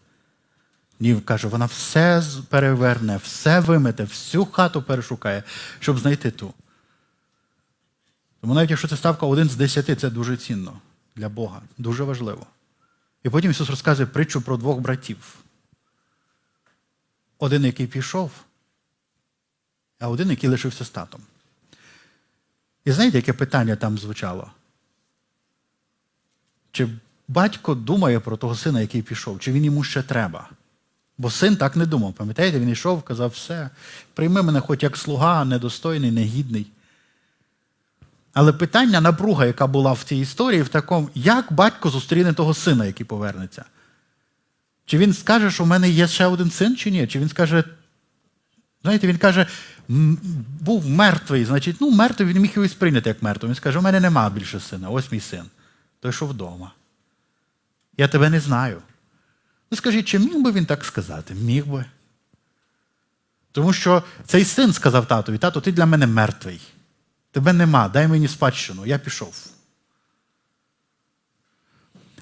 Ні, 1.00 1.20
каже, 1.20 1.48
вона 1.48 1.66
все 1.66 2.22
переверне, 2.48 3.16
все 3.16 3.60
вимете, 3.60 4.04
всю 4.04 4.46
хату 4.46 4.82
перешукає, 4.82 5.42
щоб 5.80 5.98
знайти 5.98 6.30
ту. 6.30 6.54
Тому 8.40 8.54
навіть 8.54 8.70
якщо 8.70 8.88
це 8.88 8.96
ставка 8.96 9.26
один 9.26 9.48
з 9.48 9.56
десяти, 9.56 9.96
це 9.96 10.10
дуже 10.10 10.36
цінно 10.36 10.80
для 11.16 11.28
Бога, 11.28 11.62
дуже 11.78 12.04
важливо. 12.04 12.46
І 13.22 13.30
потім 13.30 13.50
Ісус 13.50 13.70
розказує 13.70 14.06
притчу 14.06 14.40
про 14.40 14.56
двох 14.56 14.78
братів. 14.78 15.34
Один, 17.38 17.64
який 17.64 17.86
пішов, 17.86 18.30
а 20.00 20.08
один, 20.08 20.30
який 20.30 20.50
лишився 20.50 20.84
з 20.84 20.90
татом. 20.90 21.20
І 22.84 22.92
знаєте, 22.92 23.18
яке 23.18 23.32
питання 23.32 23.76
там 23.76 23.98
звучало? 23.98 24.50
Чи 26.72 26.88
батько 27.28 27.74
думає 27.74 28.20
про 28.20 28.36
того 28.36 28.54
сина, 28.54 28.80
який 28.80 29.02
пішов, 29.02 29.40
чи 29.40 29.52
він 29.52 29.64
йому 29.64 29.84
ще 29.84 30.02
треба? 30.02 30.50
Бо 31.18 31.30
син 31.30 31.56
так 31.56 31.76
не 31.76 31.86
думав. 31.86 32.12
Пам'ятаєте, 32.12 32.60
він 32.60 32.68
йшов, 32.68 33.02
казав, 33.02 33.30
все, 33.30 33.70
прийми 34.14 34.42
мене 34.42 34.60
хоч 34.60 34.82
як 34.82 34.96
слуга, 34.96 35.44
недостойний, 35.44 36.10
негідний. 36.10 36.66
Але 38.32 38.52
питання, 38.52 39.00
напруга, 39.00 39.46
яка 39.46 39.66
була 39.66 39.92
в 39.92 40.02
цій 40.02 40.16
історії, 40.16 40.62
в 40.62 40.68
такому, 40.68 41.10
як 41.14 41.52
батько 41.52 41.90
зустріне 41.90 42.32
того 42.32 42.54
сина, 42.54 42.86
який 42.86 43.06
повернеться? 43.06 43.64
Чи 44.86 44.98
він 44.98 45.14
скаже, 45.14 45.50
що 45.50 45.64
в 45.64 45.66
мене 45.66 45.90
є 45.90 46.08
ще 46.08 46.26
один 46.26 46.50
син, 46.50 46.76
чи 46.76 46.90
ні? 46.90 47.06
Чи 47.06 47.18
він 47.18 47.28
скаже, 47.28 47.64
знаєте, 48.82 49.06
він 49.06 49.18
каже, 49.18 49.46
був 50.60 50.88
мертвий, 50.88 51.44
значить, 51.44 51.76
ну, 51.80 51.90
мертвий, 51.90 52.28
він 52.28 52.42
міг 52.42 52.52
його 52.54 52.68
сприйняти 52.68 53.08
як 53.08 53.22
мертвий. 53.22 53.48
Він 53.48 53.56
скаже, 53.56 53.78
у 53.78 53.82
мене 53.82 54.00
нема 54.00 54.30
більше 54.30 54.60
сина, 54.60 54.90
ось 54.90 55.12
мій 55.12 55.20
син. 55.20 55.44
Той, 56.00 56.12
що 56.12 56.26
вдома. 56.26 56.72
Я 57.96 58.08
тебе 58.08 58.30
не 58.30 58.40
знаю. 58.40 58.82
Ну 59.70 59.76
скажіть, 59.78 60.06
чи 60.06 60.18
міг 60.18 60.42
би 60.42 60.52
він 60.52 60.66
так 60.66 60.84
сказати? 60.84 61.34
Міг 61.34 61.66
би. 61.66 61.84
Тому 63.52 63.72
що 63.72 64.02
цей 64.26 64.44
син 64.44 64.72
сказав 64.72 65.06
татові, 65.06 65.38
тато, 65.38 65.60
ти 65.60 65.72
для 65.72 65.86
мене 65.86 66.06
мертвий. 66.06 66.60
Тебе 67.30 67.52
нема, 67.52 67.88
дай 67.88 68.08
мені 68.08 68.28
спадщину, 68.28 68.86
я 68.86 68.98
пішов. 68.98 69.46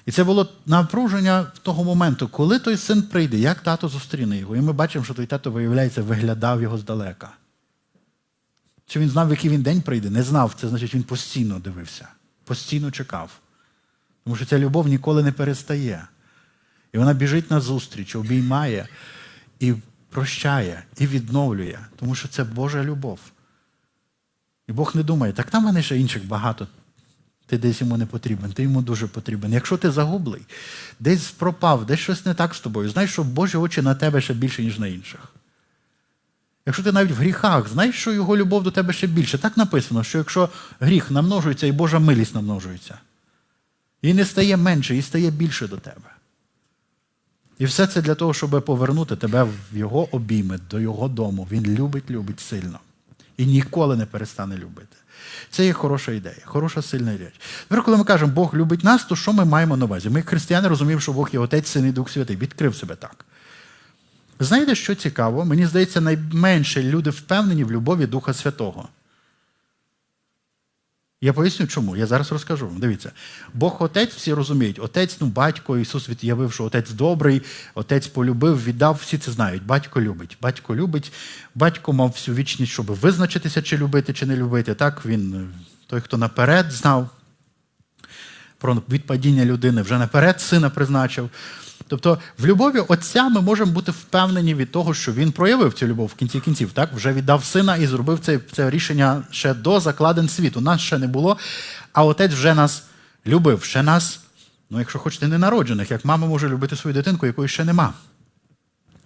І 0.05 0.11
це 0.11 0.23
було 0.23 0.49
напруження 0.65 1.43
того 1.43 1.83
моменту, 1.83 2.27
коли 2.27 2.59
той 2.59 2.77
син 2.77 3.01
прийде, 3.01 3.37
як 3.37 3.61
тато 3.61 3.87
зустріне 3.87 4.37
його. 4.37 4.55
І 4.55 4.61
ми 4.61 4.73
бачимо, 4.73 5.05
що 5.05 5.13
той 5.13 5.25
тато, 5.25 5.51
виявляється, 5.51 6.01
виглядав 6.01 6.61
його 6.61 6.77
здалека. 6.77 7.29
Чи 8.85 8.99
він 8.99 9.09
знав, 9.09 9.27
в 9.27 9.31
який 9.31 9.49
він 9.49 9.61
день 9.61 9.81
прийде? 9.81 10.09
Не 10.09 10.23
знав. 10.23 10.55
Це 10.59 10.67
значить, 10.67 10.93
він 10.93 11.03
постійно 11.03 11.59
дивився, 11.59 12.07
постійно 12.43 12.91
чекав. 12.91 13.39
Тому 14.23 14.35
що 14.35 14.45
ця 14.45 14.59
любов 14.59 14.87
ніколи 14.87 15.23
не 15.23 15.31
перестає. 15.31 16.07
І 16.97 16.99
вона 16.99 17.13
біжить 17.13 17.51
на 17.51 17.59
зустріч, 17.59 18.15
обіймає 18.15 18.87
і 19.59 19.73
прощає, 20.09 20.83
і 20.97 21.07
відновлює, 21.07 21.79
тому 21.99 22.15
що 22.15 22.27
це 22.27 22.43
Божа 22.43 22.83
любов. 22.83 23.19
І 24.67 24.71
Бог 24.71 24.91
не 24.95 25.03
думає, 25.03 25.33
так 25.33 25.51
там 25.51 25.63
мене 25.63 25.83
ще 25.83 25.97
інших 25.97 26.27
багато. 26.27 26.67
Ти 27.45 27.57
десь 27.57 27.81
йому 27.81 27.97
не 27.97 28.05
потрібен, 28.05 28.51
ти 28.51 28.63
йому 28.63 28.81
дуже 28.81 29.07
потрібен. 29.07 29.53
Якщо 29.53 29.77
ти 29.77 29.91
загублий, 29.91 30.41
десь 30.99 31.31
пропав, 31.31 31.85
десь 31.85 31.99
щось 31.99 32.25
не 32.25 32.33
так 32.33 32.55
з 32.55 32.59
тобою, 32.59 32.89
знай, 32.89 33.07
що 33.07 33.23
Божі 33.23 33.57
очі 33.57 33.81
на 33.81 33.95
тебе 33.95 34.21
ще 34.21 34.33
більше, 34.33 34.63
ніж 34.63 34.79
на 34.79 34.87
інших. 34.87 35.19
Якщо 36.65 36.83
ти 36.83 36.91
навіть 36.91 37.11
в 37.11 37.15
гріхах, 37.15 37.67
знаєш, 37.67 37.95
що 37.95 38.13
його 38.13 38.37
любов 38.37 38.63
до 38.63 38.71
тебе 38.71 38.93
ще 38.93 39.07
більше. 39.07 39.37
Так 39.37 39.57
написано, 39.57 40.03
що 40.03 40.17
якщо 40.17 40.49
гріх 40.79 41.11
намножується 41.11 41.67
і 41.67 41.71
Божа 41.71 41.99
милість 41.99 42.35
намножується, 42.35 42.97
і 44.01 44.13
не 44.13 44.25
стає 44.25 44.57
менше, 44.57 44.95
і 44.95 45.01
стає 45.01 45.31
більше 45.31 45.67
до 45.67 45.77
тебе. 45.77 46.16
І 47.59 47.65
все 47.65 47.87
це 47.87 48.01
для 48.01 48.15
того, 48.15 48.33
щоб 48.33 48.65
повернути 48.65 49.15
тебе 49.15 49.43
в 49.43 49.77
його 49.77 50.15
обійми, 50.15 50.59
до 50.69 50.79
його 50.79 51.07
дому. 51.07 51.47
Він 51.51 51.65
любить, 51.65 52.11
любить 52.11 52.39
сильно. 52.39 52.79
І 53.37 53.45
ніколи 53.45 53.95
не 53.95 54.05
перестане 54.05 54.55
любити. 54.55 54.97
Це 55.49 55.65
є 55.65 55.73
хороша 55.73 56.11
ідея, 56.11 56.35
хороша 56.45 56.81
сильна 56.81 57.13
річ. 57.13 57.33
Тепер, 57.67 57.83
коли 57.83 57.97
ми 57.97 58.03
кажемо, 58.03 58.31
Бог 58.31 58.55
любить 58.55 58.83
нас, 58.83 59.05
то 59.05 59.15
що 59.15 59.33
ми 59.33 59.45
маємо 59.45 59.77
на 59.77 59.85
увазі? 59.85 60.09
Ми, 60.09 60.21
християни, 60.21 60.67
розуміємо, 60.67 61.01
що 61.01 61.13
Бог 61.13 61.29
є 61.33 61.39
Отець, 61.39 61.67
Син 61.67 61.85
і 61.85 61.91
Дух 61.91 62.09
Святий, 62.09 62.35
відкрив 62.35 62.75
себе 62.75 62.95
так. 62.95 63.25
Знаєте, 64.39 64.75
що 64.75 64.95
цікаво? 64.95 65.45
Мені 65.45 65.65
здається, 65.65 66.01
найменше 66.01 66.83
люди 66.83 67.09
впевнені 67.09 67.63
в 67.63 67.71
любові 67.71 68.05
Духа 68.05 68.33
Святого. 68.33 68.89
Я 71.21 71.33
поясню, 71.33 71.67
чому. 71.67 71.97
Я 71.97 72.05
зараз 72.05 72.31
розкажу. 72.31 72.71
Дивіться, 72.77 73.11
Бог 73.53 73.83
Отець 73.83 74.13
всі 74.13 74.33
розуміють. 74.33 74.79
Отець, 74.79 75.17
ну, 75.21 75.27
батько, 75.27 75.77
Ісус 75.77 76.09
від'явив, 76.09 76.53
що 76.53 76.63
Отець 76.63 76.91
добрий, 76.91 77.41
Отець 77.75 78.07
полюбив, 78.07 78.63
віддав, 78.63 78.99
всі 79.01 79.17
це 79.17 79.31
знають. 79.31 79.65
Батько 79.65 80.01
любить. 80.01 80.37
Батько 80.41 80.75
любить, 80.75 81.11
батько 81.55 81.93
мав 81.93 82.09
всю 82.09 82.35
вічність, 82.35 82.71
щоб 82.71 82.85
визначитися, 82.85 83.61
чи 83.61 83.77
любити, 83.77 84.13
чи 84.13 84.25
не 84.25 84.35
любити. 84.35 84.73
Так, 84.73 85.05
він, 85.05 85.49
той, 85.87 86.01
хто 86.01 86.17
наперед 86.17 86.71
знав 86.71 87.09
про 88.57 88.83
відпадіння 88.89 89.45
людини, 89.45 89.81
вже 89.81 89.97
наперед 89.97 90.41
сина 90.41 90.69
призначив. 90.69 91.29
Тобто 91.87 92.19
в 92.37 92.45
любові 92.45 92.79
Отця 92.79 93.29
ми 93.29 93.41
можемо 93.41 93.71
бути 93.71 93.91
впевнені 93.91 94.55
від 94.55 94.71
того, 94.71 94.93
що 94.93 95.13
він 95.13 95.31
проявив 95.31 95.73
цю 95.73 95.87
любов 95.87 96.07
в 96.07 96.13
кінці 96.13 96.39
кінців, 96.39 96.71
так? 96.71 96.93
вже 96.93 97.13
віддав 97.13 97.45
сина 97.45 97.77
і 97.77 97.87
зробив 97.87 98.19
це, 98.19 98.39
це 98.51 98.69
рішення 98.69 99.23
ще 99.31 99.53
до 99.53 99.79
закладен 99.79 100.29
світу. 100.29 100.61
Нас 100.61 100.81
ще 100.81 100.97
не 100.97 101.07
було, 101.07 101.37
а 101.93 102.03
отець 102.03 102.33
вже 102.33 102.53
нас 102.53 102.83
любив, 103.25 103.63
ще 103.63 103.83
нас, 103.83 104.19
ну, 104.69 104.79
якщо 104.79 104.99
хочете, 104.99 105.27
ненароджених, 105.27 105.91
як 105.91 106.05
мама 106.05 106.27
може 106.27 106.49
любити 106.49 106.75
свою 106.75 106.93
дитинку, 106.93 107.25
якої 107.25 107.49
ще 107.49 107.63
нема. 107.65 107.93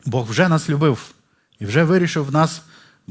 Бог 0.05 0.29
вже 0.29 0.47
нас 0.47 0.69
любив 0.69 1.11
і 1.59 1.65
вже 1.65 1.83
вирішив 1.83 2.31
нас 2.31 2.61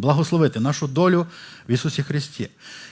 благословити 0.00 0.60
нашу 0.60 0.86
долю 0.86 1.26
в 1.68 1.72
Ісусі 1.72 2.02
Христі. 2.02 2.48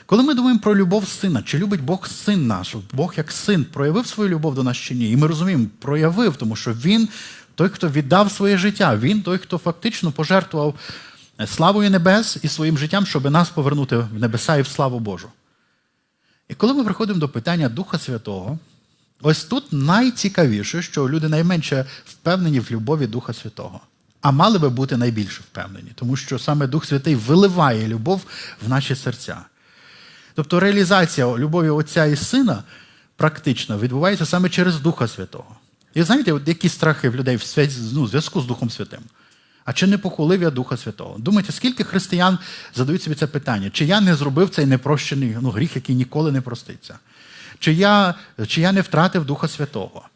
Коли 0.06 0.22
ми 0.22 0.34
думаємо 0.34 0.60
про 0.60 0.76
любов 0.76 1.08
сина, 1.08 1.42
чи 1.42 1.58
любить 1.58 1.82
Бог 1.82 2.06
син 2.06 2.46
наш, 2.46 2.76
Бог 2.92 3.14
як 3.16 3.32
син 3.32 3.64
проявив 3.64 4.06
свою 4.06 4.30
любов 4.30 4.54
до 4.54 4.62
нас 4.62 4.76
чи 4.76 4.94
ні? 4.94 5.10
І 5.10 5.16
ми 5.16 5.26
розуміємо, 5.26 5.66
проявив, 5.78 6.36
тому 6.36 6.56
що 6.56 6.72
Він 6.72 7.08
той, 7.54 7.68
хто 7.68 7.88
віддав 7.88 8.32
своє 8.32 8.58
життя, 8.58 8.96
Він 8.96 9.22
той, 9.22 9.38
хто 9.38 9.58
фактично 9.58 10.12
пожертвував 10.12 10.74
славою 11.46 11.90
небес 11.90 12.38
і 12.42 12.48
своїм 12.48 12.78
життям, 12.78 13.06
щоб 13.06 13.30
нас 13.30 13.48
повернути 13.48 13.96
в 13.96 14.08
небеса 14.12 14.56
і 14.56 14.62
в 14.62 14.66
славу 14.66 15.00
Божу. 15.00 15.28
І 16.48 16.54
коли 16.54 16.74
ми 16.74 16.84
приходимо 16.84 17.20
до 17.20 17.28
питання 17.28 17.68
Духа 17.68 17.98
Святого, 17.98 18.58
ось 19.22 19.44
тут 19.44 19.72
найцікавіше, 19.72 20.82
що 20.82 21.08
люди 21.08 21.28
найменше 21.28 21.86
впевнені 22.06 22.60
в 22.60 22.70
любові 22.70 23.06
Духа 23.06 23.32
Святого 23.32 23.80
а 24.20 24.30
мали 24.30 24.58
би 24.58 24.68
бути 24.68 24.96
найбільше 24.96 25.40
впевнені, 25.40 25.92
тому 25.94 26.16
що 26.16 26.38
саме 26.38 26.66
Дух 26.66 26.84
Святий 26.84 27.14
виливає 27.14 27.88
любов 27.88 28.22
в 28.66 28.68
наші 28.68 28.94
серця. 28.94 29.40
Тобто 30.34 30.60
реалізація 30.60 31.26
любові 31.26 31.68
Отця 31.68 32.04
і 32.04 32.16
Сина 32.16 32.62
практично 33.16 33.78
відбувається 33.78 34.26
саме 34.26 34.48
через 34.48 34.80
Духа 34.80 35.08
Святого. 35.08 35.56
І 35.94 36.02
знаєте, 36.02 36.32
от 36.32 36.48
які 36.48 36.68
страхи 36.68 37.08
в 37.08 37.16
людей 37.16 37.36
в 37.36 37.42
ну, 37.92 38.06
зв'язку 38.06 38.40
з 38.40 38.46
Духом 38.46 38.70
Святим? 38.70 39.00
А 39.64 39.72
чи 39.72 39.86
не 39.86 39.98
похулив 39.98 40.42
я 40.42 40.50
Духа 40.50 40.76
Святого? 40.76 41.18
Думаєте, 41.18 41.52
скільки 41.52 41.84
християн 41.84 42.38
задають 42.74 43.02
собі 43.02 43.16
це 43.16 43.26
питання? 43.26 43.70
Чи 43.70 43.84
я 43.84 44.00
не 44.00 44.14
зробив 44.14 44.50
цей 44.50 44.66
непрощений 44.66 45.36
ну, 45.40 45.50
гріх, 45.50 45.76
який 45.76 45.94
ніколи 45.94 46.32
не 46.32 46.40
проститься? 46.40 46.98
Чи 47.58 47.72
я, 47.72 48.14
Чи 48.46 48.60
я 48.60 48.72
не 48.72 48.80
втратив 48.80 49.24
Духа 49.24 49.48
Святого? 49.48 50.08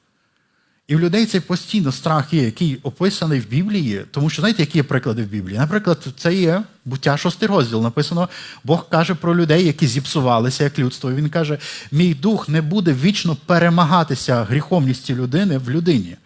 І 0.88 0.96
в 0.96 1.00
людей 1.00 1.26
цей 1.26 1.40
постійно 1.40 1.92
страх 1.92 2.32
є, 2.32 2.42
який 2.42 2.76
описаний 2.82 3.40
в 3.40 3.48
Біблії, 3.48 4.04
тому 4.10 4.30
що 4.30 4.42
знаєте, 4.42 4.62
які 4.62 4.78
є 4.78 4.82
приклади 4.82 5.22
в 5.22 5.26
Біблії? 5.26 5.58
Наприклад, 5.58 6.06
це 6.16 6.34
є 6.34 6.62
буття 6.84 7.16
шостий 7.16 7.48
розділ. 7.48 7.82
Написано, 7.82 8.28
Бог 8.64 8.88
каже 8.88 9.14
про 9.14 9.36
людей, 9.36 9.66
які 9.66 9.86
зіпсувалися 9.86 10.64
як 10.64 10.78
людство. 10.78 11.12
Він 11.12 11.28
каже: 11.28 11.58
мій 11.92 12.14
дух 12.14 12.48
не 12.48 12.62
буде 12.62 12.92
вічно 12.92 13.36
перемагатися 13.46 14.44
гріховністю 14.44 15.14
людини 15.14 15.58
в 15.58 15.70
людині. 15.70 16.16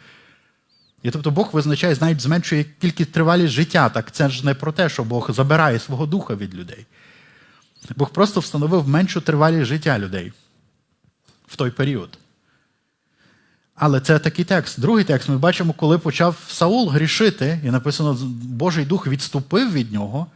І 1.03 1.11
тобто 1.11 1.31
Бог 1.31 1.51
визначає, 1.53 1.97
навіть 2.01 2.21
зменшує 2.21 2.65
кількість 2.81 3.13
тривалість 3.13 3.53
життя. 3.53 3.89
Так 3.89 4.13
це 4.13 4.29
ж 4.29 4.47
не 4.47 4.55
про 4.55 4.73
те, 4.73 4.89
що 4.89 5.05
Бог 5.05 5.31
забирає 5.33 5.79
свого 5.79 6.07
духа 6.07 6.35
від 6.35 6.55
людей. 6.55 6.87
Бог 7.97 8.11
просто 8.11 8.41
встановив 8.41 8.89
меншу 8.89 9.21
тривалість 9.21 9.67
життя 9.67 9.99
людей 9.99 10.33
в 11.47 11.57
той 11.57 11.71
період. 11.71 12.19
Але 13.77 14.01
це 14.01 14.19
такий 14.19 14.45
текст. 14.45 14.81
Другий 14.81 15.05
текст 15.05 15.29
ми 15.29 15.39
бачимо, 15.39 15.75
коли 15.77 15.99
почав 15.99 16.37
Саул 16.49 16.89
грішити, 16.89 17.61
і 17.65 17.71
написано, 17.71 18.19
Божий 18.43 18.85
дух 18.85 19.07
відступив 19.07 19.73
від 19.73 19.93
нього, 19.93 20.27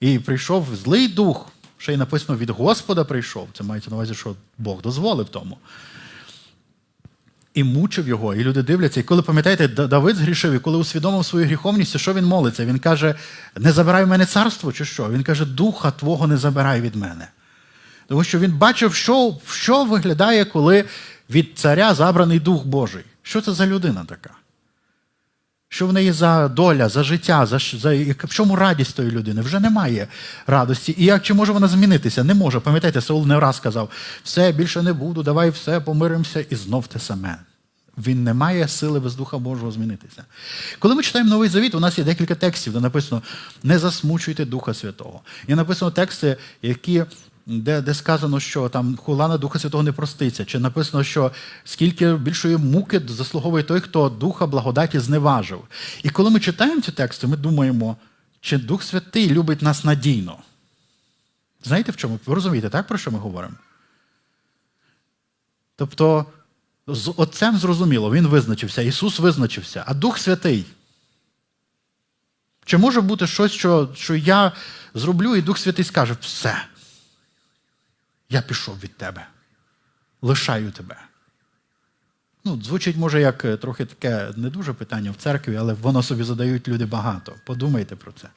і 0.00 0.18
прийшов 0.18 0.66
злий 0.82 1.08
дух. 1.08 1.52
Ще 1.78 1.92
й 1.92 1.96
написано, 1.96 2.38
від 2.38 2.50
Господа 2.50 3.04
прийшов. 3.04 3.48
Це 3.52 3.64
мається 3.64 3.90
на 3.90 3.96
увазі, 3.96 4.14
що 4.14 4.34
Бог 4.58 4.82
дозволив 4.82 5.28
тому. 5.28 5.58
І 7.54 7.64
мучив 7.64 8.08
його, 8.08 8.34
і 8.34 8.44
люди 8.44 8.62
дивляться. 8.62 9.00
І 9.00 9.02
коли 9.02 9.22
пам'ятаєте, 9.22 9.68
Давид 9.68 10.16
згрішив, 10.16 10.52
і 10.52 10.58
коли 10.58 10.78
усвідомив 10.78 11.24
свою 11.24 11.46
гріховність, 11.46 11.98
що 11.98 12.14
він 12.14 12.24
молиться? 12.24 12.64
Він 12.64 12.78
каже: 12.78 13.14
не 13.56 13.72
забирай 13.72 14.04
в 14.04 14.08
мене 14.08 14.26
царство, 14.26 14.72
чи 14.72 14.84
що? 14.84 15.10
Він 15.10 15.22
каже, 15.22 15.44
духа 15.44 15.90
Твого 15.90 16.26
не 16.26 16.36
забирай 16.36 16.80
від 16.80 16.96
мене. 16.96 17.28
Тому 18.08 18.24
що 18.24 18.38
він 18.38 18.52
бачив, 18.52 18.94
що 18.94 19.36
що 19.48 19.84
виглядає, 19.84 20.44
коли 20.44 20.84
від 21.30 21.58
царя 21.58 21.94
забраний 21.94 22.40
Дух 22.40 22.64
Божий. 22.64 23.04
Що 23.22 23.40
це 23.40 23.52
за 23.52 23.66
людина 23.66 24.04
така? 24.08 24.30
Що 25.72 25.86
в 25.86 25.92
неї 25.92 26.12
за 26.12 26.48
доля, 26.48 26.88
за 26.88 27.02
життя, 27.02 27.46
за, 27.46 27.58
за 27.58 27.94
в 28.24 28.28
чому 28.28 28.56
радість 28.56 28.96
тої 28.96 29.10
людини? 29.10 29.42
Вже 29.42 29.60
немає 29.60 30.08
радості. 30.46 30.94
І 30.98 31.04
як 31.04 31.22
чи 31.22 31.34
може 31.34 31.52
вона 31.52 31.68
змінитися? 31.68 32.24
Не 32.24 32.34
може. 32.34 32.60
Пам'ятаєте, 32.60 33.00
Саул 33.00 33.26
не 33.26 33.40
раз 33.40 33.56
сказав: 33.56 33.90
все, 34.24 34.52
більше 34.52 34.82
не 34.82 34.92
буду, 34.92 35.22
давай 35.22 35.50
все, 35.50 35.80
помиримося, 35.80 36.40
і 36.40 36.56
знов 36.56 36.86
те 36.86 36.98
саме. 36.98 37.38
Він 37.98 38.24
не 38.24 38.34
має 38.34 38.68
сили 38.68 39.00
без 39.00 39.14
Духа 39.14 39.38
Божого 39.38 39.70
змінитися. 39.70 40.24
Коли 40.78 40.94
ми 40.94 41.02
читаємо 41.02 41.30
Новий 41.30 41.48
Завіт, 41.48 41.74
у 41.74 41.80
нас 41.80 41.98
є 41.98 42.04
декілька 42.04 42.34
текстів, 42.34 42.72
де 42.72 42.80
написано 42.80 43.22
не 43.62 43.78
засмучуйте 43.78 44.44
Духа 44.44 44.74
Святого. 44.74 45.20
Є 45.48 45.56
написано 45.56 45.90
тексти, 45.90 46.36
які 46.62 47.04
де 47.46 47.80
де 47.80 47.94
сказано, 47.94 48.40
що 48.40 48.68
там 48.68 48.96
хулана 48.96 49.38
Духа 49.38 49.58
Святого 49.58 49.82
не 49.82 49.92
проститься, 49.92 50.44
чи 50.44 50.58
написано, 50.58 51.04
що 51.04 51.32
скільки 51.64 52.14
більшої 52.14 52.56
муки 52.56 53.02
заслуговує 53.08 53.64
той, 53.64 53.80
хто 53.80 54.08
Духа 54.08 54.46
благодаті 54.46 54.98
зневажив. 54.98 55.62
І 56.02 56.10
коли 56.10 56.30
ми 56.30 56.40
читаємо 56.40 56.80
ці 56.80 56.92
тексти, 56.92 57.26
ми 57.26 57.36
думаємо, 57.36 57.96
чи 58.40 58.58
Дух 58.58 58.82
Святий 58.82 59.30
любить 59.30 59.62
нас 59.62 59.84
надійно. 59.84 60.38
Знаєте 61.64 61.92
в 61.92 61.96
чому? 61.96 62.18
Ви 62.26 62.34
розумієте, 62.34 62.68
так, 62.68 62.86
про 62.86 62.98
що 62.98 63.10
ми 63.10 63.18
говоримо? 63.18 63.54
Тобто, 65.76 66.26
з 66.86 67.12
Отцем 67.16 67.58
зрозуміло, 67.58 68.12
Він 68.12 68.26
визначився, 68.26 68.82
Ісус 68.82 69.18
визначився, 69.18 69.84
а 69.86 69.94
Дух 69.94 70.18
Святий. 70.18 70.64
Чи 72.64 72.78
може 72.78 73.00
бути 73.00 73.26
щось, 73.26 73.52
що 73.52 73.88
що 73.94 74.14
я 74.14 74.52
зроблю, 74.94 75.36
і 75.36 75.42
Дух 75.42 75.58
Святий 75.58 75.84
скаже, 75.84 76.16
все 76.20 76.64
я 78.30 78.42
пішов 78.42 78.80
від 78.80 78.96
тебе, 78.96 79.26
лишаю 80.22 80.70
тебе. 80.70 80.96
Ну, 82.44 82.62
Звучить, 82.62 82.96
може, 82.96 83.20
як 83.20 83.44
е, 83.44 83.56
трохи 83.56 83.84
таке 83.84 84.28
не 84.36 84.50
дуже 84.50 84.72
питання 84.72 85.10
в 85.10 85.16
церкві, 85.16 85.56
але 85.56 85.72
воно 85.72 86.02
собі 86.02 86.22
задають 86.22 86.68
люди 86.68 86.86
багато. 86.86 87.34
Подумайте 87.46 87.96
про 87.96 88.12
це. 88.12 88.28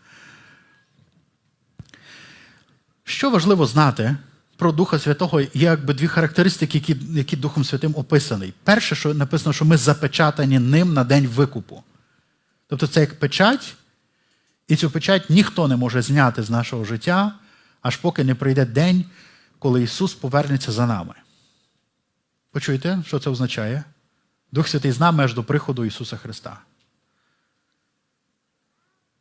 Що 3.03 3.29
важливо 3.29 3.65
знати 3.65 4.17
про 4.57 4.71
Духа 4.71 4.99
Святого, 4.99 5.41
є 5.41 5.49
якби 5.53 5.93
дві 5.93 6.07
характеристики, 6.07 6.77
які 6.77 6.97
які 7.09 7.35
Духом 7.35 7.63
Святим 7.63 7.93
описаний. 7.95 8.53
Перше, 8.63 8.95
що 8.95 9.13
написано, 9.13 9.53
що 9.53 9.65
ми 9.65 9.77
запечатані 9.77 10.59
ним 10.59 10.93
на 10.93 11.03
день 11.03 11.27
викупу. 11.27 11.83
Тобто 12.67 12.87
це 12.87 12.99
як 12.99 13.19
печать, 13.19 13.75
і 14.67 14.75
цю 14.75 14.89
печать 14.89 15.29
ніхто 15.29 15.67
не 15.67 15.75
може 15.75 16.01
зняти 16.01 16.43
з 16.43 16.49
нашого 16.49 16.85
життя, 16.85 17.33
аж 17.81 17.97
поки 17.97 18.23
не 18.23 18.35
прийде 18.35 18.65
день, 18.65 19.05
коли 19.63 19.83
Ісус 19.83 20.13
повернеться 20.13 20.71
за 20.71 20.87
нами. 20.87 21.13
Почуєте, 22.51 22.99
що 23.07 23.19
це 23.19 23.29
означає? 23.29 23.83
Дух 24.51 24.67
Святий 24.67 24.91
з 24.91 24.99
нами 24.99 25.23
аж 25.23 25.33
до 25.33 25.43
приходу 25.43 25.85
Ісуса 25.85 26.17
Христа. 26.17 26.59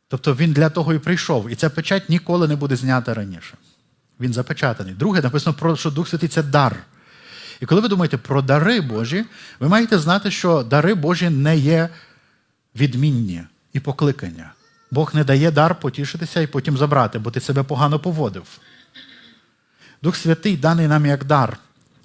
Тобто 0.07 0.35
Він 0.35 0.53
для 0.53 0.69
того 0.69 0.93
і 0.93 0.99
прийшов. 0.99 1.49
І 1.49 1.55
ця 1.55 1.69
печать 1.69 2.09
ніколи 2.09 2.47
не 2.47 2.55
буде 2.55 2.75
знята 2.75 3.13
раніше. 3.13 3.57
Він 4.19 4.33
запечатаний. 4.33 4.93
Друге, 4.93 5.21
написано, 5.21 5.75
що 5.75 5.91
Дух 5.91 6.07
Святий 6.07 6.29
це 6.29 6.43
дар. 6.43 6.83
І 7.61 7.65
коли 7.65 7.81
ви 7.81 7.87
думаєте 7.87 8.17
про 8.17 8.41
дари 8.41 8.81
Божі, 8.81 9.25
ви 9.59 9.67
маєте 9.67 9.99
знати, 9.99 10.31
що 10.31 10.63
дари 10.63 10.93
Божі 10.93 11.29
не 11.29 11.57
є 11.57 11.89
відмінні 12.75 13.43
і 13.73 13.79
покликання. 13.79 14.53
Бог 14.91 15.15
не 15.15 15.23
дає 15.23 15.51
дар 15.51 15.79
потішитися 15.79 16.41
і 16.41 16.47
потім 16.47 16.77
забрати, 16.77 17.19
бо 17.19 17.31
ти 17.31 17.39
себе 17.39 17.63
погано 17.63 17.99
поводив. 17.99 18.59
Дух 20.03 20.15
Святий 20.15 20.57
даний 20.57 20.87
нам 20.87 21.05
як 21.05 21.23
дар. 21.23 21.57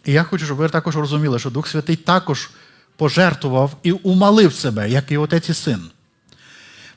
І 0.05 0.13
я 0.13 0.23
хочу, 0.23 0.45
щоб 0.45 0.57
ви 0.57 0.69
також 0.69 0.97
розуміли, 0.97 1.39
що 1.39 1.51
Дух 1.51 1.69
Святий 1.69 1.97
також 1.97 2.51
пожертвував 2.97 3.77
і 3.83 3.93
умалив 3.93 4.53
себе, 4.53 4.91
як 4.91 5.13
і 5.13 5.17
Отець 5.17 5.49
і 5.49 5.55
Син. 5.55 5.91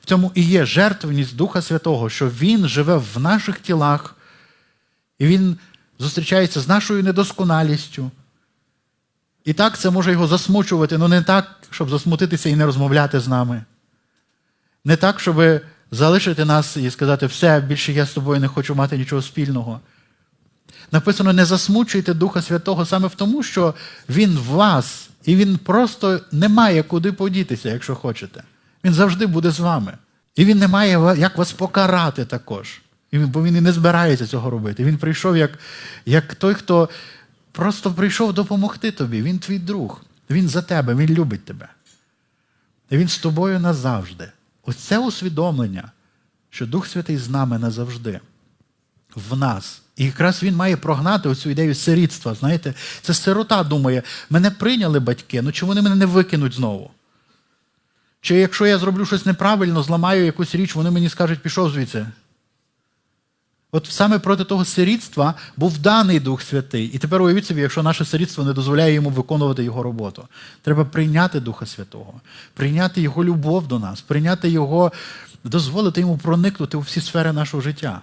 В 0.02 0.06
цьому 0.06 0.32
і 0.36 0.43
є 0.43 0.66
жертвеність 0.66 1.36
Духа 1.36 1.62
Святого, 1.62 2.10
що 2.10 2.30
Він 2.30 2.68
живе 2.68 2.95
в 2.95 3.20
наших 3.20 3.60
тілах, 3.60 4.16
і 5.20 5.28
Він 5.28 5.58
зустрічається 5.99 6.60
з 6.60 6.68
нашою 6.68 7.04
недосконалістю. 7.04 8.12
І 9.45 9.54
так 9.54 9.78
це 9.78 9.89
може 9.89 10.12
його 10.12 10.28
засмучувати, 10.28 10.95
але 10.95 11.08
не 11.08 11.22
так, 11.22 11.56
щоб 11.70 11.89
засмутитися 11.89 12.49
і 12.49 12.56
не 12.56 12.66
розмовляти 12.66 13.20
з 13.20 13.28
нами. 13.28 13.64
Не 14.86 14.95
так, 14.95 15.20
щоб 15.20 15.62
залишити 15.91 16.45
нас 16.45 16.78
і 16.78 16.91
сказати, 16.91 17.26
все, 17.26 17.62
більше 17.62 17.93
я 17.93 18.06
з 18.06 18.14
тобою 18.14 18.39
не 18.39 18.47
хочу 18.47 18.76
мати 18.76 18.97
нічого 18.97 19.22
спільного. 19.22 19.80
Написано, 20.91 21.34
не 21.34 21.45
засмучуйте 21.45 22.13
Духа 22.13 22.41
Святого 22.41 22.86
саме 22.86 23.07
в 23.07 23.15
тому, 23.15 23.43
що 23.43 23.74
Він 24.09 24.38
в 24.38 24.45
вас, 24.45 25.09
і 25.26 25.36
Він 25.36 25.57
просто 25.57 26.19
не 26.32 26.49
має 26.49 26.84
куди 26.84 27.11
подітися, 27.11 27.69
якщо 27.69 27.95
хочете. 27.95 28.43
Він 28.84 28.93
завжди 28.93 29.26
буде 29.26 29.51
з 29.51 29.59
вами. 29.59 29.97
І 30.36 30.45
він 30.45 30.57
не 30.57 30.67
має 30.67 31.15
як 31.17 31.38
вас 31.38 31.51
покарати 31.51 32.26
також. 32.26 32.82
Бо 33.13 33.43
він 33.43 33.55
і 33.55 33.61
не 33.61 33.72
збирається 33.72 34.28
цього 34.28 34.49
робити. 34.49 34.84
Він 34.84 34.97
прийшов 34.97 35.38
як 35.38 35.59
як 36.05 36.36
той, 36.36 36.53
хто 36.53 36.89
просто 37.51 37.91
прийшов 37.91 38.34
допомогти 38.34 38.91
тобі. 38.91 39.22
Він 39.22 39.39
твій 39.39 39.59
друг. 39.59 40.01
Він 40.30 40.49
за 40.49 40.61
тебе, 40.61 40.95
він 40.95 41.09
любить 41.09 41.45
тебе. 41.45 41.67
І 42.89 42.97
він 42.97 43.07
з 43.07 43.17
тобою 43.17 43.59
назавжди. 43.59 44.32
Ось 44.63 44.76
це 44.76 44.99
усвідомлення, 44.99 45.91
що 46.49 46.65
Дух 46.65 46.88
Святий 46.88 47.17
з 47.17 47.30
нами 47.30 47.59
назавжди, 47.59 48.19
в 49.15 49.38
нас. 49.38 49.82
І 50.02 50.06
якраз 50.06 50.43
він 50.43 50.56
має 50.56 50.78
прогнати 50.78 51.30
оцю 51.30 51.49
ідею 51.49 51.76
сирітства. 51.76 52.34
Знаєте, 52.34 52.74
це 53.02 53.14
сирота 53.14 53.64
думає, 53.64 54.04
мене 54.30 54.52
прийняли 54.52 54.99
батьки, 54.99 55.41
ну 55.41 55.52
чому 55.52 55.70
вони 55.70 55.82
мене 55.82 55.95
не 55.95 56.06
викинуть 56.06 56.54
знову? 56.54 56.91
Чи 58.22 58.36
якщо 58.36 58.66
я 58.66 58.78
зроблю 58.78 59.06
щось 59.06 59.26
неправильно, 59.26 59.84
зламаю 59.84 60.26
якусь 60.26 60.56
річ, 60.56 60.76
вони 60.76 60.91
мені 60.91 61.10
скажуть, 61.10 61.39
пішов 61.39 61.72
звідси. 61.72 62.06
От 63.72 63.86
саме 63.89 64.20
проти 64.20 64.43
того 64.43 64.66
сирітства 64.66 65.34
був 65.58 65.78
даний 65.78 66.20
Дух 66.20 66.41
Святий. 66.41 66.86
І 66.86 66.97
тепер 66.97 67.22
уявіть 67.22 67.45
собі, 67.45 67.62
якщо 67.62 67.84
наше 67.84 68.06
сирітство 68.06 68.43
не 68.43 68.54
дозволяє 68.54 68.93
йому 68.93 69.10
виконувати 69.10 69.64
його 69.64 69.84
роботу. 69.84 70.28
Треба 70.62 70.86
прийняти 70.86 71.39
Духа 71.39 71.66
Святого, 71.66 72.14
прийняти 72.54 73.02
Його 73.02 73.24
любов 73.24 73.68
до 73.68 73.80
нас, 73.80 74.02
прийняти 74.02 74.49
Його, 74.49 74.91
дозволити 75.43 76.02
йому 76.02 76.18
проникнути 76.18 76.78
у 76.78 76.80
всі 76.80 77.02
сфери 77.02 77.34
нашого 77.34 77.62
життя. 77.62 78.02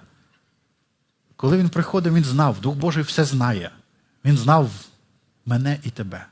Коли 1.39 1.59
він 1.59 1.69
приходив, 1.69 2.15
він 2.15 2.25
знав, 2.25 2.61
Дух 2.61 2.77
Божий 2.77 3.03
все 3.03 3.25
знає. 3.25 3.71
Він 4.25 4.37
знав 4.37 4.71
мене 5.47 5.79
і 5.85 5.91
тебе. 5.91 6.27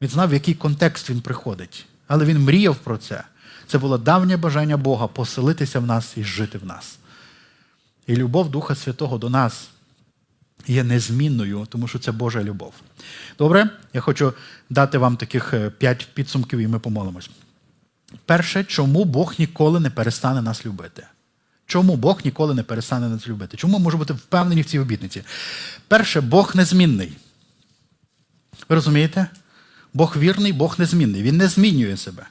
Він 0.00 0.08
знав, 0.08 0.28
в 0.28 0.32
який 0.32 0.54
контекст 0.54 1.10
він 1.10 1.20
приходить. 1.20 1.86
Але 2.06 2.24
він 2.24 2.38
мріяв 2.38 2.76
про 2.76 2.98
це. 2.98 3.24
Це 3.66 3.78
було 3.78 3.98
давнє 3.98 4.36
бажання 4.36 4.76
Бога 4.76 5.06
поселитися 5.06 5.80
в 5.80 5.86
нас 5.86 6.16
і 6.16 6.24
жити 6.24 6.58
в 6.58 6.66
нас. 6.66 6.98
І 8.06 8.16
любов 8.16 8.50
Духа 8.50 8.74
Святого 8.74 9.18
до 9.18 9.30
нас 9.30 9.68
є 10.66 10.84
незмінною, 10.84 11.66
тому 11.68 11.88
що 11.88 11.98
це 11.98 12.12
Божа 12.12 12.42
любов. 12.42 12.74
Добре, 13.38 13.70
я 13.92 14.00
хочу 14.00 14.34
дати 14.70 14.98
вам 14.98 15.16
таких 15.16 15.54
е, 15.54 15.70
п'ять 15.70 16.08
підсумків, 16.14 16.58
і 16.58 16.66
ми 16.66 16.78
помолимось. 16.78 17.30
Перше, 18.26 18.64
чому 18.64 19.04
Бог 19.04 19.34
ніколи 19.38 19.80
не 19.80 19.90
перестане 19.90 20.42
нас 20.42 20.66
любити? 20.66 21.06
Чому 21.72 21.96
Бог 21.96 22.20
ніколи 22.24 22.54
не 22.54 22.62
перестане 22.62 23.08
нас 23.08 23.28
любити? 23.28 23.56
Чому 23.56 23.78
ми 23.78 23.84
можемо 23.84 23.98
бути 23.98 24.12
впевнені 24.12 24.62
в 24.62 24.64
цій 24.64 24.78
обітниці? 24.78 25.22
Перше, 25.88 26.20
Бог 26.20 26.56
незмінний. 26.56 27.12
Ви 28.68 28.74
розумієте? 28.74 29.26
Бог 29.94 30.16
вірний, 30.16 30.52
Бог 30.52 30.74
незмінний. 30.78 31.22
Він 31.22 31.36
не 31.36 31.48
змінює 31.48 31.96
себе. 31.96 32.26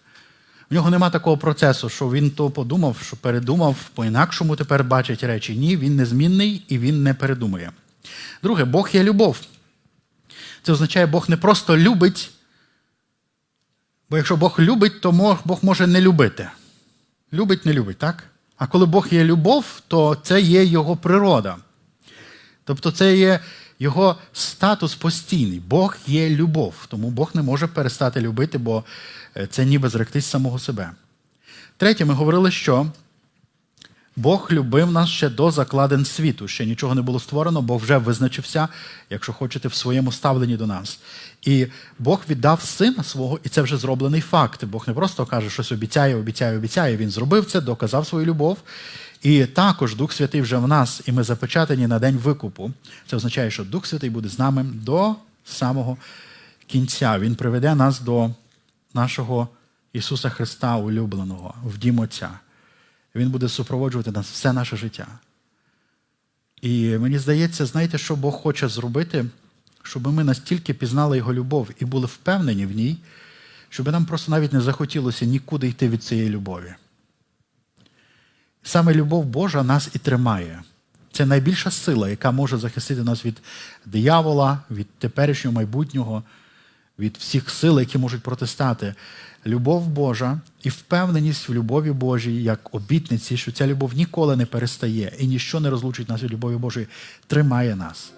У 0.72 0.74
нього 0.74 0.90
нема 0.90 1.10
такого 1.10 1.38
процесу, 1.38 1.90
що 1.90 2.12
він 2.12 2.32
то 2.32 2.50
подумав, 2.50 2.98
що 3.02 3.16
передумав, 3.16 3.76
по-інакшому 3.94 4.56
тепер 4.56 4.84
бачить 4.84 5.24
речі. 5.24 5.58
Ні, 5.58 5.78
він 5.78 5.96
незмінний 5.96 6.66
і 6.68 6.78
він 6.78 7.04
не 7.04 7.14
передумує. 7.14 7.72
Друге, 8.44 8.66
Бог 8.66 8.90
є 8.94 9.04
любов. 9.04 9.42
Це 10.64 10.72
означає, 10.72 11.06
Бог 11.06 11.30
не 11.30 11.38
просто 11.38 11.78
любить, 11.78 12.32
Бо 14.10 14.18
якщо 14.18 14.38
Бог 14.38 14.60
любить, 14.60 15.02
то 15.02 15.12
Бог 15.46 15.60
може 15.62 15.88
не 15.88 16.02
любити. 16.02 16.50
Любить, 17.34 17.66
не 17.66 17.74
любить, 17.74 17.98
так? 17.98 18.31
А 18.62 18.68
коли 18.68 18.86
Бог 18.86 19.08
є 19.12 19.24
любов, 19.24 19.82
то 19.88 20.18
це 20.24 20.42
є 20.42 20.66
Його 20.66 20.96
природа. 20.96 21.58
Тобто 22.64 22.92
це 22.92 23.18
є 23.18 23.40
його 23.80 24.16
статус 24.34 24.96
постійний. 24.96 25.60
Бог 25.60 25.98
є 26.08 26.30
любов, 26.30 26.74
тому 26.88 27.10
Бог 27.10 27.32
не 27.34 27.42
може 27.42 27.68
перестати 27.68 28.22
любити, 28.22 28.58
бо 28.58 28.84
е, 29.38 29.48
це 29.48 29.66
ніби 29.66 29.90
зректись 29.90 30.26
самого 30.26 30.60
себе. 30.60 30.92
Третє, 31.78 32.06
ми 32.06 32.14
говорили, 32.14 32.52
що 32.52 32.88
Бог 34.16 34.48
любив 34.52 34.92
нас 34.92 35.10
ще 35.10 35.30
до 35.30 35.52
закладин 35.52 36.06
світу. 36.06 36.48
Ще 36.48 36.66
нічого 36.66 36.96
не 36.96 37.02
було 37.02 37.20
створено, 37.20 37.62
Бог 37.62 37.82
вже 37.82 37.98
визначився, 37.98 38.68
якщо 39.10 39.34
хочете, 39.34 39.68
в 39.68 39.74
своєму 39.74 40.12
ставленні 40.12 40.58
до 40.58 40.68
нас. 40.68 41.00
І 41.42 41.68
Бог 42.00 42.22
віддав 42.30 42.62
сина 42.62 43.04
свого, 43.04 43.40
і 43.44 43.50
це 43.50 43.62
вже 43.62 43.78
зроблений 43.78 44.22
факт. 44.22 44.66
Бог 44.66 44.84
не 44.88 44.94
просто 44.94 45.26
каже, 45.26 45.50
щось 45.50 45.72
обіцяє, 45.72 46.16
обіцяє, 46.16 46.58
обіцяє. 46.58 46.98
Він 46.98 47.10
зробив 47.10 47.46
це, 47.46 47.62
доказав 47.62 48.08
свою 48.08 48.26
любов. 48.26 48.58
І 49.22 49.46
також 49.46 49.96
Дух 49.96 50.14
Святий 50.14 50.42
вже 50.42 50.58
в 50.58 50.68
нас, 50.68 51.02
і 51.06 51.12
ми 51.12 51.24
запечатані 51.24 51.88
на 51.88 52.00
день 52.00 52.18
викупу. 52.18 52.72
Це 53.08 53.16
означає, 53.16 53.52
що 53.52 53.64
Дух 53.64 53.86
Святий 53.86 54.10
буде 54.10 54.30
з 54.30 54.40
нами 54.40 54.64
до 54.64 55.16
самого 55.46 55.98
кінця. 56.68 57.20
Він 57.20 57.36
приведе 57.36 57.76
нас 57.76 58.00
до 58.00 58.32
нашого 58.94 59.48
Ісуса 59.94 60.30
Христа, 60.30 60.76
улюбленого, 60.76 61.54
в 61.66 61.78
дім 61.78 62.00
Отця. 62.00 62.30
Він 63.16 63.30
буде 63.30 63.50
супроводжувати 63.50 64.12
нас 64.12 64.32
все 64.32 64.54
наше 64.54 64.78
життя. 64.78 65.08
І 66.62 66.98
мені 66.98 67.20
здається, 67.20 67.66
знаєте, 67.66 67.98
що 67.98 68.16
Бог 68.16 68.34
хоче 68.34 68.68
зробити, 68.68 69.26
щоб 69.84 70.08
ми 70.08 70.24
настільки 70.24 70.74
пізнали 70.74 71.18
Його 71.18 71.34
любов 71.34 71.70
і 71.80 71.86
були 71.86 72.06
впевнені 72.06 72.66
в 72.66 72.72
ній, 72.72 72.98
щоб 73.70 73.92
нам 73.92 74.06
просто 74.06 74.32
навіть 74.32 74.54
не 74.54 74.62
захотілося 74.62 75.26
нікуди 75.26 75.68
йти 75.68 75.90
від 75.90 76.04
цієї 76.04 76.30
любові. 76.30 76.74
Саме 78.64 78.94
любов 78.94 79.26
Божа 79.26 79.64
нас 79.64 79.90
і 79.94 80.00
тримає. 80.00 80.64
Це 81.12 81.26
найбільша 81.26 81.72
сила, 81.72 82.10
яка 82.10 82.32
може 82.32 82.58
захистити 82.58 83.04
нас 83.04 83.26
від 83.26 83.42
диявола, 83.86 84.60
від 84.72 84.90
теперішнього 84.90 85.56
майбутнього, 85.56 86.24
від 87.00 87.18
всіх 87.18 87.50
сил, 87.50 87.80
які 87.80 87.98
можуть 87.98 88.24
протистати 88.24 88.96
любов 89.46 89.88
Божа 89.88 90.40
і 90.64 90.70
впевненість 90.70 91.50
в 91.50 91.54
любові 91.54 91.92
Божій 91.92 92.44
як 92.44 92.76
обітниці, 92.76 93.38
що 93.38 93.52
ця 93.52 93.68
любов 93.68 93.94
ніколи 93.96 94.36
не 94.36 94.46
перестає 94.46 95.14
і 95.20 95.28
ніщо 95.28 95.60
не 95.60 95.70
розлучить 95.70 96.10
нас 96.10 96.24
від 96.24 96.32
любові 96.32 96.56
Божої, 96.56 96.88
тримає 97.28 97.76
нас. 97.76 98.12